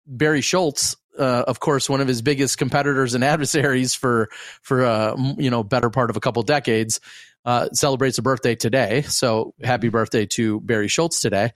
[0.06, 4.30] Barry Schultz, uh, of course, one of his biggest competitors and adversaries for
[4.62, 7.00] for uh, you know better part of a couple decades,
[7.46, 9.04] uh, celebrates a birthday today.
[9.04, 11.52] So happy birthday to Barry Schultz today.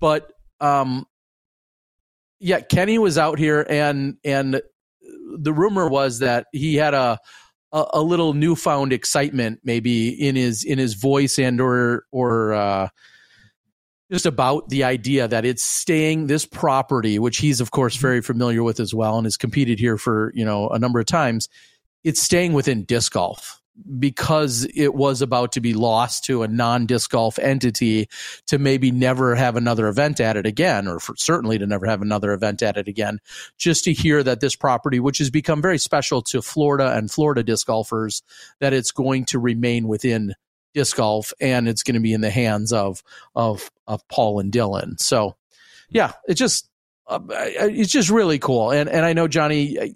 [0.00, 1.06] But um,
[2.40, 4.60] yeah, Kenny was out here, and and
[5.38, 7.18] the rumor was that he had a
[7.72, 12.88] a, a little newfound excitement, maybe in his in his voice and or or uh,
[14.10, 18.26] just about the idea that it's staying this property, which he's of course very mm-hmm.
[18.26, 21.48] familiar with as well, and has competed here for you know a number of times.
[22.02, 23.62] It's staying within disc golf
[23.98, 28.08] because it was about to be lost to a non disc golf entity
[28.46, 32.02] to maybe never have another event at it again, or for certainly to never have
[32.02, 33.18] another event at it again.
[33.58, 37.42] Just to hear that this property, which has become very special to Florida and Florida
[37.42, 38.22] disc golfers,
[38.60, 40.34] that it's going to remain within
[40.74, 43.02] disc golf, and it's going to be in the hands of
[43.34, 45.00] of of Paul and Dylan.
[45.00, 45.36] So,
[45.88, 46.68] yeah, it's just
[47.06, 48.70] uh, it's just really cool.
[48.70, 49.94] And and I know Johnny,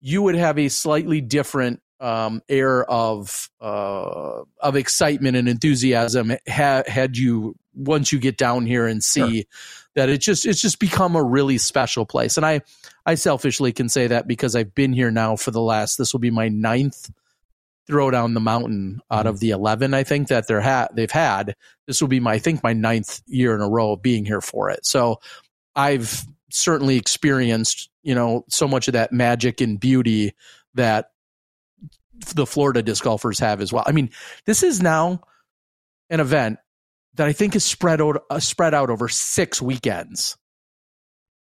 [0.00, 6.84] you would have a slightly different um, air of uh, of excitement and enthusiasm ha-
[6.86, 9.44] had you once you get down here and see sure.
[9.94, 12.36] that it just it's just become a really special place.
[12.36, 12.60] And I
[13.04, 16.20] I selfishly can say that because I've been here now for the last this will
[16.20, 17.10] be my ninth
[17.88, 19.40] Throwdown the Mountain out of mm-hmm.
[19.40, 21.54] the 11 I think that they're ha- they've had.
[21.86, 24.40] This will be my I think my ninth year in a row of being here
[24.40, 24.84] for it.
[24.84, 25.20] So
[25.74, 30.34] I've certainly experienced, you know, so much of that magic and beauty
[30.74, 31.10] that
[32.34, 33.84] the Florida disc golfers have as well.
[33.86, 34.10] I mean,
[34.44, 35.20] this is now
[36.10, 36.58] an event
[37.14, 40.36] that I think is spread out uh, spread out over 6 weekends.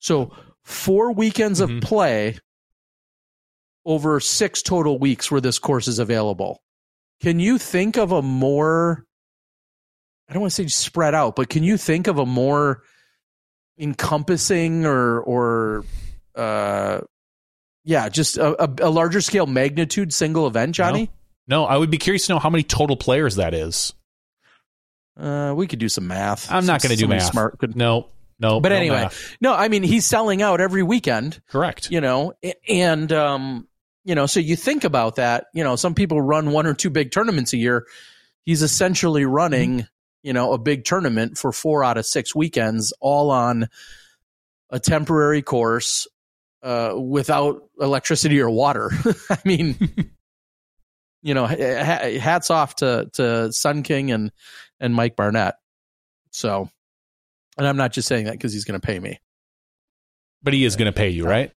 [0.00, 0.32] So,
[0.64, 1.78] four weekends mm-hmm.
[1.78, 2.38] of play
[3.84, 6.62] over six total weeks where this course is available.
[7.20, 9.04] Can you think of a more,
[10.28, 12.82] I don't want to say spread out, but can you think of a more
[13.78, 15.84] encompassing or, or,
[16.34, 17.00] uh,
[17.84, 21.10] yeah, just a, a, a larger scale magnitude single event, Johnny?
[21.46, 21.62] No.
[21.62, 23.94] no, I would be curious to know how many total players that is.
[25.18, 26.50] Uh, we could do some math.
[26.50, 27.30] I'm not going to do math.
[27.30, 27.76] Smart could.
[27.76, 28.08] No,
[28.38, 28.60] no.
[28.60, 29.36] But no anyway, math.
[29.40, 31.42] no, I mean he's selling out every weekend.
[31.48, 31.90] correct.
[31.90, 32.32] You know,
[32.68, 33.68] and um,
[34.04, 35.46] you know, so you think about that.
[35.52, 37.86] You know, some people run one or two big tournaments a year.
[38.44, 39.86] He's essentially running,
[40.22, 43.68] you know, a big tournament for four out of six weekends, all on
[44.70, 46.06] a temporary course
[46.62, 48.90] uh, without electricity or water.
[49.30, 49.76] I mean,
[51.22, 54.32] you know, ha- ha- hats off to to Sun King and
[54.78, 55.56] and Mike Barnett.
[56.30, 56.70] So,
[57.58, 59.20] and I'm not just saying that because he's going to pay me,
[60.42, 61.52] But he is going to pay you, right?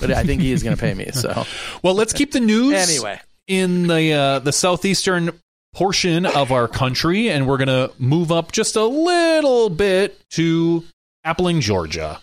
[0.00, 1.10] But I think he is going to pay me.
[1.12, 1.44] So,
[1.82, 5.38] Well, let's keep the news anyway, in the uh, the southeastern
[5.74, 10.84] portion of our country, and we're gonna move up just a little bit to
[11.26, 12.20] Appling, Georgia.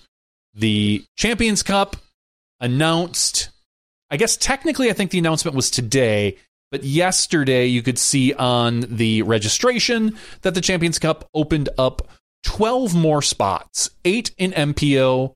[0.53, 1.97] The Champions Cup
[2.59, 3.49] announced.
[4.09, 6.37] I guess technically, I think the announcement was today,
[6.71, 12.07] but yesterday you could see on the registration that the Champions Cup opened up
[12.43, 15.33] twelve more spots, eight in MPO.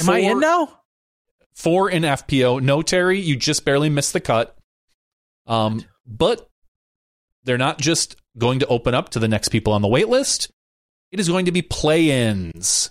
[0.00, 0.80] am I in now?
[1.54, 2.60] Four in FPO.
[2.62, 4.56] No, Terry, you just barely missed the cut.
[5.46, 6.48] Um, but
[7.44, 10.50] they're not just going to open up to the next people on the wait list.
[11.12, 12.90] It is going to be play-ins.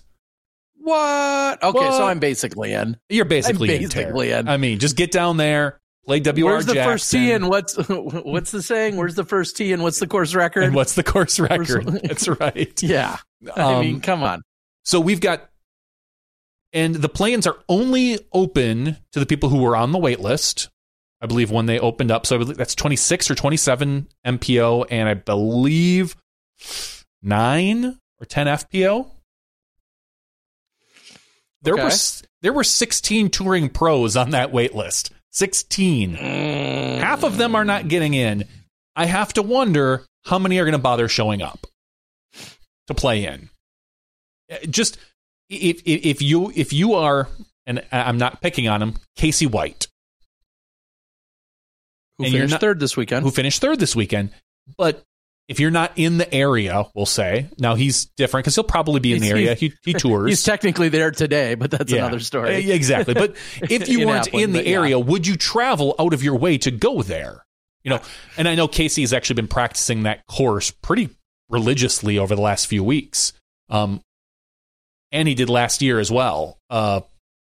[0.78, 1.64] What?
[1.64, 1.94] Okay, What?
[1.94, 2.98] so I'm basically in.
[3.10, 4.48] You're basically, I'm in, basically in.
[4.48, 7.76] I mean, just get down there, play WR Where's the Jackson, first tee and what's
[7.90, 8.98] what's the saying?
[8.98, 10.64] Where's the first tee and what's the course record?
[10.64, 11.86] and what's the course record?
[12.04, 12.72] That's right.
[12.84, 13.18] yeah,
[13.56, 14.42] I Um, mean, come on.
[14.84, 15.50] So we've got,
[16.74, 20.70] and the plans are only open to the people who were on the wait list.
[21.22, 25.08] I believe when they opened up, so I believe that's 26 or 27 MPO, and
[25.08, 26.18] I believe
[27.22, 29.10] nine or 10 FPO.
[31.62, 31.84] There Okay.
[31.84, 31.92] were
[32.42, 35.12] there were 16 touring pros on that wait list.
[35.32, 36.18] 16.
[36.18, 37.00] Mm.
[37.00, 38.44] Half of them are not getting in.
[38.96, 41.66] I have to wonder how many are going to bother showing up
[42.88, 43.50] to play in.
[44.52, 44.98] Uh, Just
[45.50, 47.28] if if, if you if you are,
[47.66, 49.88] and I'm not picking on him, Casey White,
[52.18, 53.24] Who and finished not- third this weekend?
[53.24, 54.30] who finished third this weekend,
[54.78, 55.04] but
[55.50, 59.14] if you're not in the area, we'll say now he's different because he'll probably be
[59.14, 59.54] in the area.
[59.56, 60.30] He he tours.
[60.30, 62.00] He's technically there today, but that's Yeah.
[62.06, 62.72] another story.
[62.72, 63.14] Exactly.
[63.14, 63.36] But
[63.70, 64.78] if you In weren't in the but yeah.
[64.78, 67.44] area, would you travel out of your way to go there?
[67.84, 68.00] You know,
[68.38, 71.10] and I know Casey has actually been practicing that course pretty
[71.50, 73.34] religiously over the last few weeks.
[73.70, 74.00] Um,
[75.14, 76.58] and he did last year as well.
[76.70, 77.02] Uh,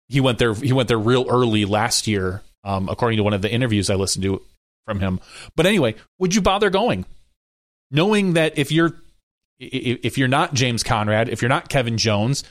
[0.10, 0.54] he went there.
[0.54, 3.96] He went there real early last year, um, according to one of the interviews I
[3.96, 4.42] listened to
[4.86, 5.22] from him.
[5.56, 7.06] But anyway, would you bother going,
[7.92, 8.94] knowing that if you're
[9.60, 12.44] if you're not James Conrad, if you're not Kevin Jones,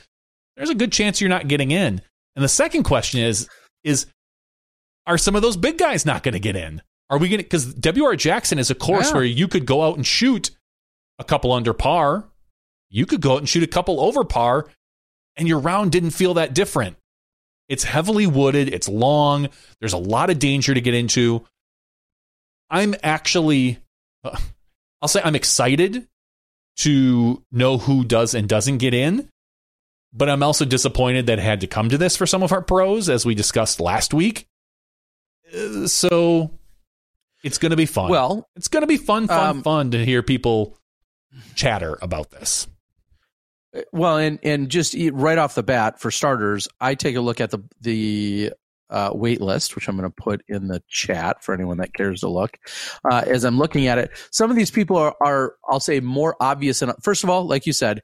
[0.55, 2.01] there's a good chance you're not getting in.
[2.35, 3.47] And the second question is
[3.83, 4.05] is
[5.05, 6.81] are some of those big guys not going to get in?
[7.09, 9.15] Are we going to cuz WR Jackson is a course Yeah.
[9.15, 10.51] where you could go out and shoot
[11.17, 12.25] a couple under par.
[12.89, 14.67] You could go out and shoot a couple over par
[15.39, 16.97] and your round didn't feel that different.
[17.67, 19.49] It's heavily wooded, it's long,
[19.79, 21.45] there's a lot of danger to get into.
[22.69, 23.79] I'm actually
[24.23, 24.37] uh,
[25.01, 26.07] I'll say I'm excited
[26.79, 29.29] to know who does and doesn't get in.
[30.11, 32.61] But I'm also disappointed that it had to come to this for some of our
[32.63, 34.47] pros, as we discussed last week.
[35.53, 36.51] Uh, So
[37.43, 38.09] it's going to be fun.
[38.09, 40.75] Well, it's going to be fun, fun, Um, fun to hear people
[41.53, 42.67] chatter about this.
[43.91, 47.51] Well, and and just right off the bat, for starters, I take a look at
[47.51, 48.51] the the
[48.89, 52.21] uh, wait list, which I'm going to put in the chat for anyone that cares
[52.21, 52.57] to look.
[53.09, 56.35] Uh, as I'm looking at it, some of these people are, are I'll say, more
[56.39, 56.81] obvious.
[56.81, 58.01] And first of all, like you said,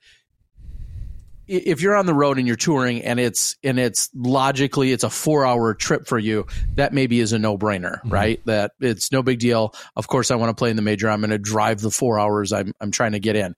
[1.47, 5.09] if you're on the road and you're touring and it's and it's logically it's a
[5.09, 9.21] four hour trip for you that maybe is a no brainer right that it's no
[9.21, 11.81] big deal of course i want to play in the major i'm going to drive
[11.81, 13.53] the four hours i'm, I'm trying to get in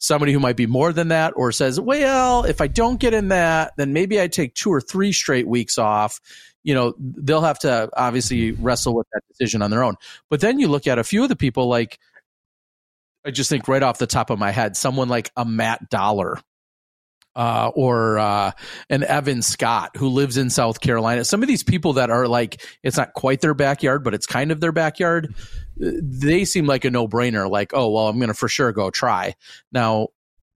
[0.00, 3.28] somebody who might be more than that or says well if i don't get in
[3.28, 6.20] that then maybe i take two or three straight weeks off.
[6.62, 9.94] You know they'll have to obviously wrestle with that decision on their own.
[10.28, 11.98] But then you look at a few of the people like
[13.24, 16.38] i just think right off the top of my head someone like a matt dollar
[17.40, 18.52] uh, or uh,
[18.90, 21.24] an Evan Scott who lives in South Carolina.
[21.24, 24.52] Some of these people that are like, it's not quite their backyard, but it's kind
[24.52, 25.34] of their backyard.
[25.78, 27.50] They seem like a no brainer.
[27.50, 29.36] Like, oh well, I'm going to for sure go try.
[29.72, 30.08] Now,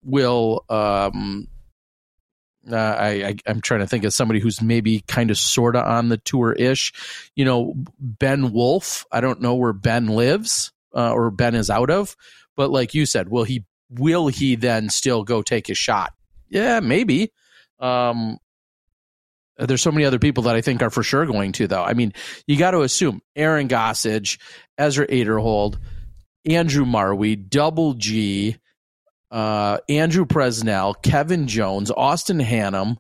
[0.03, 1.49] will um,
[2.71, 6.11] uh, I, I I'm trying to think of somebody who's maybe kind of sorta on
[6.11, 6.93] the tour ish.
[7.35, 9.07] You know, Ben Wolf.
[9.11, 12.15] I don't know where Ben lives uh, or Ben is out of,
[12.59, 16.13] but like you said, will he will he then still go take his shot?
[16.55, 17.33] Yeah, maybe.
[17.81, 18.39] Um,
[19.59, 21.83] there's so many other people that I think are for sure going to, though.
[21.83, 22.13] I mean,
[22.47, 24.39] you got to assume Aaron Gossage,
[24.79, 25.79] Ezra Aderhold,
[26.47, 28.57] Andrew Marwede, Double G,
[29.33, 32.99] uh, Andrew Presnell, Kevin Jones, Austin Hannum,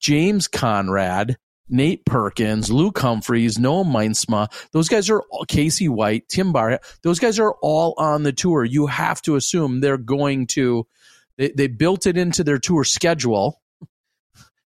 [0.00, 1.36] James Conrad,
[1.68, 4.50] Nate Perkins, Luke Humphries, Noah Meintsma.
[4.72, 6.80] Those guys are all, Casey White, Tim Barr.
[7.02, 8.64] Those guys are all on the tour.
[8.64, 10.84] You have to assume they're going to.
[11.38, 13.62] They, they built it into their tour schedule,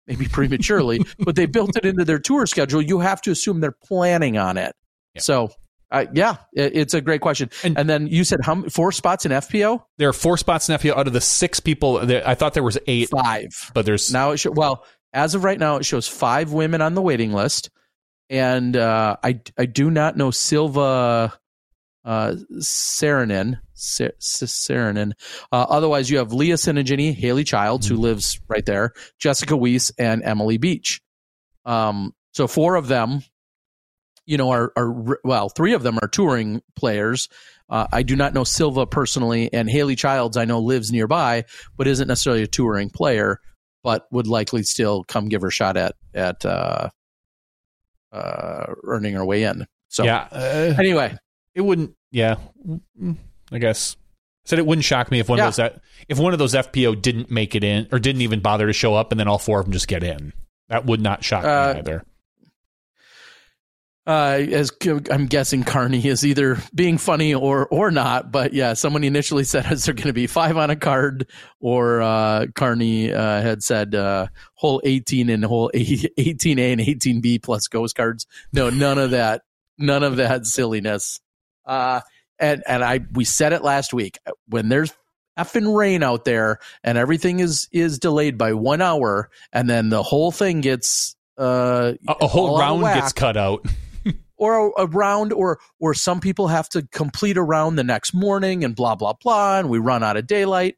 [0.06, 2.80] maybe prematurely, but they built it into their tour schedule.
[2.80, 4.74] You have to assume they're planning on it.
[5.14, 5.20] Yeah.
[5.20, 5.51] So,
[5.90, 7.51] uh, yeah, it, it's a great question.
[7.64, 9.82] And, And- then you said how four spots in FPO?
[9.98, 12.06] There are four spots in FPO out of the six people.
[12.06, 13.51] There, I thought there was eight, Five.
[13.74, 16.94] but there's Now it shows well as of right now it shows five women on
[16.94, 17.70] the waiting list,
[18.28, 21.36] and uh, I I do not know Silva
[22.05, 25.12] uh, Saarinen Sa- Sa- Saarinen.
[25.52, 30.22] Uh, otherwise, you have Leah Tsinajinnie, Haley Childs, who lives right there, Jessica Weese, and
[30.22, 31.01] Emily Beach.
[31.64, 33.22] Um, so four of them,
[34.27, 37.28] you know, are are well, three of them are touring players.
[37.68, 41.44] Uh, I do not know Silva personally, and Haley Childs I know lives nearby,
[41.77, 43.40] but isn't necessarily a touring player,
[43.82, 46.90] but would likely still come give her a shot at at uh,
[48.12, 49.66] uh, earning her way in.
[49.89, 50.28] So yeah.
[50.31, 51.16] Uh, anyway,
[51.55, 51.94] it wouldn't.
[52.10, 52.36] Yeah,
[53.52, 53.97] I guess.
[54.47, 55.48] I said it wouldn't shock me if one Yeah.
[55.48, 55.70] of those
[56.09, 58.94] if one of those FPO didn't make it in or didn't even bother to show
[58.94, 60.32] up, and then all four of them just get in.
[60.68, 62.05] That would not shock Uh, me either.
[64.06, 64.72] uh, as
[65.10, 68.32] I'm guessing, Carney is either being funny or or not.
[68.32, 71.28] But yeah, someone initially said is there going to be five on a card,
[71.60, 77.68] or uh, Carney uh, had said uh, hole 18 and hole 18A and 18B plus
[77.68, 78.27] ghost cards.
[78.52, 79.43] No, none of that.
[79.78, 81.20] None of that silliness.
[81.70, 82.01] Uh,
[82.40, 84.18] and and I we said it last week
[84.48, 84.92] when there's
[85.38, 90.02] effing rain out there and everything is is delayed by one hour, and then the
[90.02, 93.64] whole thing gets uh A, a whole all out of round gets cut out.
[94.36, 98.14] or a, a round or or some people have to complete a round the next
[98.14, 100.74] morning and blah blah blah and we run out of daylight.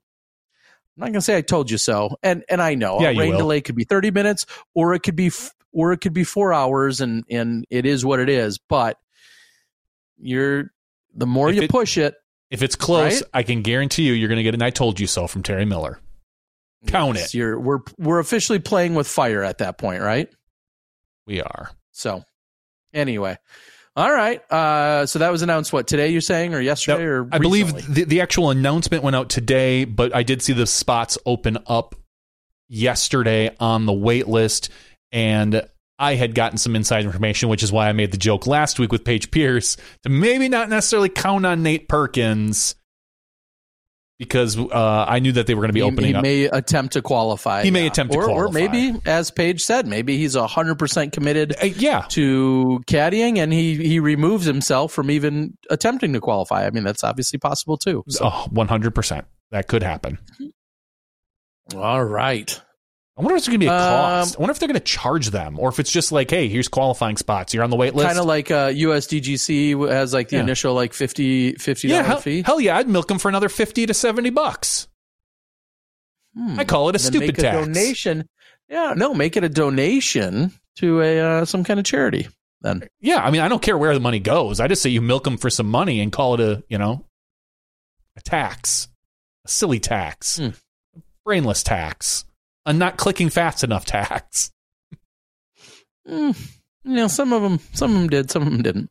[0.98, 3.00] I'm not going to say i told you so and and i know.
[3.00, 4.44] Yeah, a rain delay could be 30 minutes
[4.74, 8.04] or it could be f- or it could be 4 hours and and it is
[8.04, 8.98] what it is but
[10.18, 10.70] you're
[11.14, 12.14] the more If you it- push it
[12.50, 13.30] If it's close, Right?
[13.34, 15.64] I can guarantee you, you're going to get an "I told you so" from Terry
[15.64, 15.98] Miller.
[16.86, 17.32] Count it.
[17.32, 20.28] you're we're we're officially playing with fire at that point right
[21.28, 21.70] We are.
[21.92, 22.24] so
[22.92, 23.38] anyway
[23.94, 27.38] all right uh so that was announced what today you're saying or yesterday or I
[27.38, 31.56] believe the, the actual announcement went out today, but I did see the spots open
[31.68, 31.94] up
[32.68, 34.70] yesterday on the wait list,
[35.12, 35.62] and
[36.02, 38.90] I had gotten some inside information, which is why I made the joke last week
[38.90, 42.74] with Paige Pierce to maybe not necessarily count on Nate Perkins
[44.18, 46.22] because uh, I knew that they were going to be he, opening he up.
[46.22, 47.62] may attempt to qualify.
[47.62, 48.44] He may attempt to or, qualify.
[48.44, 53.52] Or maybe, as Paige said, maybe he's hundred percent committed Uh, yeah, to caddying, and
[53.52, 56.66] he he removes himself from even attempting to qualify.
[56.66, 58.02] I mean, that's obviously possible too.
[58.08, 59.24] So, oh, 100%.
[59.52, 60.18] That could happen.
[61.76, 62.60] all right.
[63.16, 64.36] I wonder if it's going to be a Um, cost.
[64.36, 66.68] I wonder if they're going to charge them, or if it's just like, hey, here's
[66.68, 67.52] qualifying spots.
[67.52, 68.06] You're on the wait list.
[68.06, 70.42] Kind of like uh, USDGC has like the Yeah.
[70.42, 72.42] initial like 50 fifty yeah, hell, fee.
[72.42, 74.88] hell yeah, I'd milk them for another fifty to seventy bucks.
[76.34, 76.58] Hmm.
[76.58, 77.66] I call it a stupid make a tax.
[77.66, 78.26] donation.
[78.70, 82.28] Yeah, no, make it a donation to a uh, some kind of charity.
[82.62, 84.58] Then Yeah, I mean, I don't care where the money goes.
[84.60, 87.04] I just say you milk them for some money and call it a, you know,
[88.16, 88.88] a tax,
[89.44, 90.48] a silly tax, Hmm.
[91.26, 92.24] brainless tax,
[92.66, 94.52] a not clicking fast enough tax.
[96.08, 96.36] Mm,
[96.84, 98.90] you know, some of them, some of them did, some of them didn't.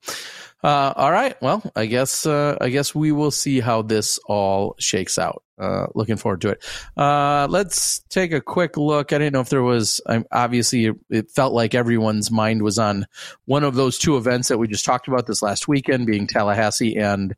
[0.64, 1.42] Uh, all right.
[1.42, 5.44] Well, I guess, uh, I guess we will see how this all shakes out.
[5.58, 6.64] Uh, looking forward to it.
[6.96, 9.12] Uh, let's take a quick look.
[9.12, 12.80] I didn't know if there was, um, obviously it, it felt like everyone's mind was
[12.80, 13.06] on
[13.46, 16.98] one of those two events that we just talked about this last weekend being Tallahassee
[16.98, 17.36] and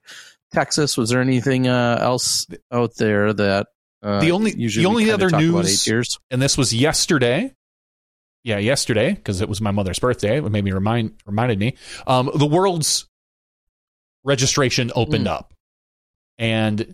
[0.54, 0.98] Texas.
[0.98, 3.68] Was there anything, uh, else out there that,
[4.04, 6.20] uh, The only- the only other news-.
[6.30, 7.54] And this was yesterday.
[8.44, 10.38] Yeah, yesterday because it was my mother's birthday.
[10.38, 11.76] It made me remind reminded me.
[12.06, 13.08] Um, the world's
[14.24, 15.32] registration opened Mm.
[15.32, 15.54] up,
[16.38, 16.94] and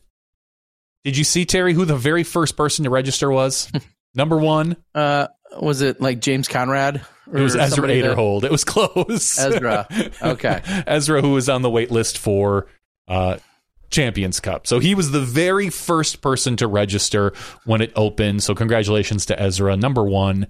[1.04, 3.72] did you see Terry who the very first person to register was?
[4.16, 5.28] Number one, Uh,
[5.60, 6.98] was it like James Conrad?
[6.98, 8.44] it was Ezra somebody that- Aderhold.
[8.44, 9.38] It was close.
[9.40, 9.88] Ezra.
[10.22, 10.62] Okay.
[10.88, 12.68] Ezra, who was on the wait list for
[13.08, 13.38] uh,
[13.90, 14.68] Champions Cup.
[14.68, 17.34] So he was the very first person to register
[17.66, 18.44] when it opened.
[18.44, 20.48] So congratulations to Ezra, number one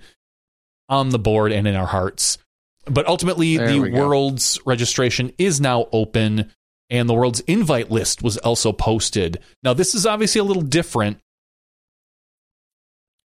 [0.90, 2.38] on the board and in our hearts.
[2.86, 4.08] But ultimately, There the we go.
[4.08, 6.52] world's registration is now open,
[6.90, 9.40] and the world's invite list was also posted.
[9.64, 11.20] Now, this is obviously a little different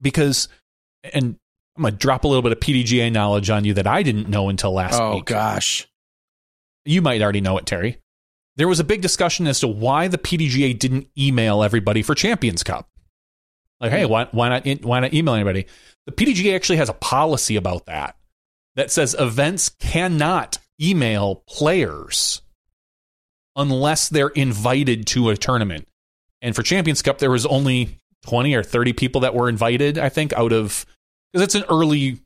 [0.01, 0.47] because,
[1.13, 1.37] and
[1.75, 4.29] I'm going to drop a little bit of PDGA knowledge on you that I didn't
[4.29, 5.87] know until last Oh week gosh.
[6.85, 7.97] you might already know it, Terry.
[8.57, 12.63] There was a big discussion as to why the PDGA didn't email everybody for Champions
[12.63, 12.89] Cup.
[13.79, 15.67] Like, hey, why, why not why not email anybody?
[16.07, 18.15] The PDGA actually has a policy about that
[18.75, 22.41] that says events cannot email players
[23.55, 25.87] unless they're invited to a tournament.
[26.41, 30.09] And for Champions Cup, there was only 20 or 30 people that were invited, I
[30.09, 30.85] think, out of
[31.31, 32.19] because it's an early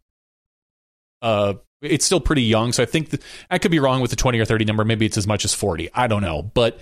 [1.21, 4.17] uh it's still pretty young, so I think that, I could be wrong with the
[4.17, 5.89] 20 or 30 number, maybe it's as much as 40.
[5.93, 6.41] I don't know.
[6.41, 6.79] But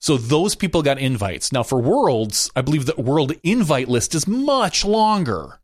[0.00, 1.52] so those people got invites.
[1.52, 5.60] Now for Worlds, I believe the world invite list is much longer,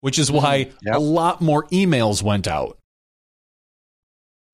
[0.00, 0.94] which is why Mm, yep.
[0.94, 2.78] a lot more emails went out.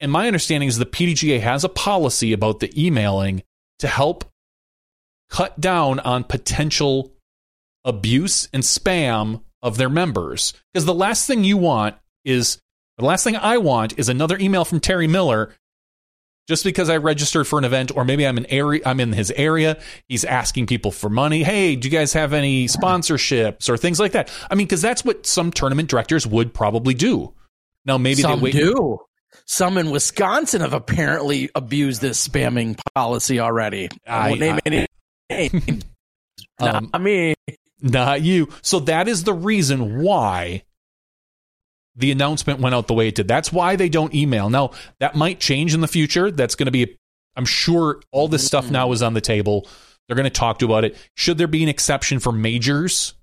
[0.00, 3.42] And my understanding is the PDGA has a policy about the emailing
[3.80, 4.24] to help
[5.28, 7.12] cut down on potential
[7.84, 10.52] abuse and spam of their members.
[10.72, 12.60] Because the last thing you want is
[12.98, 15.54] the last thing I want is another email from Terry Miller
[16.48, 19.30] just because I registered for an event or maybe I'm in area I'm in his
[19.30, 21.42] area, he's asking people for money.
[21.42, 24.30] Hey, do you guys have any sponsorships or things like that?
[24.50, 27.34] I mean, because that's what some tournament directors would probably do.
[27.84, 28.98] Now maybe Some they wait do.
[29.44, 33.88] Some in Wisconsin have apparently abused this spamming policy already.
[34.06, 34.86] I, I- won't name I- any
[35.30, 35.84] names.
[36.60, 37.34] Um, Not me.
[37.80, 38.48] Not you.
[38.62, 40.64] So that is the reason why
[41.98, 43.26] the announcement went out the way it did.
[43.28, 44.48] That's why they don't email.
[44.48, 44.70] Now,
[45.00, 46.30] that might change in the future.
[46.30, 46.96] That's going to be,
[47.36, 49.66] I'm sure all this stuff now is on the table.
[50.06, 50.96] They're going to talk to about it.
[51.16, 53.14] Should there be an exception for majors?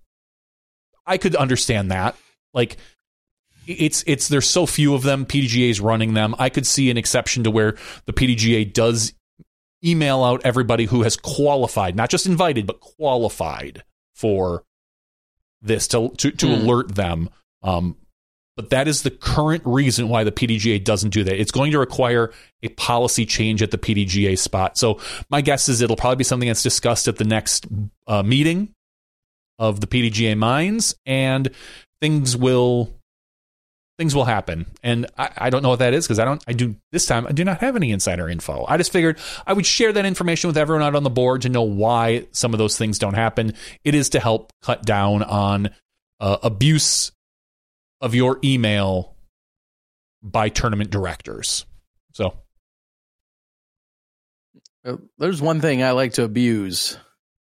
[1.06, 2.16] I could understand that.
[2.54, 2.78] Like,
[3.68, 5.26] it's it's there's so few of them.
[5.26, 6.36] PDGA's running them.
[6.38, 7.76] I could see an exception to where
[8.06, 9.14] the PDGA does
[9.84, 13.84] email out everybody who has qualified, not just invited, but qualified
[14.14, 14.64] for
[15.62, 16.54] this to to, to Hmm.
[16.54, 17.30] alert them.
[17.64, 17.96] Um,
[18.56, 21.40] but that is the current reason why the PDGA doesn't do that.
[21.40, 22.32] It's going to require
[22.64, 24.78] a policy change at the PDGA spot.
[24.78, 25.00] So
[25.30, 27.68] my guess is it'll probably be something that's discussed at the next
[28.08, 28.74] uh, meeting
[29.60, 31.50] of the PDGA minds, and
[32.02, 32.94] things will
[33.98, 34.66] things will happen.
[34.84, 37.26] And I, I don't know what that is because I don't I do this time
[37.28, 38.66] I do not have any insider info.
[38.68, 41.50] I just figured I would share that information with everyone out on the board to
[41.50, 43.54] know why some of those things don't happen.
[43.84, 45.70] It is to help cut down on
[46.20, 47.12] uh, abuse
[48.06, 49.16] of your email
[50.22, 51.66] by tournament directors.
[52.14, 52.38] So
[54.86, 56.98] Uh, There's one thing I like to abuse.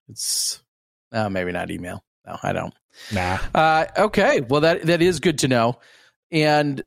[0.08, 0.62] It's
[1.12, 2.04] uh, maybe not email.
[2.28, 2.74] No, I don't.
[3.12, 3.40] nah.
[3.56, 5.80] Uh, okay, well that that is good to know,
[6.32, 6.84] and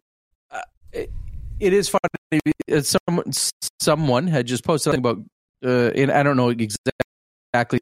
[0.52, 0.60] uh,
[0.92, 1.10] it,
[1.58, 2.40] it is funny.
[2.70, 3.32] uh, Someone
[3.80, 5.18] someone had just posted something about,
[5.64, 7.80] uh, and I don't know exactly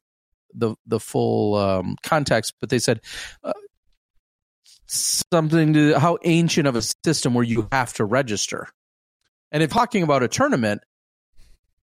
[0.54, 3.00] the the full um, context, but they said
[3.44, 3.52] uh,
[4.92, 8.68] something to how ancient of a system where you have to register,
[9.50, 10.82] and if talking about a tournament,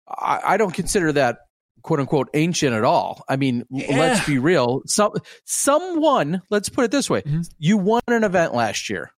[0.09, 1.39] I, I don't consider that
[1.82, 3.24] quote unquote ancient at all.
[3.28, 3.98] I mean, Yeah.
[3.98, 4.82] let's be real.
[4.86, 5.12] Some
[5.44, 7.48] someone, let's put it this way: Mhm.
[7.59, 9.10] you won an event last year,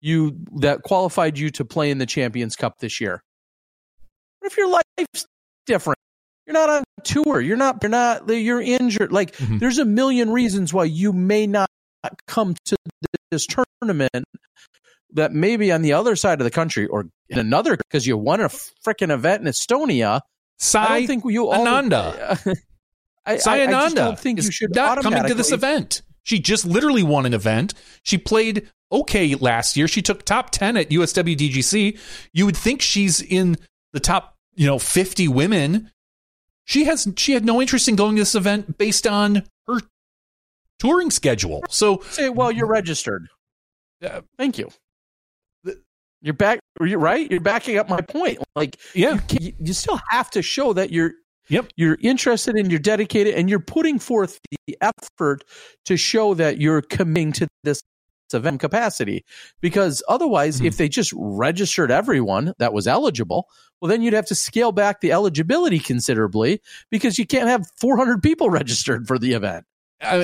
[0.00, 3.22] you that qualified you to play in the Champions Cup this year.
[4.40, 5.26] What if your life's
[5.66, 5.98] different?
[6.46, 7.40] You're not on tour.
[7.40, 7.78] You're not.
[7.82, 8.28] You're not.
[8.28, 9.10] You're injured.
[9.12, 9.60] Like Mhm.
[9.60, 11.68] there's a million reasons why you may not
[12.26, 12.76] come to
[13.34, 14.24] this tournament.
[15.12, 18.40] That maybe on the other side of the country or in another because you won
[18.40, 20.20] a freaking event in Estonia.
[20.74, 21.66] I don't think you all.
[21.66, 22.38] Ananda.
[22.46, 22.52] I,
[23.24, 26.02] I, I Sai Ananda just don't think you should not coming to this event.
[26.24, 27.74] She just literally won an event.
[28.02, 29.86] She played okay last year.
[29.86, 31.98] She took top 10 at USWDGC.
[32.32, 33.56] You would think she's in
[33.92, 35.90] the top, you know, 50 women.
[36.64, 39.80] She has she had no interest in going to this event based on her
[40.78, 41.62] touring schedule.
[41.68, 43.28] So Say, well, you're registered.
[44.02, 44.68] Uh, Thank you.
[45.62, 45.80] the-
[46.20, 46.60] You're back.
[46.80, 47.30] You're right.
[47.30, 48.38] You're backing up my point.
[48.56, 51.12] Like, yeah, you, can- you still have to show that you're
[51.50, 51.72] Yep.
[51.76, 55.44] you're interested and you're dedicated and you're putting forth the effort
[55.84, 57.82] to show that you're committing to this
[58.32, 59.24] event capacity
[59.60, 60.66] because otherwise Mhm.
[60.66, 63.46] if they just registered everyone that was eligible
[63.80, 66.60] well then you'd have to scale back the eligibility considerably
[66.90, 69.66] because you can't have 400 people registered for the event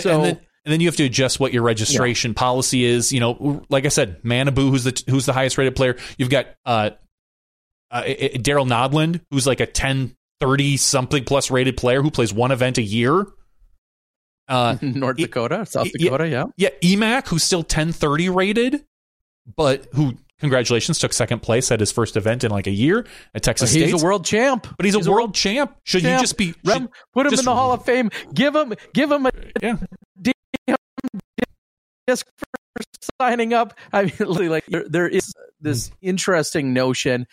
[0.00, 3.12] So- and then and then you have to adjust what your registration policy is.
[3.12, 5.96] You know, like I said, Manabu, who's the who's the highest rated player.
[6.18, 6.90] You've got uh,
[7.90, 8.02] uh
[8.42, 12.78] Darrell Nodland, who's like a 10, 30 something plus rated player who plays one event
[12.78, 13.26] a year.
[14.48, 18.84] Uh, north dakota south y- dakota yeah yeah, Emac, who's still ten thirty rated,
[19.56, 23.42] but who congratulations took second place at his first event in like a year at
[23.42, 24.00] Texas he's State.
[24.00, 25.76] a world champ but he's, a world champ.
[25.84, 26.54] Should you just be?
[26.66, 29.30] Should- put him just- in the hall of fame give him give him a
[29.62, 29.76] yeah.
[32.06, 32.82] disc for
[33.20, 33.74] signing up.
[33.92, 34.12] I mean,
[34.50, 37.26] like there, there is this interesting notion,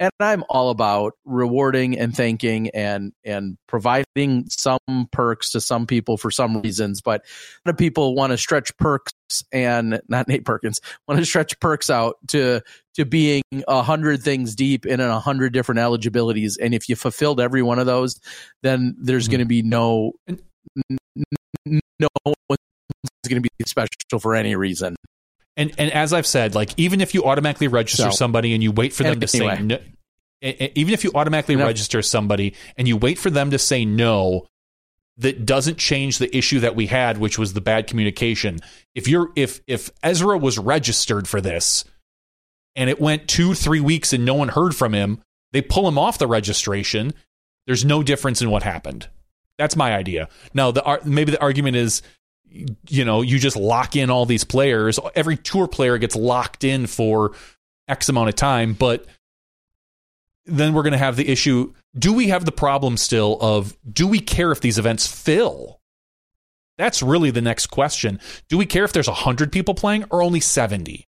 [0.00, 6.16] and I'm all about rewarding and thanking and and providing some perks to some people
[6.16, 9.12] for some reasons, but a lot of people want to stretch perks
[9.52, 12.62] and not Nate Perkins want to stretch perks out to
[12.94, 17.38] to being a hundred things deep in a hundred different eligibilities, and if you fulfilled
[17.38, 18.18] every one of those,
[18.62, 19.32] then there's mm-hmm.
[19.32, 20.12] going to be no
[21.66, 22.58] no one's
[23.28, 24.96] going to be special for any reason.
[25.56, 28.72] And and as I've said, like even if you automatically register so, somebody and you
[28.72, 29.56] wait for them to anyway.
[29.56, 29.78] say no,
[30.74, 31.66] even if you automatically no.
[31.66, 34.46] register somebody and you wait for them to say no,
[35.18, 38.58] that doesn't change the issue that we had, which was the bad communication.
[38.94, 41.84] If you're if if Ezra was registered for this
[42.74, 45.20] and it went two three weeks and no one heard from him,
[45.52, 47.12] they pull him off the registration.
[47.66, 49.08] There's no difference in what happened.
[49.58, 50.28] That's my idea.
[50.54, 52.00] Now, the maybe the argument is
[52.50, 54.98] you know, you just lock in all these players.
[55.14, 57.32] Every tour player gets locked in for
[57.88, 59.06] X amount of time, but
[60.46, 64.06] then we're going to have the issue do we have the problem still of do
[64.06, 65.80] we care if these events fill?
[66.78, 68.20] That's really the next question.
[68.48, 71.06] Do we care if there's 100 people playing or only 70?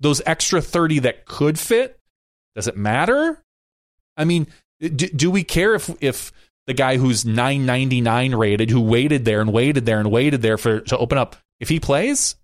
[0.00, 1.98] Those extra 30 that could fit,
[2.54, 3.42] does it matter?
[4.16, 4.46] I mean,
[4.80, 6.30] do, do we care if if
[6.68, 10.80] the guy who's 999 rated who waited there and waited there and waited there for
[10.82, 11.34] to open up.
[11.58, 12.36] If he plays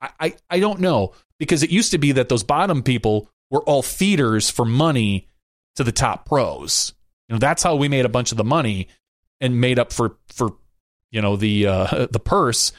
[0.00, 1.12] I, I, I don't know.
[1.38, 5.28] Because it used to be that those bottom people were all feeders for money
[5.76, 6.92] to the top pros.
[7.28, 8.88] You know that's how we made a bunch of the money
[9.40, 10.56] and made up for for
[11.12, 12.72] you know the uh, the purse.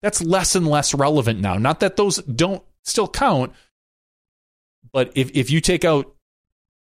[0.00, 1.58] That's less and less relevant now.
[1.58, 3.52] Not that those don't still count
[4.92, 6.14] but if if you take out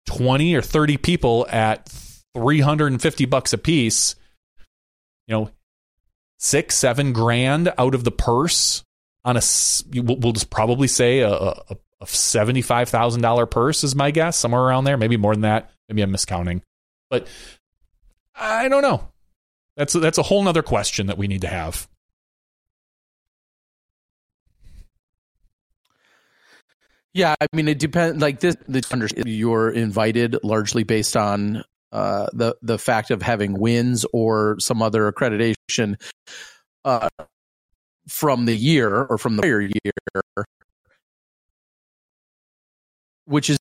[0.08, 1.92] 20 or 30 people at
[2.36, 4.16] 350 bucks a piece,
[5.28, 5.52] you know,
[6.40, 8.84] six, seven grand out of the purse
[9.26, 9.42] on a,
[9.94, 14.98] we'll just probably say a, a, a $75,000 purse is my guess, somewhere around there,
[14.98, 15.72] maybe more than that.
[15.88, 16.62] Maybe I'm miscounting,
[17.10, 17.28] but
[18.36, 19.08] I don't know.
[19.78, 21.88] That's, that's a whole nother question that we need to have.
[27.14, 28.22] Yeah, I mean, it depends.
[28.22, 34.04] Like this, the, you're invited largely based on uh, the the fact of having wins
[34.14, 35.96] or some other accreditation
[36.84, 37.08] uh,
[38.08, 40.46] from the year or from the prior year,
[43.26, 43.60] which is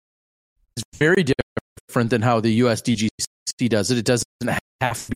[0.95, 3.99] very different than how the USDGC does it.
[3.99, 5.09] It doesn't have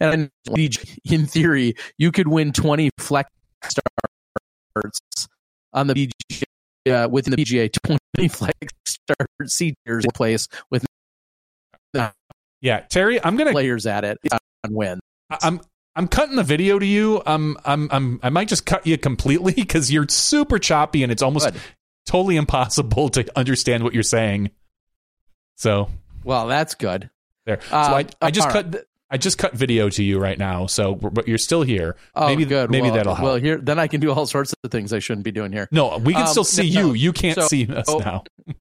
[0.00, 0.30] and
[1.04, 3.30] in theory you could win 20 flex
[3.64, 5.28] starts
[5.72, 8.54] on the PGA uh, within the PGA 20 flex
[8.84, 10.84] start seat tiers place with
[12.62, 14.18] yeah, Terry, I'm gonna players at it
[14.64, 15.00] on win.
[15.28, 15.60] I'm
[15.94, 17.20] I'm cutting the video to you.
[17.26, 21.22] I'm I'm I'm I might just cut you completely because you're super choppy and it's
[21.22, 21.60] almost Good.
[22.06, 24.50] totally impossible to understand what you're saying.
[25.56, 25.90] So
[26.24, 27.10] well, that's good.
[27.44, 27.60] There.
[27.68, 28.74] So um, I I just cut.
[28.74, 28.84] Right.
[29.10, 31.96] I just cut video to you right now, so but you're still here.
[32.14, 32.70] Oh, maybe good.
[32.70, 33.24] Maybe well, that'll help.
[33.24, 35.68] Well, here then I can do all sorts of things I shouldn't be doing here.
[35.70, 36.94] No, we can um, still see no, you.
[36.94, 38.24] You can't so, see us oh, now.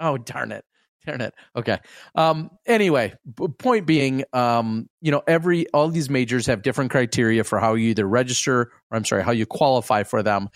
[0.00, 0.64] oh darn it!
[1.06, 1.34] Internet.
[1.56, 1.78] Okay.
[2.14, 3.14] Um, anyway,
[3.58, 7.90] point being, um, you know, every all these majors have different criteria for how you
[7.90, 10.48] either register or I'm sorry, how you qualify for them.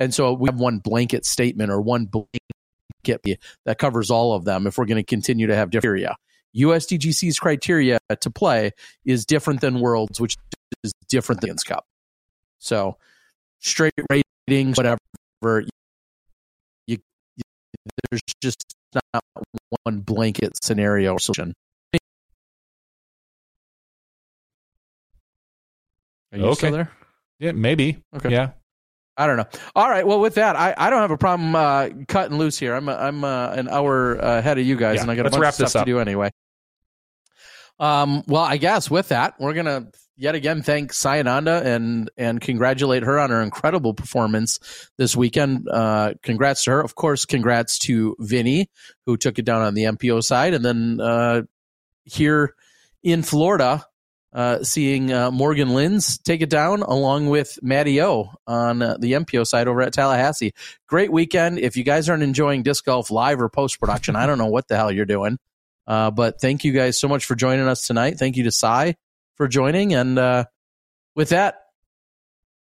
[0.00, 4.66] And so we have one blanket statement or one blanket that covers all of them
[4.66, 6.16] if we're going to continue to have different criteria.
[6.56, 8.72] USDGC's criteria to play
[9.04, 10.36] is different than Worlds, which
[10.82, 11.86] is different than Cup.
[12.58, 12.96] So
[13.60, 14.98] straight ratings, whatever.
[15.42, 16.96] You,
[17.36, 17.44] you,
[18.10, 19.24] there's just not
[19.84, 21.54] one blanket scenario or solution.
[26.32, 26.54] Are you okay.
[26.54, 26.92] still there?
[27.38, 28.02] Yeah, maybe.
[28.14, 28.30] Okay.
[28.30, 28.50] Yeah.
[29.16, 29.46] I don't know.
[29.74, 30.06] All right.
[30.06, 32.74] Well, with that, I, I don't have a problem uh, cutting loose here.
[32.74, 35.30] I'm a, I'm a, an hour ahead of you guys, yeah, and I got a
[35.30, 36.30] bunch of stuff to do anyway.
[37.80, 38.22] Um.
[38.26, 39.88] Well, I guess with that, we're gonna
[40.18, 44.58] yet again thank Sai Ananda and and congratulate her on her incredible performance
[44.98, 45.66] this weekend.
[45.68, 46.80] Uh, congrats to her.
[46.80, 48.68] Of course, congrats to Vinny
[49.06, 51.42] who took it down on the MPO side, and then uh,
[52.04, 52.54] here
[53.02, 53.86] in Florida,
[54.32, 59.12] uh, seeing uh, Morgan Lins take it down along with Matty O on uh, the
[59.12, 60.52] MPO side over at Tallahassee.
[60.86, 61.58] Great weekend.
[61.58, 64.68] If you guys aren't enjoying disc golf live or post production, I don't know what
[64.68, 65.38] the hell you're doing.
[65.86, 68.18] Uh, but thank you guys so much for joining us tonight.
[68.18, 68.96] Thank you to Sai
[69.38, 69.94] for joining.
[69.94, 70.44] And uh,
[71.16, 71.62] with that,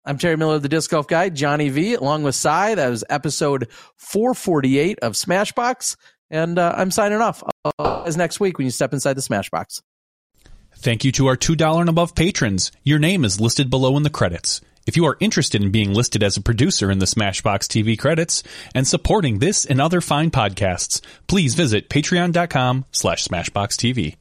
[0.05, 2.75] I'm Terry Miller, the Disc Golf Guy, Johnny V, along with Sai.
[2.75, 5.95] That was episode 448 of Smashbox.
[6.29, 7.43] And uh, I'm signing off.
[7.63, 9.81] Uh, as next week when you step inside the Smashbox.
[10.77, 12.71] Thank you to our $2 and above patrons.
[12.83, 14.61] Your name is listed below in the credits.
[14.85, 18.43] If you are interested in being listed as a producer in the Smashbox TV credits
[18.75, 24.15] and supporting this and other fine podcasts, please visit patreon.com slash smashboxtv.